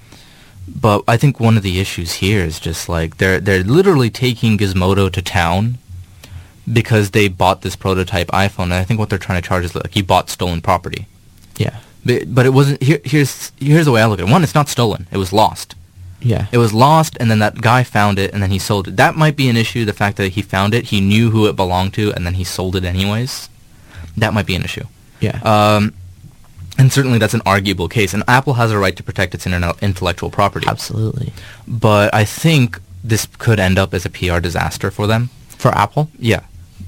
but 0.67 1.03
I 1.07 1.17
think 1.17 1.39
one 1.39 1.57
of 1.57 1.63
the 1.63 1.79
issues 1.79 2.13
here 2.13 2.43
is 2.43 2.59
just 2.59 2.89
like 2.89 3.17
they're 3.17 3.39
they're 3.39 3.63
literally 3.63 4.09
taking 4.09 4.57
Gizmodo 4.57 5.11
to 5.11 5.21
town 5.21 5.77
because 6.71 7.11
they 7.11 7.27
bought 7.27 7.61
this 7.61 7.75
prototype 7.75 8.27
iPhone. 8.27 8.65
And 8.65 8.73
I 8.73 8.83
think 8.83 8.99
what 8.99 9.09
they're 9.09 9.19
trying 9.19 9.41
to 9.41 9.47
charge 9.47 9.65
is 9.65 9.75
like 9.75 9.95
you 9.95 10.03
bought 10.03 10.29
stolen 10.29 10.61
property. 10.61 11.07
Yeah. 11.57 11.79
But, 12.03 12.33
but 12.33 12.45
it 12.45 12.49
wasn't. 12.49 12.81
Here, 12.81 12.99
here's 13.03 13.51
here's 13.59 13.85
the 13.85 13.91
way 13.91 14.01
I 14.01 14.05
look 14.07 14.19
at 14.19 14.27
it. 14.27 14.31
One, 14.31 14.43
it's 14.43 14.55
not 14.55 14.67
stolen. 14.69 15.07
It 15.11 15.17
was 15.17 15.31
lost. 15.33 15.75
Yeah. 16.21 16.47
It 16.51 16.57
was 16.57 16.73
lost, 16.73 17.15
and 17.19 17.29
then 17.29 17.39
that 17.39 17.61
guy 17.61 17.83
found 17.83 18.17
it, 18.17 18.33
and 18.33 18.41
then 18.41 18.49
he 18.49 18.57
sold 18.57 18.87
it. 18.87 18.97
That 18.97 19.15
might 19.15 19.35
be 19.35 19.47
an 19.47 19.57
issue. 19.57 19.85
The 19.85 19.93
fact 19.93 20.17
that 20.17 20.29
he 20.29 20.41
found 20.41 20.73
it, 20.73 20.85
he 20.85 20.99
knew 20.99 21.29
who 21.29 21.45
it 21.47 21.55
belonged 21.55 21.93
to, 21.95 22.11
and 22.13 22.25
then 22.25 22.33
he 22.35 22.43
sold 22.43 22.75
it 22.75 22.83
anyways. 22.83 23.47
That 24.17 24.33
might 24.33 24.47
be 24.47 24.55
an 24.55 24.63
issue. 24.63 24.85
Yeah. 25.19 25.39
Um, 25.43 25.93
and 26.77 26.91
certainly 26.91 27.17
that's 27.17 27.33
an 27.33 27.41
arguable 27.45 27.87
case. 27.87 28.13
And 28.13 28.23
Apple 28.27 28.53
has 28.55 28.71
a 28.71 28.77
right 28.77 28.95
to 28.95 29.03
protect 29.03 29.33
its 29.33 29.45
intellectual 29.47 30.29
property. 30.29 30.67
Absolutely. 30.67 31.33
But 31.67 32.13
I 32.13 32.25
think 32.25 32.79
this 33.03 33.27
could 33.37 33.59
end 33.59 33.77
up 33.77 33.93
as 33.93 34.05
a 34.05 34.09
PR 34.09 34.39
disaster 34.39 34.91
for 34.91 35.07
them. 35.07 35.29
For 35.49 35.69
Apple. 35.69 36.09
Yeah. 36.19 36.43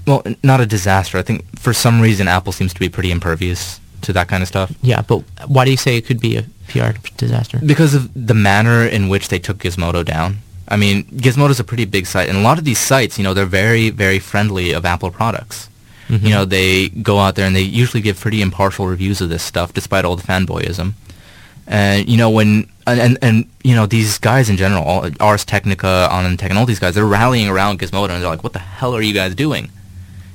Well, 0.06 0.24
not 0.44 0.62
a 0.62 0.66
disaster. 0.66 1.18
I 1.18 1.22
think 1.22 1.60
for 1.60 1.74
some 1.74 2.02
reason 2.02 2.28
Apple 2.28 2.54
seems 2.54 2.74
to 2.74 2.80
be 2.80 2.90
pretty 2.90 3.12
impervious 3.12 3.80
to 4.02 4.14
that 4.14 4.28
kind 4.28 4.42
of 4.42 4.48
stuff. 4.48 4.74
Yeah, 4.82 5.02
but 5.02 5.24
why 5.48 5.66
do 5.66 5.72
you 5.72 5.78
say 5.78 5.98
it 5.98 6.06
could 6.06 6.20
be 6.20 6.38
a 6.38 6.44
PR 6.70 6.92
disaster? 7.18 7.60
Because 7.66 7.94
of 7.94 8.12
the 8.14 8.34
manner 8.34 8.86
in 8.86 9.10
which 9.10 9.30
they 9.30 9.40
took 9.40 9.58
Gizmodo 9.58 10.04
down. 10.06 10.38
I 10.68 10.76
mean, 10.76 11.06
Gizmodo's 11.06 11.60
a 11.60 11.64
pretty 11.64 11.86
big 11.86 12.06
site, 12.06 12.30
and 12.30 12.38
a 12.38 12.42
lot 12.42 12.58
of 12.58 12.66
these 12.66 12.80
sites, 12.80 13.18
you 13.18 13.24
know, 13.24 13.34
they're 13.34 13.46
very, 13.46 13.90
very 13.90 14.20
friendly 14.20 14.72
of 14.72 14.86
Apple 14.86 15.12
products. 15.12 15.70
Mm-hmm. 16.08 16.26
You 16.26 16.32
know, 16.32 16.46
they 16.46 16.90
go 16.90 17.20
out 17.20 17.36
there 17.36 17.46
and 17.46 17.56
they 17.56 17.62
usually 17.62 18.02
give 18.02 18.20
pretty 18.20 18.42
impartial 18.42 18.88
reviews 18.88 19.20
of 19.20 19.30
this 19.30 19.44
stuff, 19.44 19.74
despite 19.74 20.06
all 20.06 20.16
the 20.16 20.24
fanboyism. 20.24 20.94
And 21.68 22.08
you 22.08 22.18
know, 22.18 22.30
when 22.30 22.70
and 22.86 23.00
and, 23.00 23.18
and 23.22 23.50
you 23.64 23.76
know 23.76 23.86
these 23.86 24.18
guys 24.18 24.50
in 24.50 24.56
general, 24.56 24.84
all, 24.84 25.10
Ars 25.20 25.44
Technica, 25.44 26.08
On 26.10 26.38
Tech, 26.38 26.50
and 26.50 26.58
all 26.58 26.66
these 26.66 26.80
guys, 26.80 26.96
they're 26.96 27.06
rallying 27.06 27.50
around 27.50 27.80
Gizmodo, 27.80 28.12
and 28.12 28.24
they're 28.24 28.30
like, 28.30 28.44
"What 28.44 28.54
the 28.54 28.60
hell 28.60 28.96
are 28.96 29.02
you 29.02 29.14
guys 29.14 29.36
doing?" 29.36 29.70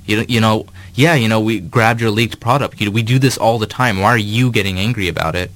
You 0.05 0.17
know, 0.17 0.25
you 0.29 0.41
know, 0.41 0.67
yeah, 0.95 1.15
you 1.15 1.29
know, 1.29 1.41
we 1.41 1.61
grabbed 1.61 2.01
your 2.01 2.11
leaked 2.11 2.39
product. 2.39 2.81
You, 2.81 2.91
we 2.91 3.03
do 3.03 3.19
this 3.19 3.39
all 3.39 3.59
the 3.59 3.67
time. 3.67 4.01
Why 4.01 4.11
are 4.11 4.19
you 4.19 4.51
getting 4.53 4.79
angry 4.79 5.09
about 5.09 5.35
it? 5.35 5.51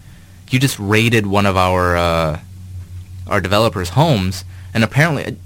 You 0.51 0.59
just 0.59 0.79
raided 0.79 1.27
one 1.27 1.45
of 1.45 1.59
our 1.59 1.97
uh, 1.97 2.41
our 3.27 3.43
developers' 3.43 3.91
homes, 3.91 4.45
and 4.73 4.83
apparently, 4.83 5.37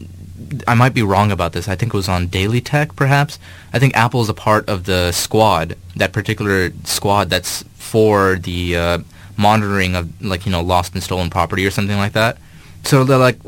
I 0.67 0.75
might 0.75 0.95
be 0.95 1.03
wrong 1.03 1.31
about 1.31 1.53
this. 1.53 1.69
I 1.69 1.77
think 1.77 1.95
it 1.95 1.97
was 1.97 2.09
on 2.09 2.27
Daily 2.27 2.61
Tech, 2.61 2.97
perhaps. 2.97 3.39
I 3.73 3.79
think 3.79 3.97
Apple 3.97 4.21
is 4.23 4.29
a 4.29 4.35
part 4.35 4.69
of 4.69 4.85
the 4.85 5.13
squad, 5.13 5.77
that 5.97 6.13
particular 6.13 6.71
squad 6.85 7.31
that's 7.31 7.63
for 7.77 8.37
the 8.37 8.77
uh, 8.77 8.99
monitoring 9.37 9.95
of, 9.95 10.09
like, 10.23 10.47
you 10.47 10.53
know, 10.53 10.61
lost 10.63 10.95
and 10.95 11.03
stolen 11.03 11.31
property 11.31 11.65
or 11.67 11.71
something 11.71 11.97
like 11.97 12.13
that. 12.15 12.39
So 12.85 13.05
they're 13.05 13.17
like, 13.19 13.39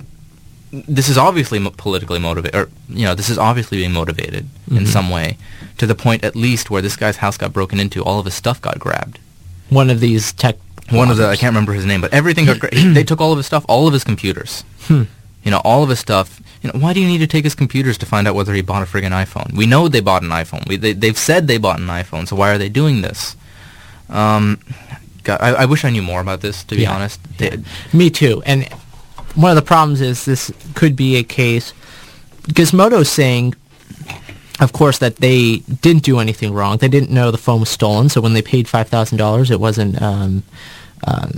this 0.70 1.08
is 1.08 1.18
obviously 1.18 1.58
mo- 1.58 1.72
politically 1.76 2.18
motivated, 2.18 2.54
or 2.58 2.68
you 2.88 3.04
know, 3.04 3.14
this 3.14 3.28
is 3.28 3.36
obviously 3.36 3.78
being 3.78 3.92
motivated 3.92 4.48
in 4.70 4.78
Mhm. 4.84 4.86
some 4.88 5.10
way, 5.10 5.36
to 5.78 5.86
the 5.86 5.94
point 5.94 6.24
at 6.24 6.34
least 6.34 6.70
where 6.70 6.80
this 6.80 6.96
guy's 6.96 7.16
house 7.18 7.36
got 7.36 7.52
broken 7.52 7.78
into, 7.78 8.02
all 8.02 8.18
of 8.18 8.24
his 8.24 8.34
stuff 8.34 8.60
got 8.62 8.78
grabbed. 8.78 9.18
One 9.68 9.90
of 9.90 10.00
these 10.00 10.32
tech. 10.32 10.56
One 10.90 11.10
of 11.10 11.16
the 11.16 11.28
I 11.28 11.36
can't 11.36 11.50
remember 11.52 11.72
his 11.74 11.84
name, 11.86 12.00
but 12.00 12.12
everything 12.12 12.46
got 12.46 12.58
gra- 12.58 12.70
they 12.94 13.04
took 13.04 13.20
all 13.20 13.32
of 13.32 13.38
his 13.38 13.46
stuff, 13.46 13.64
all 13.68 13.86
of 13.86 13.92
his 13.92 14.04
computers. 14.04 14.64
Hmm. 14.86 15.02
You 15.44 15.50
know, 15.50 15.60
all 15.64 15.82
of 15.82 15.88
his 15.88 15.98
stuff. 15.98 16.40
You 16.62 16.70
know, 16.72 16.78
why 16.78 16.92
do 16.92 17.00
you 17.00 17.06
need 17.08 17.18
to 17.18 17.26
take 17.26 17.42
his 17.44 17.54
computers 17.56 17.98
to 17.98 18.06
find 18.06 18.28
out 18.28 18.34
whether 18.36 18.54
he 18.54 18.62
bought 18.62 18.82
a 18.82 18.86
friggin' 18.86 19.10
iPhone? 19.10 19.52
We 19.54 19.66
know 19.66 19.88
they 19.88 20.00
bought 20.00 20.22
an 20.22 20.28
iPhone. 20.28 20.66
We, 20.68 20.76
they, 20.76 20.92
they've 20.92 21.18
said 21.18 21.48
they 21.48 21.58
bought 21.58 21.80
an 21.80 21.86
iPhone, 21.88 22.28
so 22.28 22.36
why 22.36 22.50
are 22.52 22.58
they 22.58 22.68
doing 22.68 23.02
this? 23.02 23.34
Um, 24.08 24.60
God, 25.24 25.40
I, 25.40 25.50
I 25.54 25.64
wish 25.64 25.84
I 25.84 25.90
knew 25.90 26.02
more 26.02 26.20
about 26.20 26.40
this, 26.40 26.62
to 26.64 26.76
be 26.76 26.82
Yeah, 26.82 26.94
honest. 26.94 27.20
They- 27.38 27.58
Me 27.92 28.10
too. 28.10 28.42
And 28.46 28.68
one 29.34 29.50
of 29.50 29.56
the 29.56 29.62
problems 29.62 30.00
is 30.00 30.24
this 30.24 30.52
could 30.74 30.94
be 30.94 31.16
a 31.16 31.24
case. 31.24 31.72
Gizmodo's 32.48 33.08
saying, 33.10 33.54
of 34.60 34.72
course, 34.72 34.98
that 34.98 35.16
they 35.16 35.58
didn't 35.80 36.04
do 36.04 36.20
anything 36.20 36.52
wrong. 36.52 36.76
They 36.76 36.88
didn't 36.88 37.10
know 37.10 37.30
the 37.30 37.38
phone 37.38 37.60
was 37.60 37.68
stolen. 37.70 38.08
So 38.08 38.20
when 38.20 38.34
they 38.34 38.42
paid 38.42 38.68
five 38.68 38.88
thousand 38.88 39.18
dollars, 39.18 39.50
it 39.50 39.58
wasn't 39.58 40.00
um, 40.00 40.42
uh, 41.06 41.28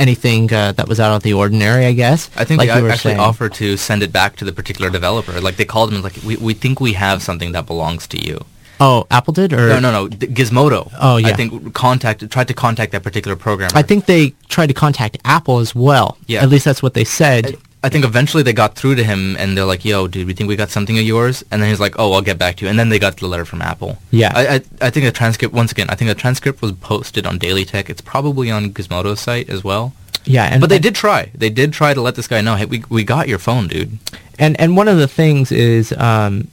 anything 0.00 0.52
uh, 0.52 0.72
that 0.72 0.88
was 0.88 0.98
out 0.98 1.14
of 1.14 1.22
the 1.22 1.34
ordinary. 1.34 1.84
I 1.86 1.92
guess. 1.92 2.30
I 2.36 2.44
think 2.44 2.58
like 2.58 2.68
they 2.68 2.90
actually 2.90 3.12
saying. 3.12 3.20
offered 3.20 3.54
to 3.54 3.76
send 3.76 4.02
it 4.02 4.12
back 4.12 4.36
to 4.36 4.44
the 4.44 4.52
particular 4.52 4.90
developer. 4.90 5.40
Like 5.40 5.56
they 5.56 5.64
called 5.64 5.90
him 5.90 5.96
and 5.96 6.04
like, 6.04 6.16
we, 6.24 6.36
we 6.36 6.54
think 6.54 6.80
we 6.80 6.94
have 6.94 7.22
something 7.22 7.52
that 7.52 7.66
belongs 7.66 8.06
to 8.08 8.18
you. 8.18 8.44
Oh, 8.82 9.06
Apple 9.10 9.34
did, 9.34 9.52
or 9.52 9.68
No, 9.68 9.78
no, 9.78 9.92
no. 9.92 10.08
Gizmodo. 10.08 10.90
Oh, 10.98 11.18
yeah. 11.18 11.28
I 11.28 11.32
think 11.34 11.74
contacted, 11.74 12.30
tried 12.30 12.48
to 12.48 12.54
contact 12.54 12.92
that 12.92 13.02
particular 13.02 13.36
programmer. 13.36 13.76
I 13.76 13.82
think 13.82 14.06
they 14.06 14.30
tried 14.48 14.68
to 14.68 14.74
contact 14.74 15.18
Apple 15.24 15.58
as 15.58 15.74
well. 15.74 16.16
Yeah. 16.26 16.42
At 16.42 16.48
least 16.48 16.64
that's 16.64 16.82
what 16.82 16.94
they 16.94 17.04
said. 17.04 17.58
I, 17.82 17.88
think 17.88 18.04
eventually 18.04 18.42
they 18.42 18.52
got 18.52 18.74
through 18.74 18.96
to 18.96 19.04
him 19.04 19.36
and 19.36 19.56
they're 19.56 19.64
like, 19.64 19.84
"Yo, 19.84 20.06
dude, 20.06 20.26
we 20.26 20.34
think 20.34 20.48
we 20.48 20.56
got 20.56 20.70
something 20.70 20.98
of 20.98 21.04
yours." 21.04 21.44
And 21.50 21.62
then 21.62 21.68
he's 21.68 21.80
like, 21.80 21.94
"Oh, 21.98 22.12
I'll 22.12 22.22
get 22.22 22.38
back 22.38 22.56
to 22.56 22.64
you." 22.64 22.70
And 22.70 22.78
then 22.78 22.88
they 22.88 22.98
got 22.98 23.16
the 23.16 23.26
letter 23.26 23.44
from 23.44 23.62
Apple. 23.62 23.98
Yeah. 24.10 24.32
I, 24.34 24.46
I, 24.46 24.54
I 24.82 24.90
think 24.90 25.06
the 25.06 25.12
transcript. 25.12 25.54
Once 25.54 25.72
again, 25.72 25.88
I 25.90 25.94
think 25.94 26.08
the 26.08 26.14
transcript 26.14 26.62
was 26.62 26.72
posted 26.72 27.26
on 27.26 27.38
Daily 27.38 27.64
Tech. 27.64 27.90
It's 27.90 28.00
probably 28.00 28.50
on 28.50 28.72
Gizmodo's 28.72 29.20
site 29.20 29.48
as 29.48 29.64
well. 29.64 29.94
yeah, 30.24 30.44
and 30.44 30.60
but 30.60 30.68
they 30.68 30.78
did 30.78 30.94
try. 30.94 31.30
They 31.34 31.50
did 31.50 31.72
try 31.72 31.94
to 31.94 32.00
let 32.00 32.14
this 32.14 32.28
guy 32.28 32.40
know, 32.40 32.56
"Hey, 32.56 32.66
we 32.66 32.84
we 32.88 33.04
got 33.04 33.28
your 33.28 33.38
phone, 33.38 33.68
dude." 33.68 33.98
And 34.38 34.58
and 34.60 34.76
one 34.76 34.88
of 34.88 34.98
the 34.98 35.08
things 35.08 35.52
is, 35.52 35.92
um, 35.92 36.48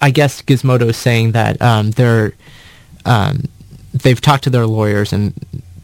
I 0.00 0.10
guess 0.10 0.42
Gizmodo 0.42 0.88
is 0.88 0.96
saying 0.96 1.32
that 1.32 1.60
um, 1.60 1.90
they're 1.92 2.34
um, 3.04 3.44
they've 3.92 4.20
talked 4.20 4.44
to 4.44 4.50
their 4.50 4.66
lawyers 4.66 5.12
and 5.12 5.34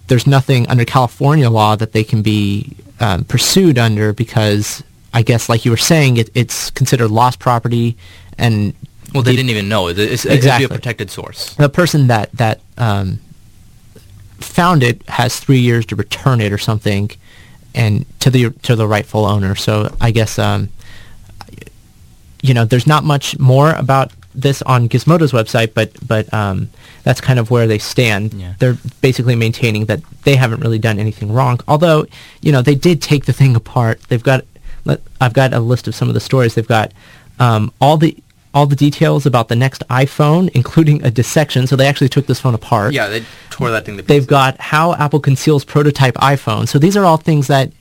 there's 0.09 0.27
nothing 0.27 0.69
under 0.69 0.85
California 0.85 1.49
law 1.51 1.77
that 1.77 1.93
they 1.93 2.05
can 2.05 2.23
be 2.23 2.77
um, 3.01 3.25
pursued 3.25 3.79
under 3.79 4.13
because 4.13 4.83
I 5.13 5.23
guess, 5.23 5.49
like 5.49 5.65
you 5.65 5.71
were 5.71 5.77
saying, 5.77 6.17
it, 6.17 6.31
it's 6.35 6.71
considered 6.71 7.09
lost 7.11 7.39
property 7.39 7.97
and 8.37 8.75
Well, 9.15 9.23
they 9.23 9.31
the- 9.33 9.37
didn't 9.39 9.51
even 9.51 9.69
know. 9.69 9.89
It's, 9.89 10.25
Exactly. 10.25 10.65
A 10.67 10.69
protected 10.69 11.11
source. 11.11 11.55
the 11.55 11.69
person 11.69 12.09
that 12.09 12.31
that 12.33 12.61
um, 12.77 13.21
found 14.41 14.83
it 14.83 15.09
has 15.09 15.39
three 15.41 15.61
years 15.61 15.87
to 15.87 15.97
return 15.97 16.41
it 16.41 16.53
or 16.53 16.59
something, 16.59 17.11
and 17.75 18.05
to 18.21 18.31
the 18.31 18.51
to 18.63 18.77
the 18.77 18.87
rightful 18.87 19.25
owner. 19.25 19.55
So 19.55 19.95
I 20.01 20.11
guess 20.11 20.39
um, 20.39 20.69
you 22.43 22.55
know 22.55 22.65
there's 22.65 22.87
not 22.87 23.05
much 23.05 23.39
more 23.39 23.71
about 23.73 24.13
this 24.35 24.63
on 24.63 24.89
Gizmodo's 24.89 25.33
website, 25.33 25.75
but 25.75 25.93
but 26.07 26.33
um, 26.33 26.71
that's 27.03 27.21
kind 27.21 27.39
of 27.39 27.51
where 27.51 27.67
they 27.67 27.79
stand. 27.79 28.35
Yeah. 28.35 28.55
They're 28.59 28.79
basically 29.01 29.37
maintaining 29.37 29.87
that 29.87 30.01
they 30.25 30.37
haven't 30.37 30.61
really 30.61 30.79
done 30.79 30.99
anything 30.99 31.33
wrong. 31.33 31.61
Although 31.69 32.07
you 32.41 32.53
know 32.53 32.63
they 32.63 32.75
did 32.75 33.01
take 33.03 33.27
the 33.27 33.33
thing 33.33 33.57
apart. 33.57 34.01
They've 34.09 34.23
got 34.23 34.45
I've 35.21 35.33
got 35.33 35.55
a 35.55 35.61
list 35.61 35.89
of 35.89 35.95
some 35.95 36.09
of 36.09 36.15
the 36.15 36.21
stories. 36.21 36.55
They've 36.55 36.67
got 36.67 36.93
um, 37.39 37.73
all 37.81 37.97
the 37.97 38.17
all 38.53 38.67
the 38.67 38.77
details 38.77 39.27
about 39.27 39.49
the 39.49 39.57
next 39.57 39.83
iPhone, 39.89 40.49
including 40.55 41.05
a 41.05 41.11
dissection. 41.11 41.67
So 41.67 41.75
they 41.75 41.89
actually 41.89 42.09
took 42.09 42.27
this 42.27 42.41
phone 42.41 42.55
apart. 42.55 42.93
Yeah, 42.93 43.09
they 43.09 43.25
tore 43.51 43.71
that 43.71 43.85
thing 43.85 43.97
to 43.97 44.03
They've 44.03 44.27
got 44.27 44.61
how 44.61 44.95
Apple 44.95 45.21
conceals 45.21 45.65
prototype 45.65 46.15
iPhone. 46.15 46.69
So 46.69 46.79
these 46.79 46.97
are 46.97 47.05
all 47.05 47.17
things 47.17 47.49
that 47.49 47.73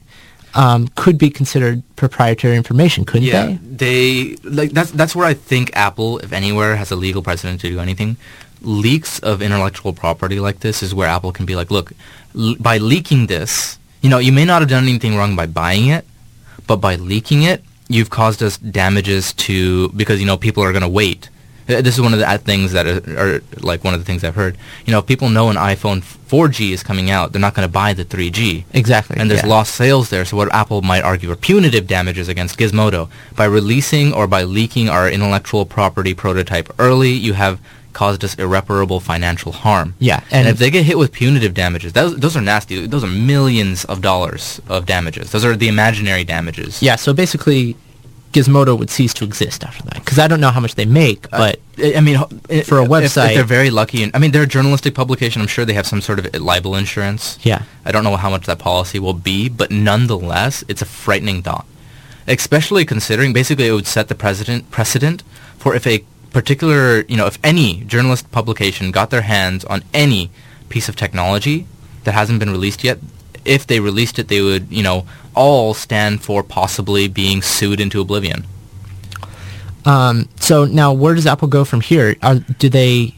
um, 0.56 0.88
could 0.96 1.18
be 1.18 1.30
considered 1.30 1.84
proprietary 1.96 2.56
information, 2.56 3.06
couldn't 3.06 3.28
yeah, 3.28 3.58
they? 3.62 4.36
they 4.36 4.36
like 4.44 4.72
that's 4.72 4.92
that's 4.92 5.16
where 5.16 5.26
I 5.26 5.34
think 5.34 5.72
Apple, 5.76 6.20
if 6.20 6.32
anywhere, 6.32 6.76
has 6.76 6.92
a 6.92 6.96
legal 6.96 7.22
precedent 7.24 7.62
to 7.62 7.70
do 7.70 7.80
anything. 7.80 8.18
Leaks 8.62 9.20
of 9.20 9.42
intellectual 9.42 9.94
property 9.94 10.40
like 10.40 10.60
this 10.60 10.82
is 10.84 10.94
where 10.96 11.08
Apple 11.08 11.32
can 11.32 11.46
be 11.46 11.56
like, 11.56 11.70
look, 11.70 11.92
l- 12.38 12.56
by 12.60 12.78
leaking 12.78 13.28
this, 13.28 13.78
you 14.02 14.10
know, 14.10 14.20
you 14.20 14.32
may 14.32 14.46
not 14.46 14.62
have 14.62 14.70
done 14.70 14.84
anything 14.84 15.16
wrong 15.18 15.36
by 15.36 15.46
buying 15.48 15.88
it, 15.88 16.06
but 16.68 16.78
by 16.78 16.96
leaking 16.96 17.44
it, 17.44 17.64
you've 17.90 18.10
caused 18.10 18.42
us 18.42 18.58
damages 18.58 19.34
to 19.34 19.90
because 19.90 20.20
you 20.20 20.26
know 20.26 20.38
people 20.38 20.64
are 20.64 20.72
going 20.72 20.84
to 20.84 20.88
wait. 20.90 21.30
Uh, 21.70 21.82
This 21.82 21.96
is 21.96 22.02
one 22.02 22.14
of 22.14 22.20
the 22.20 22.38
things 22.40 22.72
that 22.74 22.86
are, 22.88 23.02
are 23.18 23.42
like 23.62 23.84
one 23.84 23.94
of 23.94 24.00
the 24.00 24.06
things 24.06 24.24
I've 24.24 24.36
heard. 24.36 24.58
You 24.86 24.92
know, 24.92 25.00
if 25.00 25.06
people 25.06 25.30
know 25.30 25.50
an 25.50 25.56
iPhone 25.56 26.02
4G 26.02 26.72
is 26.72 26.84
coming 26.84 27.10
out, 27.10 27.32
they're 27.32 27.42
not 27.42 27.54
going 27.54 27.68
to 27.68 27.72
buy 27.72 27.94
the 27.94 28.06
3G. 28.06 28.66
Exactly. 28.74 29.18
And 29.20 29.30
there's 29.30 29.44
yeah. 29.44 29.50
lost 29.50 29.76
sales 29.76 30.10
there. 30.10 30.26
So 30.26 30.38
what 30.38 30.54
Apple 30.54 30.82
might 30.82 31.04
argue 31.04 31.32
are 31.32 31.36
punitive 31.36 31.88
damages 31.88 32.28
against 32.28 32.58
Gizmodo. 32.58 33.10
By 33.36 33.46
releasing 33.46 34.14
or 34.14 34.28
by 34.28 34.44
leaking 34.44 34.90
our 34.90 35.10
intellectual 35.10 35.66
property 35.66 36.14
prototype 36.14 36.70
early, 36.80 37.12
you 37.12 37.34
have 37.34 37.60
caused 37.94 38.24
us 38.24 38.34
irreparable 38.36 39.00
financial 39.00 39.52
harm. 39.52 39.94
Yeah, 40.00 40.22
And, 40.32 40.48
and- 40.48 40.48
if 40.50 40.58
they 40.58 40.72
get 40.72 40.84
hit 40.84 40.98
with 40.98 41.12
punitive 41.12 41.54
damages, 41.54 41.94
those, 41.94 42.16
those 42.18 42.36
are 42.36 42.42
nasty. 42.42 42.88
Those 42.88 43.04
are 43.04 43.08
millions 43.08 43.86
of 43.86 44.02
dollars 44.02 44.60
of 44.68 44.88
damages. 44.88 45.32
Those 45.32 45.46
are 45.46 45.56
the 45.56 45.68
imaginary 45.68 46.24
damages. 46.24 46.82
Yeah. 46.82 46.96
So 46.96 47.14
basically, 47.14 47.76
Gizmodo 48.34 48.78
would 48.78 48.90
cease 48.90 49.14
to 49.16 49.24
exist 49.24 49.64
after 49.64 49.84
that 49.84 49.96
because 50.04 50.20
I 50.20 50.28
don't 50.28 50.42
know 50.42 50.50
how 50.52 50.60
much 50.60 50.76
they 50.76 50.86
make, 50.86 51.26
uh, 51.32 51.38
but 51.38 51.60
I 51.78 51.96
I 51.98 52.02
mean, 52.02 52.16
ho- 52.16 52.30
i- 52.50 52.62
For 52.62 52.80
a 52.80 52.84
if- 52.84 52.90
website- 52.90 53.30
if, 53.30 53.36
they're 53.36 53.44
very 53.60 53.70
lucky, 53.70 54.04
and 54.04 54.12
I 54.16 54.20
mean, 54.20 54.32
they're 54.32 54.44
a 54.44 54.48
journalistic 54.58 54.94
publication. 54.96 55.42
I'm 55.42 55.48
sure 55.48 55.64
they 55.66 55.74
have 55.82 55.88
some 55.88 56.02
sort 56.02 56.20
of 56.20 56.26
libel 56.42 56.76
insurance. 56.76 57.38
yeah. 57.44 57.62
I 57.86 57.92
don't 57.92 58.04
know 58.04 58.16
how 58.18 58.30
much 58.30 58.46
that 58.48 58.60
policy 58.60 59.00
will 59.00 59.14
be, 59.32 59.50
but 59.50 59.70
nonetheless, 59.72 60.64
it's 60.68 60.82
a 60.82 60.86
frightening 60.86 61.42
thought. 61.44 61.66
Especially 62.28 62.86
considering, 62.86 63.34
basically, 63.34 63.68
it 63.68 63.74
would 63.74 63.88
set 63.88 64.08
the 64.08 64.16
precedent 64.16 64.72
precedent 64.72 65.24
for 65.58 65.76
if 65.76 65.86
a 65.86 66.04
particular, 66.32 67.02
you 67.08 67.18
know, 67.18 67.26
if 67.28 67.38
any 67.44 67.84
journalist 67.86 68.32
publication 68.32 68.92
got 68.92 69.10
their 69.10 69.22
hands 69.22 69.64
on 69.66 69.84
any 69.94 70.32
piece 70.70 70.90
of 70.90 70.96
technology 70.96 71.68
that 72.06 72.14
hasn't 72.14 72.40
been 72.40 72.50
released 72.50 72.84
yet, 72.84 72.98
if 73.46 73.68
they 73.68 73.80
released 73.80 74.18
it, 74.20 74.30
they 74.30 74.42
would, 74.42 74.66
you 74.72 74.82
know, 74.82 75.06
all 75.36 75.74
stand 75.74 76.22
for 76.22 76.44
possibly 76.44 77.08
being 77.08 77.42
sued 77.42 77.80
into 77.80 78.02
oblivion. 78.02 78.46
Um, 79.86 80.30
so 80.40 80.66
now, 80.66 80.94
where 80.94 81.14
does 81.14 81.28
Apple 81.28 81.48
go 81.48 81.66
from 81.66 81.82
here? 81.82 82.16
Are, 82.22 82.36
do 82.36 82.70
they? 82.70 83.16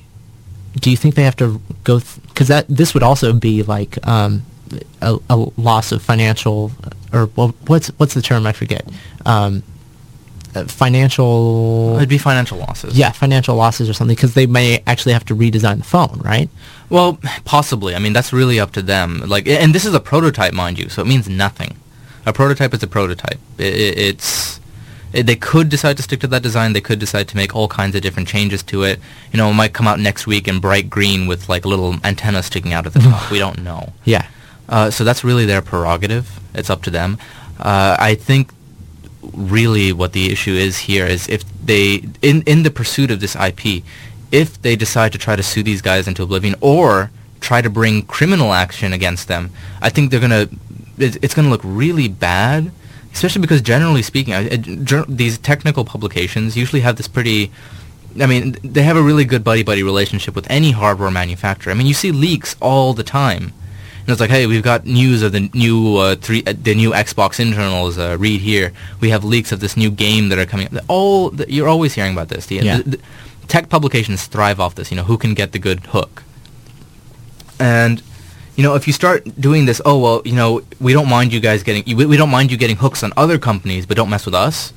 Do 0.79 0.91
you 0.91 0.97
think 0.97 1.15
they 1.15 1.23
have 1.23 1.35
to 1.37 1.61
go? 1.83 2.01
Because 2.27 2.47
that 2.47 2.67
this 2.67 2.93
would 2.93 3.03
also 3.03 3.33
be 3.33 3.63
like 3.63 4.05
um, 4.07 4.43
a, 5.01 5.17
a 5.29 5.35
loss 5.57 5.91
of 5.91 6.01
financial, 6.01 6.71
or 7.13 7.29
well, 7.35 7.55
what's 7.67 7.87
what's 7.97 8.13
the 8.13 8.21
term? 8.21 8.45
I 8.45 8.51
forget. 8.51 8.87
Um, 9.25 9.63
uh, 10.55 10.65
financial. 10.65 11.95
It'd 11.97 12.09
be 12.09 12.17
financial 12.17 12.57
losses. 12.57 12.97
Yeah, 12.97 13.11
financial 13.11 13.55
losses 13.55 13.89
or 13.89 13.93
something 13.93 14.15
because 14.15 14.33
they 14.33 14.47
may 14.47 14.81
actually 14.87 15.13
have 15.13 15.25
to 15.25 15.35
redesign 15.35 15.77
the 15.77 15.83
phone, 15.83 16.21
right? 16.23 16.49
Well, 16.89 17.19
possibly. 17.43 17.95
I 17.95 17.99
mean, 17.99 18.13
that's 18.13 18.31
really 18.31 18.59
up 18.59 18.71
to 18.73 18.81
them. 18.81 19.21
Like, 19.27 19.47
and 19.47 19.75
this 19.75 19.85
is 19.85 19.93
a 19.93 19.99
prototype, 19.99 20.53
mind 20.53 20.79
you, 20.79 20.89
so 20.89 21.01
it 21.01 21.07
means 21.07 21.27
nothing. 21.27 21.75
A 22.25 22.33
prototype 22.33 22.73
is 22.73 22.83
a 22.83 22.87
prototype. 22.87 23.39
I 23.59 23.63
i 23.63 23.65
it's 24.09 24.59
Uh, 25.15 25.21
They 25.23 25.35
could 25.35 25.69
decide 25.69 25.95
to 25.97 26.03
stick 26.03 26.19
to 26.21 26.27
that 26.27 26.43
design. 26.43 26.73
They 26.73 26.81
could 26.81 26.99
decide 26.99 27.27
to 27.29 27.37
make 27.37 27.55
all 27.55 27.67
kinds 27.67 27.95
of 27.95 28.01
different 28.01 28.27
changes 28.27 28.61
to 28.63 28.83
it. 28.83 28.99
You 29.31 29.37
know, 29.37 29.49
it 29.49 29.53
might 29.53 29.73
come 29.73 29.87
out 29.87 29.99
next 29.99 30.27
week 30.27 30.47
in 30.47 30.59
bright 30.59 30.89
green 30.89 31.27
with 31.27 31.47
like 31.53 31.63
a 31.65 31.69
little 31.73 31.91
antenna 32.03 32.41
sticking 32.43 32.73
out 32.73 32.85
at 32.87 32.93
the 32.93 32.99
top. 32.99 33.31
we 33.31 33.39
don't 33.39 33.59
know. 33.63 33.93
Yeah. 34.03 34.25
Uh, 34.67 34.89
so 34.89 35.03
that's 35.03 35.23
really 35.23 35.45
their 35.45 35.61
prerogative. 35.61 36.25
It's 36.55 36.69
up 36.71 36.81
to 36.83 36.89
them. 36.89 37.17
Uh, 37.59 37.95
I 38.09 38.15
think 38.15 38.51
really 39.33 39.93
what 39.93 40.11
the 40.13 40.31
issue 40.31 40.53
is 40.67 40.73
here 40.89 41.05
is 41.05 41.27
if 41.29 41.43
they, 41.63 42.03
in, 42.21 42.41
in 42.53 42.63
the 42.63 42.71
pursuit 42.71 43.11
of 43.11 43.19
this 43.19 43.35
IP, 43.35 43.83
if 44.31 44.59
they 44.61 44.75
decide 44.75 45.11
to 45.11 45.17
try 45.19 45.35
to 45.35 45.43
sue 45.43 45.63
these 45.63 45.81
guys 45.81 46.07
into 46.07 46.23
oblivion 46.23 46.55
or 46.61 47.11
try 47.41 47.61
to 47.61 47.69
bring 47.69 48.01
criminal 48.17 48.53
action 48.53 48.91
against 48.91 49.27
them, 49.27 49.51
I 49.81 49.89
think 49.89 50.09
they're 50.09 50.19
going 50.27 50.31
to, 50.47 50.49
it, 50.97 51.17
it's 51.23 51.33
going 51.33 51.45
to 51.45 51.49
look 51.51 51.61
really 51.63 52.07
bad, 52.07 52.71
especially 53.13 53.41
because 53.41 53.61
generally 53.61 54.01
speaking, 54.01 54.33
I- 54.33 54.49
I- 54.49 54.57
jour- 54.57 55.05
these 55.07 55.37
technical 55.37 55.85
publications 55.85 56.55
usually 56.57 56.81
have 56.81 56.95
this 56.97 57.07
pretty, 57.07 57.51
I 58.19 58.25
mean, 58.25 58.57
they 58.63 58.83
have 58.83 58.97
a 58.97 59.01
really 59.03 59.25
good 59.25 59.43
buddy-buddy 59.43 59.83
relationship 59.83 60.35
with 60.35 60.47
any 60.49 60.71
hardware 60.71 61.11
manufacturer. 61.11 61.71
I 61.71 61.75
mean, 61.75 61.87
you 61.87 61.93
see 61.93 62.11
leaks 62.11 62.55
all 62.61 62.93
the 62.93 63.03
time. 63.03 63.53
And 64.01 64.11
it's 64.11 64.21
like, 64.21 64.29
hey, 64.29 64.45
we've 64.45 64.61
got 64.61 64.85
news 64.85 65.23
of 65.23 65.31
the 65.31 65.49
new 65.53 65.97
uh, 65.97 66.15
three, 66.15 66.43
uh, 66.45 66.53
the 66.61 66.75
new 66.75 66.91
Xbox 66.91 67.39
internals. 67.39 67.97
Uh, 67.97 68.15
read 68.19 68.39
here. 68.39 68.71
We 68.99 69.09
have 69.09 69.23
leaks 69.23 69.51
of 69.51 69.61
this 69.61 69.75
new 69.75 69.89
game 69.89 70.29
that 70.29 70.37
are 70.37 70.45
coming. 70.45 70.69
All 70.87 71.31
the, 71.31 71.51
you're 71.51 71.67
always 71.67 71.95
hearing 71.95 72.13
about 72.13 72.29
this. 72.29 72.45
The, 72.45 72.57
Yeah. 72.57 72.77
the- 72.77 72.97
the 73.41 73.47
tech 73.47 73.67
publications 73.69 74.25
thrive 74.27 74.59
off 74.59 74.75
this. 74.75 74.91
You 74.91 74.97
know, 74.97 75.03
who 75.05 75.17
can 75.17 75.33
get 75.33 75.53
the 75.53 75.59
good 75.59 75.79
hook. 75.87 76.21
And 77.59 78.01
you 78.55 78.63
know, 78.63 78.75
if 78.75 78.87
you 78.87 78.93
start 78.93 79.23
doing 79.39 79.65
this, 79.65 79.81
oh 79.85 79.99
well, 79.99 80.21
you 80.25 80.33
know, 80.33 80.61
we 80.79 80.93
don't 80.93 81.09
mind 81.09 81.33
you 81.33 81.39
guys 81.39 81.63
getting, 81.63 81.95
we, 81.95 82.05
we 82.05 82.17
don't 82.17 82.29
mind 82.29 82.51
you 82.51 82.57
getting 82.57 82.77
hooks 82.77 83.03
on 83.03 83.11
other 83.17 83.37
companies, 83.37 83.85
but 83.85 83.97
don't 83.97 84.09
mess 84.09 84.25
with 84.25 84.35
us. 84.35 84.73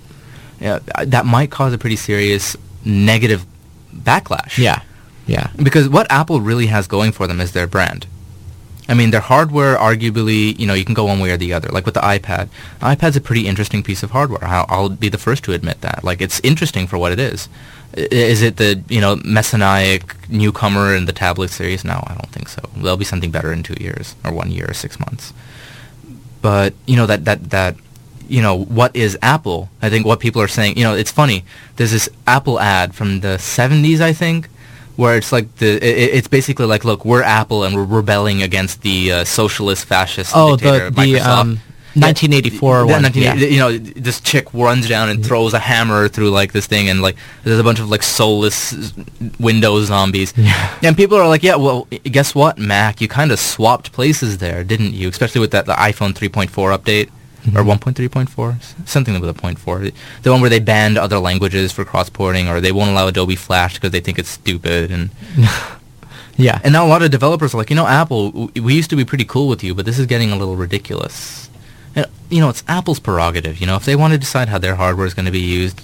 Yeah, 0.60 0.80
uh, 0.94 1.04
that 1.06 1.24
might 1.24 1.50
cause 1.50 1.72
a 1.72 1.78
pretty 1.78 1.96
serious 1.96 2.56
negative 2.84 3.46
backlash. 3.94 4.58
Yeah. 4.58 4.82
Yeah. 5.26 5.50
Because 5.62 5.88
what 5.88 6.10
Apple 6.10 6.40
really 6.40 6.66
has 6.66 6.88
going 6.88 7.12
for 7.12 7.26
them 7.26 7.40
is 7.40 7.52
their 7.52 7.66
brand. 7.66 8.06
I 8.88 8.94
mean, 8.94 9.10
their 9.10 9.20
hardware, 9.20 9.76
arguably, 9.76 10.58
you 10.58 10.66
know, 10.66 10.72
you 10.72 10.84
can 10.84 10.94
go 10.94 11.04
one 11.04 11.20
way 11.20 11.30
or 11.30 11.36
the 11.36 11.52
other. 11.52 11.68
Like 11.68 11.84
with 11.84 11.94
the 11.94 12.00
iPad, 12.00 12.48
iPad's 12.80 13.16
a 13.16 13.20
pretty 13.20 13.46
interesting 13.46 13.82
piece 13.82 14.02
of 14.02 14.12
hardware. 14.12 14.42
I'll, 14.42 14.88
be 14.88 15.10
the 15.10 15.18
first 15.18 15.44
to 15.44 15.52
admit 15.52 15.82
that. 15.82 16.02
Like, 16.02 16.22
it's 16.22 16.40
interesting 16.40 16.86
for 16.86 16.96
what 16.96 17.12
it 17.12 17.20
is. 17.20 17.48
Is 17.94 18.42
it 18.42 18.56
the, 18.56 18.82
you 18.88 19.00
know, 19.00 19.16
messianic 19.24 20.16
newcomer 20.30 20.94
in 20.94 21.04
the 21.04 21.12
tablet 21.12 21.50
series? 21.50 21.84
No, 21.84 22.02
I 22.06 22.14
don't 22.14 22.30
think 22.30 22.48
so. 22.48 22.62
There'll 22.76 22.96
be 22.96 23.04
something 23.04 23.30
better 23.30 23.52
in 23.52 23.62
two 23.62 23.76
years, 23.78 24.16
or 24.24 24.32
one 24.32 24.50
year, 24.50 24.70
or 24.70 24.74
six 24.74 24.98
months. 24.98 25.34
But, 26.40 26.72
you 26.86 26.96
know, 26.96 27.06
that, 27.06 27.26
that, 27.26 27.50
that, 27.50 27.76
you 28.26 28.40
know, 28.40 28.56
what 28.56 28.96
is 28.96 29.18
Apple? 29.20 29.68
I 29.82 29.90
think 29.90 30.06
what 30.06 30.20
people 30.20 30.40
are 30.40 30.48
saying, 30.48 30.78
you 30.78 30.84
know, 30.84 30.94
it's 30.94 31.10
funny. 31.12 31.44
There's 31.76 31.92
this 31.92 32.08
Apple 32.26 32.58
ad 32.58 32.94
from 32.94 33.20
the 33.20 33.36
70s, 33.36 34.00
I 34.00 34.12
think, 34.14 34.48
where 34.98 35.16
it's 35.16 35.30
like 35.32 35.46
the 35.62 35.76
it, 35.76 36.16
it's 36.18 36.28
basically 36.28 36.66
like 36.66 36.84
look 36.84 37.04
we're 37.04 37.22
Apple 37.22 37.62
and 37.64 37.74
we're 37.76 37.84
rebelling 38.00 38.42
against 38.42 38.82
the 38.82 39.12
uh, 39.12 39.24
socialist 39.24 39.86
fascist 39.86 40.32
Oh, 40.34 40.56
dictator 40.56 40.90
the 40.90 40.90
the 40.90 41.12
Microsoft. 41.14 41.40
um, 41.40 41.60
1984 41.94 42.74
Yeah, 42.76 42.80
one. 42.82 43.02
1980 43.02 43.40
yeah. 43.40 43.50
You 43.50 43.58
know, 43.58 43.78
this 44.00 44.20
chick 44.20 44.46
runs 44.52 44.88
down 44.88 45.08
and 45.08 45.24
throws 45.24 45.54
a 45.54 45.58
hammer 45.58 46.08
through 46.08 46.30
like 46.30 46.52
this 46.52 46.66
thing, 46.66 46.88
and 46.88 47.00
like 47.00 47.16
there's 47.44 47.58
a 47.58 47.64
bunch 47.64 47.80
of 47.80 47.88
like 47.90 48.02
soulless 48.02 48.92
Windows 49.40 49.86
zombies. 49.86 50.32
Yeah. 50.36 50.78
And 50.82 50.96
people 50.96 51.16
are 51.18 51.26
like, 51.28 51.42
yeah, 51.42 51.56
well, 51.56 51.88
guess 52.04 52.34
what, 52.34 52.58
Mac? 52.58 53.00
You 53.00 53.08
kind 53.08 53.32
of 53.32 53.38
swapped 53.40 53.90
places 53.92 54.38
there, 54.38 54.62
didn't 54.64 54.92
you? 54.94 55.08
Especially 55.08 55.40
with 55.40 55.50
that 55.52 55.66
the 55.66 55.72
iPhone 55.74 56.12
3.4 56.12 56.76
update. 56.76 57.08
Mm-hmm. 57.50 57.56
Or 57.56 57.62
1.3.4, 57.64 58.88
something 58.88 59.18
with 59.20 59.28
a 59.30 59.34
point 59.34 59.58
four. 59.58 59.78
The 60.22 60.30
one 60.32 60.40
where 60.40 60.50
they 60.50 60.58
banned 60.60 60.98
other 60.98 61.18
languages 61.18 61.72
for 61.72 61.84
cross-porting, 61.84 62.48
or 62.48 62.60
they 62.60 62.72
won't 62.72 62.90
allow 62.90 63.08
Adobe 63.08 63.36
Flash 63.36 63.74
because 63.74 63.90
they 63.90 64.00
think 64.00 64.18
it's 64.18 64.28
stupid, 64.28 64.90
and 64.90 65.10
Yeah. 66.36 66.60
and 66.62 66.72
now 66.72 66.86
a 66.86 66.88
lot 66.88 67.02
of 67.02 67.10
developers 67.10 67.52
are 67.52 67.58
like, 67.58 67.68
you 67.70 67.76
know, 67.76 67.86
Apple, 67.86 68.30
w- 68.30 68.62
we 68.62 68.74
used 68.74 68.90
to 68.90 68.96
be 68.96 69.04
pretty 69.04 69.24
cool 69.24 69.48
with 69.48 69.64
you, 69.64 69.74
but 69.74 69.84
this 69.86 69.98
is 69.98 70.06
getting 70.06 70.30
a 70.30 70.36
little 70.36 70.54
ridiculous. 70.56 71.50
And, 71.96 72.06
you 72.30 72.40
know, 72.40 72.48
it's 72.48 72.62
Apple's 72.68 73.00
prerogative. 73.00 73.60
You 73.60 73.66
know, 73.66 73.74
if 73.74 73.84
they 73.84 73.96
want 73.96 74.12
to 74.12 74.18
decide 74.18 74.48
how 74.48 74.58
their 74.58 74.76
hardware 74.76 75.06
is 75.06 75.14
going 75.14 75.26
to 75.26 75.32
be 75.32 75.40
used, 75.40 75.82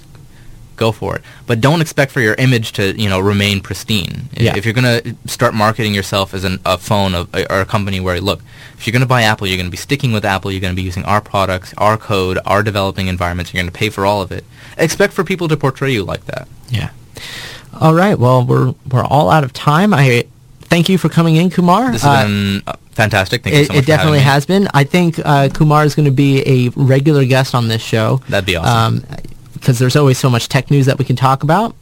go 0.75 0.91
for 0.91 1.15
it. 1.15 1.21
But 1.47 1.61
don't 1.61 1.81
expect 1.81 2.11
for 2.11 2.21
your 2.21 2.35
image 2.35 2.71
to, 2.73 2.99
you 2.99 3.09
know, 3.09 3.19
remain 3.19 3.61
pristine. 3.61 4.29
If- 4.33 4.41
Yeah. 4.43 4.55
If 4.57 4.65
you're 4.65 4.73
going 4.73 5.01
to 5.01 5.15
start 5.29 5.53
marketing 5.53 5.93
yourself 5.93 6.33
as 6.33 6.43
an, 6.43 6.59
a 6.65 6.77
phone 6.77 7.15
of, 7.15 7.33
or 7.33 7.61
a 7.61 7.65
company 7.65 7.99
where, 7.99 8.19
look, 8.21 8.41
if 8.77 8.85
you're 8.85 8.91
going 8.91 9.01
to 9.01 9.07
buy 9.07 9.23
Apple, 9.23 9.47
you're 9.47 9.57
going 9.57 9.67
to 9.67 9.71
be 9.71 9.77
sticking 9.77 10.11
with 10.11 10.25
Apple, 10.25 10.51
you're 10.51 10.61
going 10.61 10.73
to 10.73 10.75
be 10.75 10.81
using 10.83 11.05
our 11.05 11.21
products, 11.21 11.73
our 11.77 11.97
code, 11.97 12.37
our 12.45 12.61
developing 12.63 13.07
environments, 13.07 13.53
you're 13.53 13.61
going 13.63 13.71
to 13.71 13.77
pay 13.77 13.89
for 13.89 14.05
all 14.05 14.21
of 14.21 14.31
it. 14.31 14.43
Expect 14.77 15.13
for 15.13 15.23
people 15.23 15.47
to 15.47 15.57
portray 15.57 15.91
you 15.91 16.03
like 16.03 16.25
that. 16.25 16.47
Yeah. 16.69 16.89
All 17.79 17.93
right. 17.93 18.17
Well, 18.17 18.45
we're 18.45 18.73
we're 18.91 19.03
all 19.05 19.29
out 19.29 19.43
of 19.43 19.51
time. 19.53 19.93
I 19.93 20.23
thank 20.61 20.89
you 20.89 20.97
for 20.97 21.09
coming 21.09 21.35
in, 21.35 21.49
Kumar. 21.49 21.91
This 21.91 22.03
Uh, 22.03 22.15
has 22.15 22.25
been 22.27 22.63
uh, 22.67 22.73
fantastic. 22.91 23.43
Thank 23.43 23.55
you 23.55 23.61
it, 23.61 23.67
so 23.67 23.73
much 23.73 23.83
it 23.83 23.85
definitely 23.85 24.19
has 24.19 24.45
been. 24.45 24.67
I 24.73 24.83
think 24.83 25.19
uh, 25.23 25.49
Kumar 25.53 25.83
is 25.85 25.95
going 25.95 26.05
to 26.05 26.11
be 26.11 26.41
a 26.45 26.69
regular 26.75 27.25
guest 27.25 27.53
on 27.55 27.67
this 27.67 27.81
show. 27.81 28.21
That'd 28.29 28.45
be 28.45 28.55
awesome. 28.55 29.05
Because 29.65 29.79
there's 29.79 29.95
always 29.95 30.19
so 30.19 30.29
much 30.29 30.47
tech 30.47 30.69
news 30.69 30.85
that 30.85 30.99
we 30.99 31.05
can 31.05 31.15
talk 31.15 31.41
about. 31.41 31.75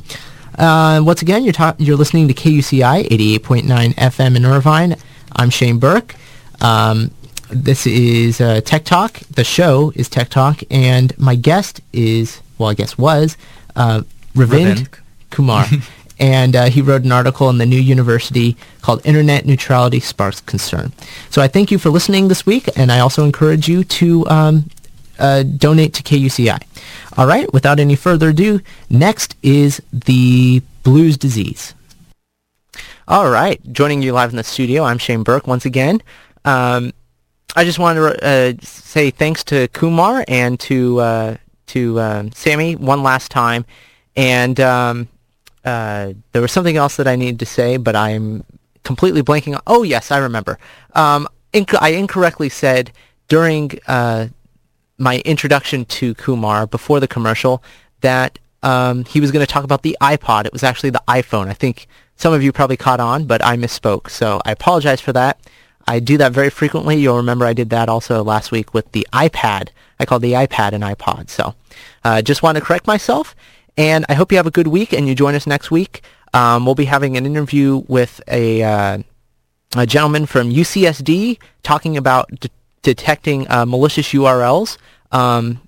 Uh, 0.57 1.01
once 1.03 1.21
again, 1.21 1.43
you're 1.43 1.51
ta- 1.51 1.75
you're 1.77 1.97
listening 1.97 2.29
to 2.29 2.33
KUCI 2.33 3.09
88.9 3.09 3.93
FM 3.95 4.37
in 4.37 4.45
Irvine. 4.45 4.95
I'm 5.33 5.49
Shane 5.49 5.79
Burke. 5.79 6.15
Um, 6.61 7.11
this 7.49 7.85
is 7.85 8.39
uh, 8.39 8.61
Tech 8.61 8.85
Talk. 8.85 9.19
The 9.31 9.43
show 9.43 9.91
is 9.97 10.07
Tech 10.07 10.29
Talk, 10.29 10.61
and 10.71 11.11
my 11.19 11.35
guest 11.35 11.81
is 11.91 12.39
well, 12.57 12.69
I 12.69 12.73
guess 12.73 12.97
was 12.97 13.35
uh, 13.75 14.03
Ravind 14.33 14.75
Ravind. 14.77 14.99
Kumar. 15.31 15.65
and 16.21 16.55
uh, 16.55 16.65
he 16.69 16.81
wrote 16.81 17.03
an 17.03 17.11
article 17.11 17.49
in 17.49 17.57
the 17.57 17.65
New 17.65 17.81
University 17.81 18.55
called 18.81 19.05
Internet 19.05 19.45
Neutrality 19.45 19.99
Sparks 19.99 20.39
Concern. 20.39 20.93
So 21.29 21.41
I 21.41 21.49
thank 21.49 21.69
you 21.69 21.77
for 21.77 21.89
listening 21.89 22.29
this 22.29 22.45
week, 22.45 22.69
and 22.77 22.93
I 22.93 22.99
also 22.99 23.25
encourage 23.25 23.67
you 23.67 23.83
to 23.83 24.25
um, 24.29 24.69
uh, 25.23 25.43
donate 25.43 25.93
to 25.93 26.03
KUCI. 26.03 26.61
All 27.17 27.25
right, 27.25 27.51
without 27.53 27.79
any 27.79 27.95
further 27.95 28.29
ado, 28.29 28.59
next 28.89 29.35
is 29.41 29.81
the 29.91 30.61
blues 30.83 31.17
disease. 31.17 31.73
All 33.07 33.29
right, 33.29 33.59
joining 33.71 34.01
you 34.01 34.11
live 34.11 34.31
in 34.31 34.35
the 34.35 34.43
studio, 34.43 34.83
I'm 34.83 34.97
Shane 34.97 35.23
Burke 35.23 35.47
once 35.47 35.65
again. 35.65 36.01
Um, 36.43 36.93
I 37.55 37.63
just 37.63 37.79
wanted 37.79 38.19
to 38.19 38.25
uh, 38.25 38.53
say 38.61 39.11
thanks 39.11 39.43
to 39.45 39.69
Kumar 39.69 40.25
and 40.27 40.59
to 40.61 40.99
uh, 40.99 41.37
to 41.67 41.99
um, 42.01 42.29
Samy 42.31 42.77
one 42.77 43.01
last 43.01 43.31
time, 43.31 43.65
and 44.17 44.59
um, 44.59 45.07
uh, 45.63 46.13
there 46.33 46.41
was 46.41 46.51
something 46.51 46.75
else 46.75 46.97
that 46.97 47.07
I 47.07 47.15
needed 47.15 47.39
to 47.39 47.45
say, 47.45 47.77
but 47.77 47.95
I'm 47.95 48.43
completely 48.83 49.21
blanking. 49.21 49.59
Oh 49.67 49.83
yes, 49.83 50.11
I 50.11 50.17
remember. 50.17 50.59
Um, 50.93 51.29
inc- 51.53 51.77
I 51.79 51.89
incorrectly 51.89 52.49
said 52.49 52.91
during 53.29 53.71
uh, 53.87 54.27
my 54.97 55.19
introduction 55.19 55.85
to 55.85 56.13
Kumar 56.15 56.67
before 56.67 56.99
the 56.99 57.07
commercial 57.07 57.63
that 58.01 58.39
um, 58.61 59.05
he 59.05 59.19
was 59.19 59.31
going 59.31 59.45
to 59.45 59.51
talk 59.51 59.63
about 59.63 59.81
the 59.81 59.97
iPod. 60.01 60.45
It 60.45 60.53
was 60.53 60.63
actually 60.63 60.91
the 60.91 61.03
iPhone. 61.07 61.47
I 61.47 61.53
think 61.53 61.87
some 62.15 62.33
of 62.33 62.43
you 62.43 62.51
probably 62.51 62.77
caught 62.77 62.99
on, 62.99 63.25
but 63.25 63.43
I 63.43 63.57
misspoke. 63.57 64.09
So 64.09 64.41
I 64.45 64.51
apologize 64.51 65.01
for 65.01 65.13
that. 65.13 65.39
I 65.87 65.99
do 65.99 66.17
that 66.17 66.31
very 66.31 66.49
frequently. 66.49 66.95
You'll 66.95 67.17
remember 67.17 67.45
I 67.45 67.53
did 67.53 67.69
that 67.71 67.89
also 67.89 68.23
last 68.23 68.51
week 68.51 68.73
with 68.73 68.89
the 68.93 69.05
iPad. 69.11 69.69
I 69.99 70.05
called 70.05 70.21
the 70.21 70.33
iPad 70.33 70.71
an 70.71 70.81
iPod. 70.81 71.29
So 71.29 71.55
uh, 72.03 72.21
just 72.21 72.41
want 72.41 72.57
to 72.57 72.63
correct 72.63 72.87
myself. 72.87 73.35
And 73.75 74.05
I 74.07 74.13
hope 74.13 74.31
you 74.31 74.37
have 74.37 74.47
a 74.47 74.51
good 74.51 74.67
week 74.67 74.93
and 74.93 75.07
you 75.07 75.15
join 75.15 75.35
us 75.35 75.47
next 75.47 75.71
week. 75.71 76.01
Um, 76.33 76.65
we'll 76.65 76.75
be 76.75 76.85
having 76.85 77.17
an 77.17 77.25
interview 77.25 77.83
with 77.87 78.21
a, 78.27 78.63
uh, 78.63 78.99
a 79.75 79.85
gentleman 79.85 80.25
from 80.25 80.51
UCSD 80.51 81.37
talking 81.63 81.97
about 81.97 82.29
de- 82.39 82.49
detecting 82.83 83.49
uh, 83.49 83.65
malicious 83.65 84.09
URLs 84.09 84.77
um, 85.11 85.61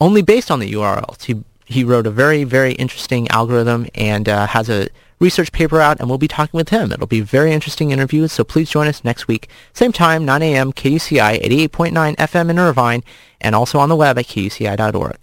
only 0.00 0.22
based 0.22 0.50
on 0.50 0.58
the 0.58 0.72
URLs. 0.72 1.24
He, 1.24 1.42
he 1.66 1.84
wrote 1.84 2.06
a 2.06 2.10
very, 2.10 2.44
very 2.44 2.72
interesting 2.72 3.28
algorithm 3.28 3.86
and 3.94 4.28
uh, 4.28 4.46
has 4.48 4.68
a 4.68 4.88
research 5.20 5.52
paper 5.52 5.80
out, 5.80 6.00
and 6.00 6.08
we'll 6.08 6.18
be 6.18 6.28
talking 6.28 6.56
with 6.56 6.70
him. 6.70 6.92
It'll 6.92 7.06
be 7.06 7.20
a 7.20 7.24
very 7.24 7.52
interesting 7.52 7.90
interview, 7.90 8.28
so 8.28 8.44
please 8.44 8.68
join 8.70 8.88
us 8.88 9.04
next 9.04 9.28
week. 9.28 9.48
Same 9.72 9.92
time, 9.92 10.24
9 10.24 10.42
a.m., 10.42 10.72
KUCI 10.72 11.40
88.9 11.42 12.16
FM 12.16 12.50
in 12.50 12.58
Irvine, 12.58 13.02
and 13.40 13.54
also 13.54 13.78
on 13.78 13.88
the 13.88 13.96
web 13.96 14.18
at 14.18 14.26
kuci.org. 14.26 15.18